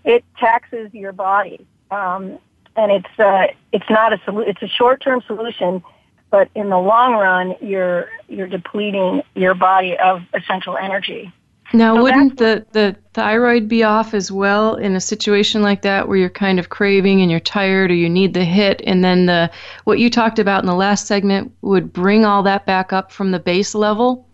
it 0.04 0.24
taxes 0.38 0.94
your 0.94 1.12
body, 1.12 1.66
um, 1.92 2.40
and 2.76 2.92
it's 2.92 3.20
uh, 3.20 3.48
it's 3.72 3.90
not 3.90 4.12
a 4.12 4.18
solu- 4.18 4.48
It's 4.48 4.62
a 4.62 4.68
short 4.68 5.02
term 5.02 5.22
solution, 5.28 5.84
but 6.30 6.50
in 6.56 6.70
the 6.70 6.80
long 6.80 7.14
run, 7.14 7.56
you're 7.62 8.10
you're 8.28 8.48
depleting 8.48 9.22
your 9.36 9.54
body 9.54 9.98
of 9.98 10.24
essential 10.34 10.78
energy. 10.78 11.32
Now, 11.76 11.96
so 11.96 12.04
wouldn't 12.04 12.38
the, 12.38 12.66
the 12.72 12.96
thyroid 13.14 13.68
be 13.68 13.84
off 13.84 14.14
as 14.14 14.32
well 14.32 14.76
in 14.76 14.96
a 14.96 15.02
situation 15.02 15.64
like 15.64 15.82
that 15.84 16.08
where 16.08 16.18
you're 16.18 16.30
kind 16.30 16.60
of 16.60 16.70
craving 16.70 17.22
and 17.22 17.32
you're 17.32 17.40
tired 17.40 17.90
or 17.90 17.96
you 17.96 18.10
need 18.10 18.34
the 18.34 18.44
hit, 18.44 18.82
and 18.86 19.04
then 19.04 19.28
the 19.28 19.50
what 19.86 20.00
you 20.00 20.10
talked 20.10 20.40
about 20.40 20.62
in 20.62 20.68
the 20.68 20.76
last 20.76 21.08
segment 21.08 21.52
would 21.62 21.94
bring 21.94 22.26
all 22.26 22.44
that 22.44 22.66
back 22.66 22.94
up 22.94 23.12
from 23.12 23.32
the 23.32 23.40
base 23.40 23.74
level? 23.74 24.28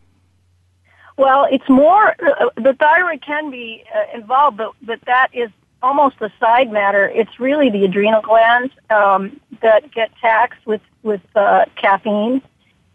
Well, 1.20 1.50
it's 1.52 1.68
more 1.68 2.16
uh, 2.26 2.50
the 2.56 2.74
thyroid 2.80 3.22
can 3.22 3.52
be 3.52 3.84
uh, 3.94 4.18
involved, 4.18 4.56
but 4.56 4.72
but 4.82 5.02
that 5.06 5.28
is 5.34 5.50
almost 5.84 6.16
a 6.22 6.32
side 6.40 6.72
matter. 6.72 7.10
It's 7.10 7.42
really 7.42 7.70
the 7.70 7.84
adrenal 7.84 8.22
glands 8.22 8.74
um, 8.90 9.38
that 9.62 9.92
get 9.92 10.12
taxed 10.22 10.66
with 10.66 10.80
with 11.04 11.20
uh, 11.36 11.66
caffeine, 11.76 12.42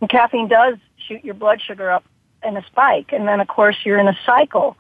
and 0.00 0.08
caffeine 0.08 0.48
does 0.48 0.76
shoot 1.06 1.22
your 1.22 1.34
blood 1.34 1.60
sugar 1.60 1.90
up 1.90 2.02
in 2.42 2.56
a 2.56 2.64
spike, 2.64 3.12
and 3.12 3.28
then 3.28 3.40
of 3.40 3.48
course 3.48 3.76
you're 3.84 3.98
in 3.98 4.08
a 4.08 4.18
cycle. 4.24 4.78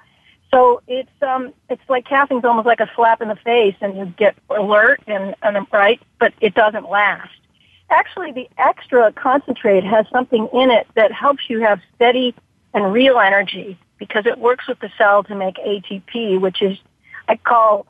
So 0.50 0.80
it's 0.88 1.12
um 1.20 1.52
it's 1.68 1.86
like 1.86 2.06
caffeine's 2.06 2.46
almost 2.46 2.64
like 2.64 2.80
a 2.80 2.90
slap 2.96 3.20
in 3.20 3.28
the 3.28 3.36
face, 3.36 3.76
and 3.82 3.94
you 3.94 4.06
get 4.16 4.36
alert 4.48 5.02
and 5.06 5.34
and 5.42 5.66
right, 5.70 6.00
but 6.18 6.32
it 6.40 6.54
doesn't 6.54 6.88
last. 6.88 7.28
Actually, 7.90 8.32
the 8.32 8.48
extra 8.56 9.12
concentrate 9.12 9.84
has 9.84 10.06
something 10.10 10.48
in 10.54 10.70
it 10.70 10.86
that 10.94 11.12
helps 11.12 11.50
you 11.50 11.60
have 11.60 11.78
steady 11.94 12.34
and 12.74 12.92
real 12.92 13.18
energy 13.18 13.78
because 13.98 14.26
it 14.26 14.38
works 14.38 14.66
with 14.68 14.80
the 14.80 14.90
cell 14.98 15.22
to 15.24 15.34
make 15.34 15.54
ATP, 15.56 16.40
which 16.40 16.60
is 16.60 16.76
I 17.28 17.36
call 17.36 17.86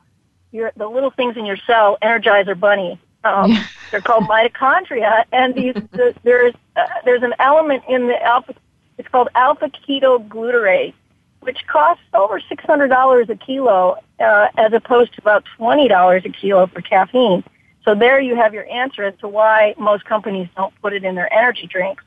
your 0.51 0.71
the 0.77 0.87
little 0.87 1.11
things 1.11 1.35
in 1.35 1.45
your 1.45 1.57
cell, 1.57 1.97
Energizer 2.01 2.57
Bunny. 2.57 2.99
Um, 3.23 3.57
they're 3.91 4.01
called 4.01 4.25
mitochondria, 4.25 5.25
and 5.31 5.55
these 5.55 5.73
the, 5.91 6.15
there's 6.23 6.53
uh, 6.75 6.85
there's 7.03 7.23
an 7.23 7.33
element 7.39 7.83
in 7.89 8.07
the 8.07 8.21
alpha. 8.23 8.55
It's 8.97 9.09
called 9.09 9.27
alpha 9.35 9.69
ketoglutarate, 9.69 10.93
which 11.41 11.67
costs 11.67 12.03
over 12.13 12.39
six 12.39 12.63
hundred 12.63 12.89
dollars 12.89 13.29
a 13.29 13.35
kilo, 13.35 13.97
uh, 14.19 14.47
as 14.55 14.71
opposed 14.71 15.13
to 15.15 15.21
about 15.21 15.43
twenty 15.57 15.87
dollars 15.87 16.23
a 16.25 16.29
kilo 16.29 16.67
for 16.67 16.81
caffeine. 16.81 17.43
So 17.83 17.93
there 17.93 18.19
you 18.19 18.35
have 18.35 18.53
your 18.53 18.67
answer 18.67 19.03
as 19.03 19.13
to 19.19 19.27
why 19.27 19.75
most 19.77 20.05
companies 20.05 20.47
don't 20.55 20.73
put 20.81 20.93
it 20.93 21.03
in 21.03 21.13
their 21.13 21.31
energy 21.31 21.67
drinks. 21.67 22.03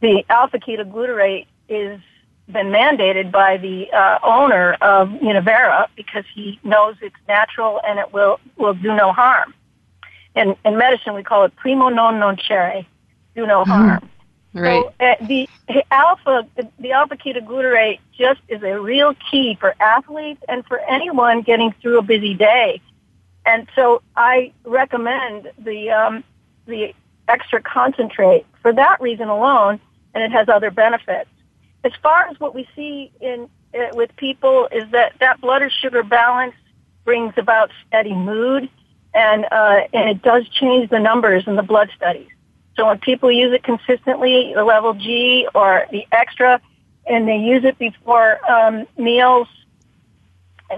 The 0.00 0.24
alpha 0.28 0.58
ketoglutarate 0.58 1.46
is 1.68 2.00
been 2.48 2.68
mandated 2.68 3.32
by 3.32 3.56
the 3.56 3.90
uh, 3.92 4.18
owner 4.22 4.74
of 4.74 5.08
Univera 5.08 5.88
because 5.96 6.24
he 6.32 6.60
knows 6.62 6.94
it's 7.02 7.16
natural 7.26 7.80
and 7.86 7.98
it 7.98 8.12
will 8.12 8.38
will 8.56 8.74
do 8.74 8.94
no 8.94 9.12
harm. 9.12 9.54
In 10.34 10.56
in 10.64 10.76
medicine, 10.76 11.14
we 11.14 11.22
call 11.22 11.44
it 11.44 11.56
primo 11.56 11.88
non 11.88 12.20
nocere, 12.20 12.86
do 13.34 13.46
no 13.46 13.62
mm-hmm. 13.62 13.70
harm. 13.70 14.00
Mm. 14.00 14.08
Right. 14.58 14.82
So 14.82 15.04
uh, 15.04 15.26
the, 15.26 15.48
the 15.68 15.84
alpha 15.92 16.46
the 16.78 16.92
alpha 16.92 17.16
ketoglutarate 17.16 17.98
just 18.16 18.40
is 18.48 18.62
a 18.62 18.80
real 18.80 19.14
key 19.30 19.56
for 19.60 19.74
athletes 19.80 20.42
and 20.48 20.64
for 20.66 20.78
anyone 20.78 21.42
getting 21.42 21.74
through 21.82 21.98
a 21.98 22.02
busy 22.02 22.34
day. 22.34 22.80
And 23.44 23.68
so 23.74 24.02
I 24.16 24.52
recommend 24.64 25.50
the 25.58 25.90
um, 25.90 26.24
the 26.66 26.94
extra 27.28 27.60
concentrate 27.60 28.46
for 28.62 28.72
that 28.72 29.00
reason 29.00 29.28
alone, 29.28 29.80
and 30.14 30.24
it 30.24 30.30
has 30.32 30.48
other 30.48 30.70
benefits 30.70 31.28
as 31.86 31.92
far 32.02 32.20
as 32.28 32.38
what 32.40 32.52
we 32.54 32.64
see 32.74 33.10
in 33.20 33.48
uh, 33.74 33.88
with 33.92 34.10
people 34.16 34.68
is 34.72 34.84
that 34.92 35.12
that 35.20 35.40
blood 35.40 35.62
sugar 35.80 36.02
balance 36.02 36.54
brings 37.04 37.34
about 37.36 37.70
steady 37.86 38.14
mood, 38.14 38.68
and 39.14 39.44
uh, 39.50 39.80
and 39.92 40.04
it 40.10 40.20
does 40.22 40.44
change 40.48 40.90
the 40.90 40.98
numbers 40.98 41.42
in 41.46 41.54
the 41.56 41.62
blood 41.72 41.88
studies. 41.96 42.28
So 42.76 42.86
when 42.86 42.98
people 42.98 43.30
use 43.32 43.52
it 43.54 43.62
consistently, 43.62 44.52
the 44.54 44.64
level 44.64 44.92
G 44.94 45.48
or 45.54 45.86
the 45.90 46.04
extra, 46.12 46.60
and 47.06 47.26
they 47.26 47.38
use 47.38 47.64
it 47.64 47.78
before 47.78 48.28
um, 48.50 48.86
meals, 48.98 49.48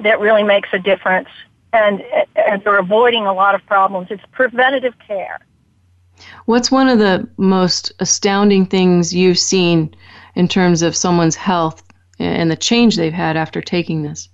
that 0.03 0.21
really 0.21 0.45
makes 0.45 0.69
a 0.73 0.79
difference. 0.79 1.29
And, 1.73 2.03
and 2.35 2.63
they're 2.65 2.79
avoiding 2.79 3.27
a 3.27 3.35
lot 3.35 3.55
of 3.55 3.67
problems. 3.67 4.09
It's 4.11 4.23
preventative 4.33 4.95
care. 5.07 5.39
What's 6.47 6.71
one 6.71 6.89
of 6.89 6.99
the 6.99 7.29
most 7.37 7.93
astounding 8.01 8.65
things 8.67 9.15
you've 9.15 9.39
seen 9.39 9.95
in 10.39 10.47
terms 10.47 10.83
of 10.83 10.97
someone's 10.97 11.35
health 11.35 11.83
and 12.21 12.51
the 12.51 12.57
change 12.57 12.97
they've 12.97 13.13
had 13.13 13.37
after 13.37 13.61
taking 13.61 14.03
this? 14.03 14.29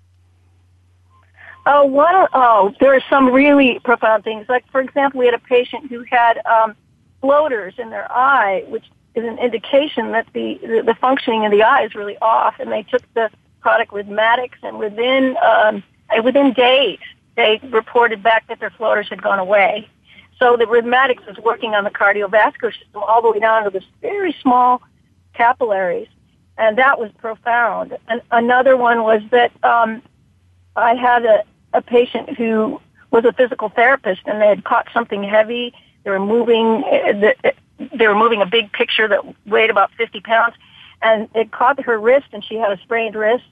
Oh, 1.67 1.87
one, 1.87 2.29
oh, 2.35 2.75
there 2.79 2.95
are 2.95 3.03
some 3.09 3.31
really 3.31 3.81
profound 3.85 4.23
things. 4.23 4.47
Like, 4.47 4.71
for 4.71 4.83
example, 4.83 5.19
we 5.19 5.25
had 5.25 5.35
a 5.35 5.39
patient 5.39 5.91
who 5.91 6.05
had 6.11 6.45
um, 6.45 6.77
floaters 7.23 7.75
in 7.79 7.89
their 7.89 8.11
eye, 8.13 8.65
which 8.69 8.85
is 9.15 9.25
an 9.25 9.39
indication 9.39 10.13
that 10.13 10.27
the, 10.35 10.83
the, 10.85 10.95
functioning 11.01 11.47
of 11.47 11.53
the 11.53 11.63
eye 11.63 11.85
is 11.85 11.95
really 11.95 12.19
off. 12.19 12.57
And 12.59 12.71
they 12.71 12.83
took 12.83 13.03
the 13.15 13.31
product 13.61 13.93
Rhythmatix, 13.93 14.51
and 14.63 14.79
within 14.79 15.37
um, 15.39 15.83
within 16.23 16.53
days, 16.53 16.99
they 17.35 17.61
reported 17.71 18.23
back 18.23 18.47
that 18.49 18.61
their 18.61 18.71
floaters 18.71 19.09
had 19.09 19.23
gone 19.23 19.39
away. 19.39 19.89
So 20.39 20.59
the 20.59 20.67
Rhythmatix 20.67 21.27
was 21.27 21.39
working 21.39 21.75
on 21.75 21.85
the 21.85 21.91
cardiovascular 21.91 22.75
system 22.79 23.03
all 23.09 23.23
the 23.23 23.31
way 23.31 23.39
down 23.39 23.65
to 23.65 23.71
this 23.71 23.85
very 24.03 24.37
small 24.43 24.83
capillaries, 25.35 26.09
and 26.57 26.79
that 26.79 26.99
was 26.99 27.11
profound. 27.19 27.97
And 28.09 28.23
another 28.31 28.77
one 28.77 29.03
was 29.03 29.23
that 29.31 29.53
um, 29.65 30.03
I 30.77 30.95
had 30.95 31.25
a, 31.25 31.45
a 31.73 31.83
patient 31.83 32.37
who 32.37 32.81
was 33.11 33.25
a 33.25 33.33
physical 33.33 33.69
therapist, 33.69 34.23
and 34.27 34.41
they 34.41 34.49
had 34.49 34.65
caught 34.65 34.89
something 34.93 35.23
heavy. 35.23 35.73
They 36.05 36.11
were 36.11 36.19
moving. 36.19 36.85
Uh, 36.85 37.33
they 37.93 38.07
were 38.07 38.15
moving 38.15 38.41
a 38.41 38.47
big 38.47 38.73
picture 38.73 39.09
that 39.09 39.21
weighed 39.47 39.71
about 39.71 39.91
50 39.99 40.21
pounds, 40.21 40.55
and 41.03 41.29
it 41.35 41.51
caught 41.53 41.83
her 41.85 41.99
wrist, 41.99 42.27
and 42.33 42.45
she 42.45 42.55
had 42.55 42.73
a 42.73 42.81
sprained 42.83 43.15
wrist. 43.15 43.45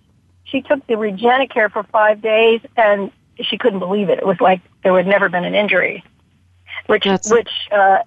She 0.45 0.63
took 0.63 0.87
the 0.87 0.95
Regenicare 0.95 1.71
for 1.71 1.83
five 1.85 2.21
days, 2.21 2.61
and 2.77 3.11
she 3.41 3.59
couldn't 3.59 3.79
believe 3.79 4.09
it. 4.09 4.19
It 4.19 4.27
was 4.27 4.41
like 4.41 4.61
there 4.83 4.97
had 4.97 5.07
never 5.07 5.29
been 5.29 5.45
an 5.45 5.55
injury, 5.55 6.05
which 6.87 7.05
That's... 7.05 7.31
which 7.31 7.51
uh, 7.71 7.99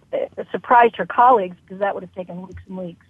surprised 0.52 0.96
her 0.98 1.06
colleagues 1.06 1.58
because 1.64 1.80
that 1.80 1.94
would 1.94 2.04
have 2.04 2.14
taken 2.14 2.46
weeks 2.48 2.64
and 2.68 2.78
weeks. 2.78 3.06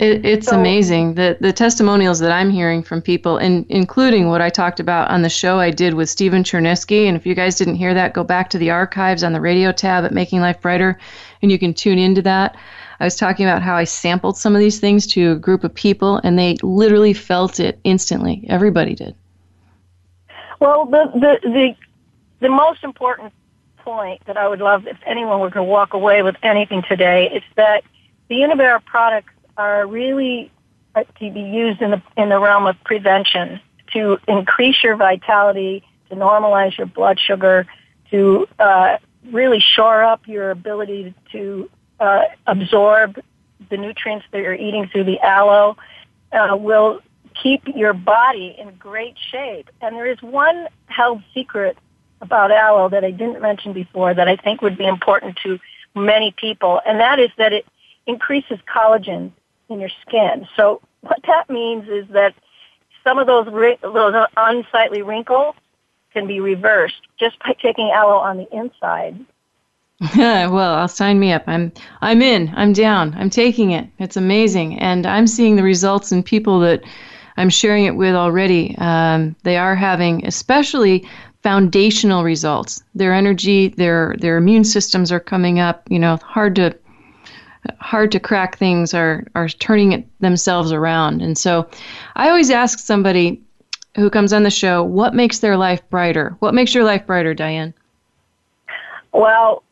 It, 0.00 0.24
it's 0.24 0.46
so, 0.46 0.58
amazing 0.58 1.12
the 1.12 1.36
the 1.42 1.52
testimonials 1.52 2.20
that 2.20 2.32
I'm 2.32 2.48
hearing 2.48 2.82
from 2.82 3.02
people, 3.02 3.36
and 3.36 3.66
including 3.68 4.28
what 4.28 4.40
I 4.40 4.48
talked 4.48 4.80
about 4.80 5.10
on 5.10 5.20
the 5.20 5.28
show 5.28 5.58
I 5.58 5.70
did 5.70 5.92
with 5.92 6.08
Stephen 6.08 6.42
Chernisky. 6.42 7.04
And 7.04 7.18
if 7.18 7.26
you 7.26 7.34
guys 7.34 7.56
didn't 7.56 7.74
hear 7.74 7.92
that, 7.92 8.14
go 8.14 8.24
back 8.24 8.48
to 8.50 8.58
the 8.58 8.70
archives 8.70 9.22
on 9.22 9.34
the 9.34 9.42
radio 9.42 9.72
tab 9.72 10.06
at 10.06 10.12
Making 10.12 10.40
Life 10.40 10.62
Brighter, 10.62 10.98
and 11.42 11.52
you 11.52 11.58
can 11.58 11.74
tune 11.74 11.98
into 11.98 12.22
that. 12.22 12.56
I 12.98 13.04
was 13.04 13.14
talking 13.14 13.44
about 13.44 13.60
how 13.60 13.76
I 13.76 13.84
sampled 13.84 14.38
some 14.38 14.54
of 14.54 14.60
these 14.60 14.80
things 14.80 15.06
to 15.08 15.32
a 15.32 15.36
group 15.36 15.64
of 15.64 15.74
people, 15.74 16.18
and 16.24 16.38
they 16.38 16.56
literally 16.62 17.12
felt 17.12 17.60
it 17.60 17.78
instantly. 17.84 18.46
Everybody 18.48 18.94
did. 18.94 19.14
Well, 20.60 20.86
the 20.86 21.10
the 21.12 21.48
the, 21.50 21.76
the 22.40 22.48
most 22.48 22.84
important 22.84 23.34
point 23.76 24.24
that 24.24 24.38
I 24.38 24.48
would 24.48 24.60
love 24.60 24.86
if 24.86 24.96
anyone 25.04 25.40
were 25.40 25.50
to 25.50 25.62
walk 25.62 25.92
away 25.92 26.22
with 26.22 26.36
anything 26.42 26.82
today 26.88 27.30
is 27.30 27.42
that 27.56 27.84
the 28.28 28.36
Univera 28.36 28.82
products 28.82 29.32
are 29.60 29.86
really 29.86 30.50
uh, 30.94 31.04
to 31.18 31.30
be 31.30 31.40
used 31.40 31.82
in 31.82 31.90
the 31.90 32.02
in 32.16 32.30
the 32.30 32.40
realm 32.40 32.66
of 32.66 32.76
prevention 32.84 33.60
to 33.92 34.18
increase 34.26 34.82
your 34.82 34.96
vitality, 34.96 35.82
to 36.08 36.16
normalize 36.16 36.76
your 36.78 36.86
blood 36.86 37.18
sugar, 37.20 37.66
to 38.10 38.46
uh, 38.58 38.96
really 39.30 39.60
shore 39.60 40.02
up 40.02 40.26
your 40.26 40.50
ability 40.50 41.14
to 41.32 41.68
uh, 41.98 42.22
absorb 42.46 43.20
the 43.68 43.76
nutrients 43.76 44.24
that 44.32 44.38
you're 44.38 44.54
eating 44.54 44.88
through 44.90 45.04
the 45.04 45.20
aloe. 45.20 45.76
Uh, 46.32 46.56
will 46.56 47.00
keep 47.42 47.62
your 47.74 47.92
body 47.92 48.54
in 48.56 48.72
great 48.76 49.16
shape. 49.32 49.68
And 49.80 49.96
there 49.96 50.06
is 50.06 50.22
one 50.22 50.68
held 50.86 51.22
secret 51.34 51.76
about 52.20 52.52
aloe 52.52 52.88
that 52.88 53.04
I 53.04 53.10
didn't 53.10 53.42
mention 53.42 53.72
before 53.72 54.14
that 54.14 54.28
I 54.28 54.36
think 54.36 54.62
would 54.62 54.78
be 54.78 54.86
important 54.86 55.38
to 55.42 55.58
many 55.94 56.32
people, 56.36 56.80
and 56.86 57.00
that 57.00 57.18
is 57.18 57.30
that 57.36 57.52
it 57.52 57.66
increases 58.06 58.58
collagen 58.72 59.32
in 59.70 59.80
your 59.80 59.90
skin. 60.06 60.46
So 60.56 60.80
what 61.00 61.20
that 61.26 61.48
means 61.48 61.88
is 61.88 62.06
that 62.08 62.34
some 63.04 63.18
of 63.18 63.26
those 63.26 63.46
those 63.82 64.26
unsightly 64.36 65.02
wrinkles 65.02 65.54
can 66.12 66.26
be 66.26 66.40
reversed 66.40 67.00
just 67.18 67.38
by 67.38 67.54
taking 67.62 67.90
aloe 67.90 68.18
on 68.18 68.36
the 68.36 68.48
inside. 68.56 69.24
well, 70.16 70.74
I'll 70.74 70.88
sign 70.88 71.20
me 71.20 71.32
up. 71.32 71.44
I'm 71.46 71.72
I'm 72.00 72.22
in. 72.22 72.52
I'm 72.56 72.72
down. 72.72 73.14
I'm 73.18 73.30
taking 73.30 73.70
it. 73.72 73.86
It's 73.98 74.16
amazing, 74.16 74.78
and 74.78 75.06
I'm 75.06 75.26
seeing 75.26 75.56
the 75.56 75.62
results 75.62 76.10
in 76.10 76.22
people 76.22 76.60
that 76.60 76.82
I'm 77.36 77.50
sharing 77.50 77.84
it 77.84 77.96
with 77.96 78.14
already. 78.14 78.74
Um, 78.78 79.36
they 79.42 79.56
are 79.56 79.74
having, 79.74 80.26
especially 80.26 81.06
foundational 81.42 82.24
results. 82.24 82.82
Their 82.94 83.12
energy, 83.12 83.68
their 83.68 84.16
their 84.18 84.38
immune 84.38 84.64
systems 84.64 85.12
are 85.12 85.20
coming 85.20 85.60
up. 85.60 85.82
You 85.90 85.98
know, 85.98 86.16
hard 86.16 86.54
to 86.56 86.74
hard 87.78 88.12
to 88.12 88.20
crack 88.20 88.56
things 88.56 88.94
are 88.94 89.26
are 89.34 89.48
turning 89.48 89.92
it 89.92 90.06
themselves 90.20 90.72
around. 90.72 91.22
And 91.22 91.36
so 91.36 91.68
I 92.16 92.28
always 92.28 92.50
ask 92.50 92.78
somebody 92.78 93.42
who 93.96 94.10
comes 94.10 94.32
on 94.32 94.44
the 94.44 94.50
show, 94.50 94.82
what 94.82 95.14
makes 95.14 95.40
their 95.40 95.56
life 95.56 95.86
brighter? 95.90 96.36
What 96.38 96.54
makes 96.54 96.74
your 96.74 96.84
life 96.84 97.06
brighter, 97.06 97.34
Diane? 97.34 97.74
Well, 99.12 99.62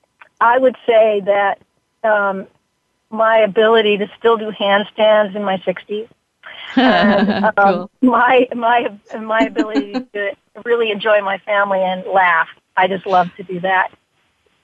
I 0.40 0.58
would 0.58 0.76
say 0.86 1.22
that 1.24 1.60
um, 2.02 2.46
my 3.10 3.38
ability 3.38 3.98
to 3.98 4.10
still 4.18 4.36
do 4.36 4.50
handstands 4.50 5.34
in 5.34 5.44
my 5.44 5.58
60s. 5.58 6.08
and, 6.76 7.44
um, 7.44 7.52
cool. 7.56 7.90
my 8.02 8.48
my 8.54 8.92
my 9.20 9.40
ability 9.40 10.06
to 10.12 10.32
really 10.64 10.90
enjoy 10.90 11.20
my 11.22 11.38
family 11.38 11.80
and 11.80 12.04
laugh. 12.06 12.48
I 12.76 12.88
just 12.88 13.06
love 13.06 13.28
to 13.36 13.42
do 13.42 13.60
that. 13.60 13.90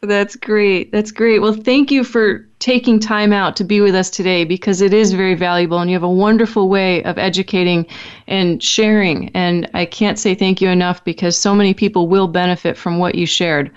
That's 0.07 0.37
great. 0.37 0.93
That's 0.93 1.11
great. 1.11 1.41
Well, 1.41 1.53
thank 1.53 1.91
you 1.91 2.05
for 2.05 2.47
taking 2.59 2.99
time 2.99 3.33
out 3.33 3.57
to 3.57 3.65
be 3.65 3.81
with 3.81 3.95
us 3.95 4.11
today 4.11 4.45
because 4.45 4.81
it 4.81 4.95
is 4.95 5.13
very 5.13 5.35
valuable 5.35 5.79
and 5.79 5.91
you 5.91 5.95
have 5.95 6.03
a 6.03 6.09
wonderful 6.09 6.69
way 6.69 7.03
of 7.05 7.19
educating 7.19 7.87
and 8.27 8.63
sharing. 8.63 9.29
And 9.35 9.69
I 9.75 9.85
can't 9.85 10.19
say 10.19 10.35
thank 10.35 10.61
you 10.61 10.69
enough 10.69 11.05
because 11.05 11.37
so 11.37 11.55
many 11.55 11.75
people 11.75 12.09
will 12.09 12.29
benefit 12.29 12.77
from 12.77 12.99
what 12.99 13.15
you 13.15 13.27
shared. 13.27 13.71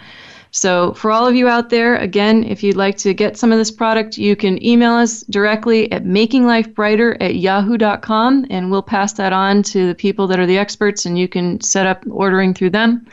So, 0.51 0.93
for 0.93 1.11
all 1.11 1.27
of 1.27 1.35
you 1.35 1.47
out 1.47 1.69
there, 1.69 1.97
again, 1.97 2.43
if 2.43 2.63
you'd 2.63 2.77
like 2.77 2.97
to 2.99 3.13
get 3.13 3.37
some 3.37 3.51
of 3.51 3.57
this 3.57 3.69
product, 3.69 4.17
you 4.17 4.35
can 4.35 4.63
email 4.65 4.93
us 4.93 5.21
directly 5.23 5.91
at 5.91 6.05
makinglifebrighter 6.05 7.17
at 7.19 7.35
yahoo.com 7.35 8.47
and 8.49 8.71
we'll 8.71 8.81
pass 8.81 9.13
that 9.13 9.33
on 9.33 9.61
to 9.63 9.87
the 9.87 9.95
people 9.95 10.25
that 10.27 10.39
are 10.39 10.45
the 10.45 10.57
experts 10.57 11.05
and 11.05 11.19
you 11.19 11.27
can 11.27 11.59
set 11.61 11.85
up 11.85 12.03
ordering 12.09 12.53
through 12.53 12.69
them. 12.69 13.05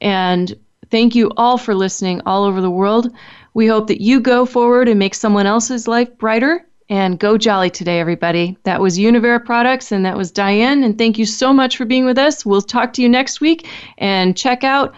And 0.00 0.54
Thank 0.90 1.14
you 1.14 1.30
all 1.36 1.58
for 1.58 1.74
listening 1.74 2.22
all 2.26 2.44
over 2.44 2.60
the 2.60 2.70
world. 2.70 3.10
We 3.54 3.66
hope 3.66 3.88
that 3.88 4.00
you 4.00 4.20
go 4.20 4.46
forward 4.46 4.88
and 4.88 4.98
make 4.98 5.14
someone 5.14 5.46
else's 5.46 5.88
life 5.88 6.16
brighter. 6.18 6.64
And 6.90 7.18
go 7.18 7.36
jolly 7.36 7.68
today, 7.68 8.00
everybody. 8.00 8.56
That 8.62 8.80
was 8.80 8.96
Univera 8.98 9.44
Products, 9.44 9.92
and 9.92 10.06
that 10.06 10.16
was 10.16 10.30
Diane. 10.30 10.82
And 10.82 10.96
thank 10.96 11.18
you 11.18 11.26
so 11.26 11.52
much 11.52 11.76
for 11.76 11.84
being 11.84 12.06
with 12.06 12.16
us. 12.16 12.46
We'll 12.46 12.62
talk 12.62 12.94
to 12.94 13.02
you 13.02 13.10
next 13.10 13.42
week. 13.42 13.68
And 13.98 14.34
check 14.34 14.64
out 14.64 14.94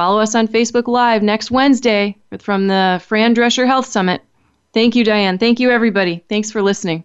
Follow 0.00 0.18
us 0.18 0.34
on 0.34 0.48
Facebook 0.48 0.88
Live 0.88 1.22
next 1.22 1.50
Wednesday 1.50 2.16
from 2.38 2.68
the 2.68 3.02
Fran 3.06 3.34
Drescher 3.34 3.66
Health 3.66 3.84
Summit. 3.84 4.22
Thank 4.72 4.96
you, 4.96 5.04
Diane. 5.04 5.36
Thank 5.36 5.60
you, 5.60 5.70
everybody. 5.70 6.24
Thanks 6.26 6.50
for 6.50 6.62
listening. 6.62 7.04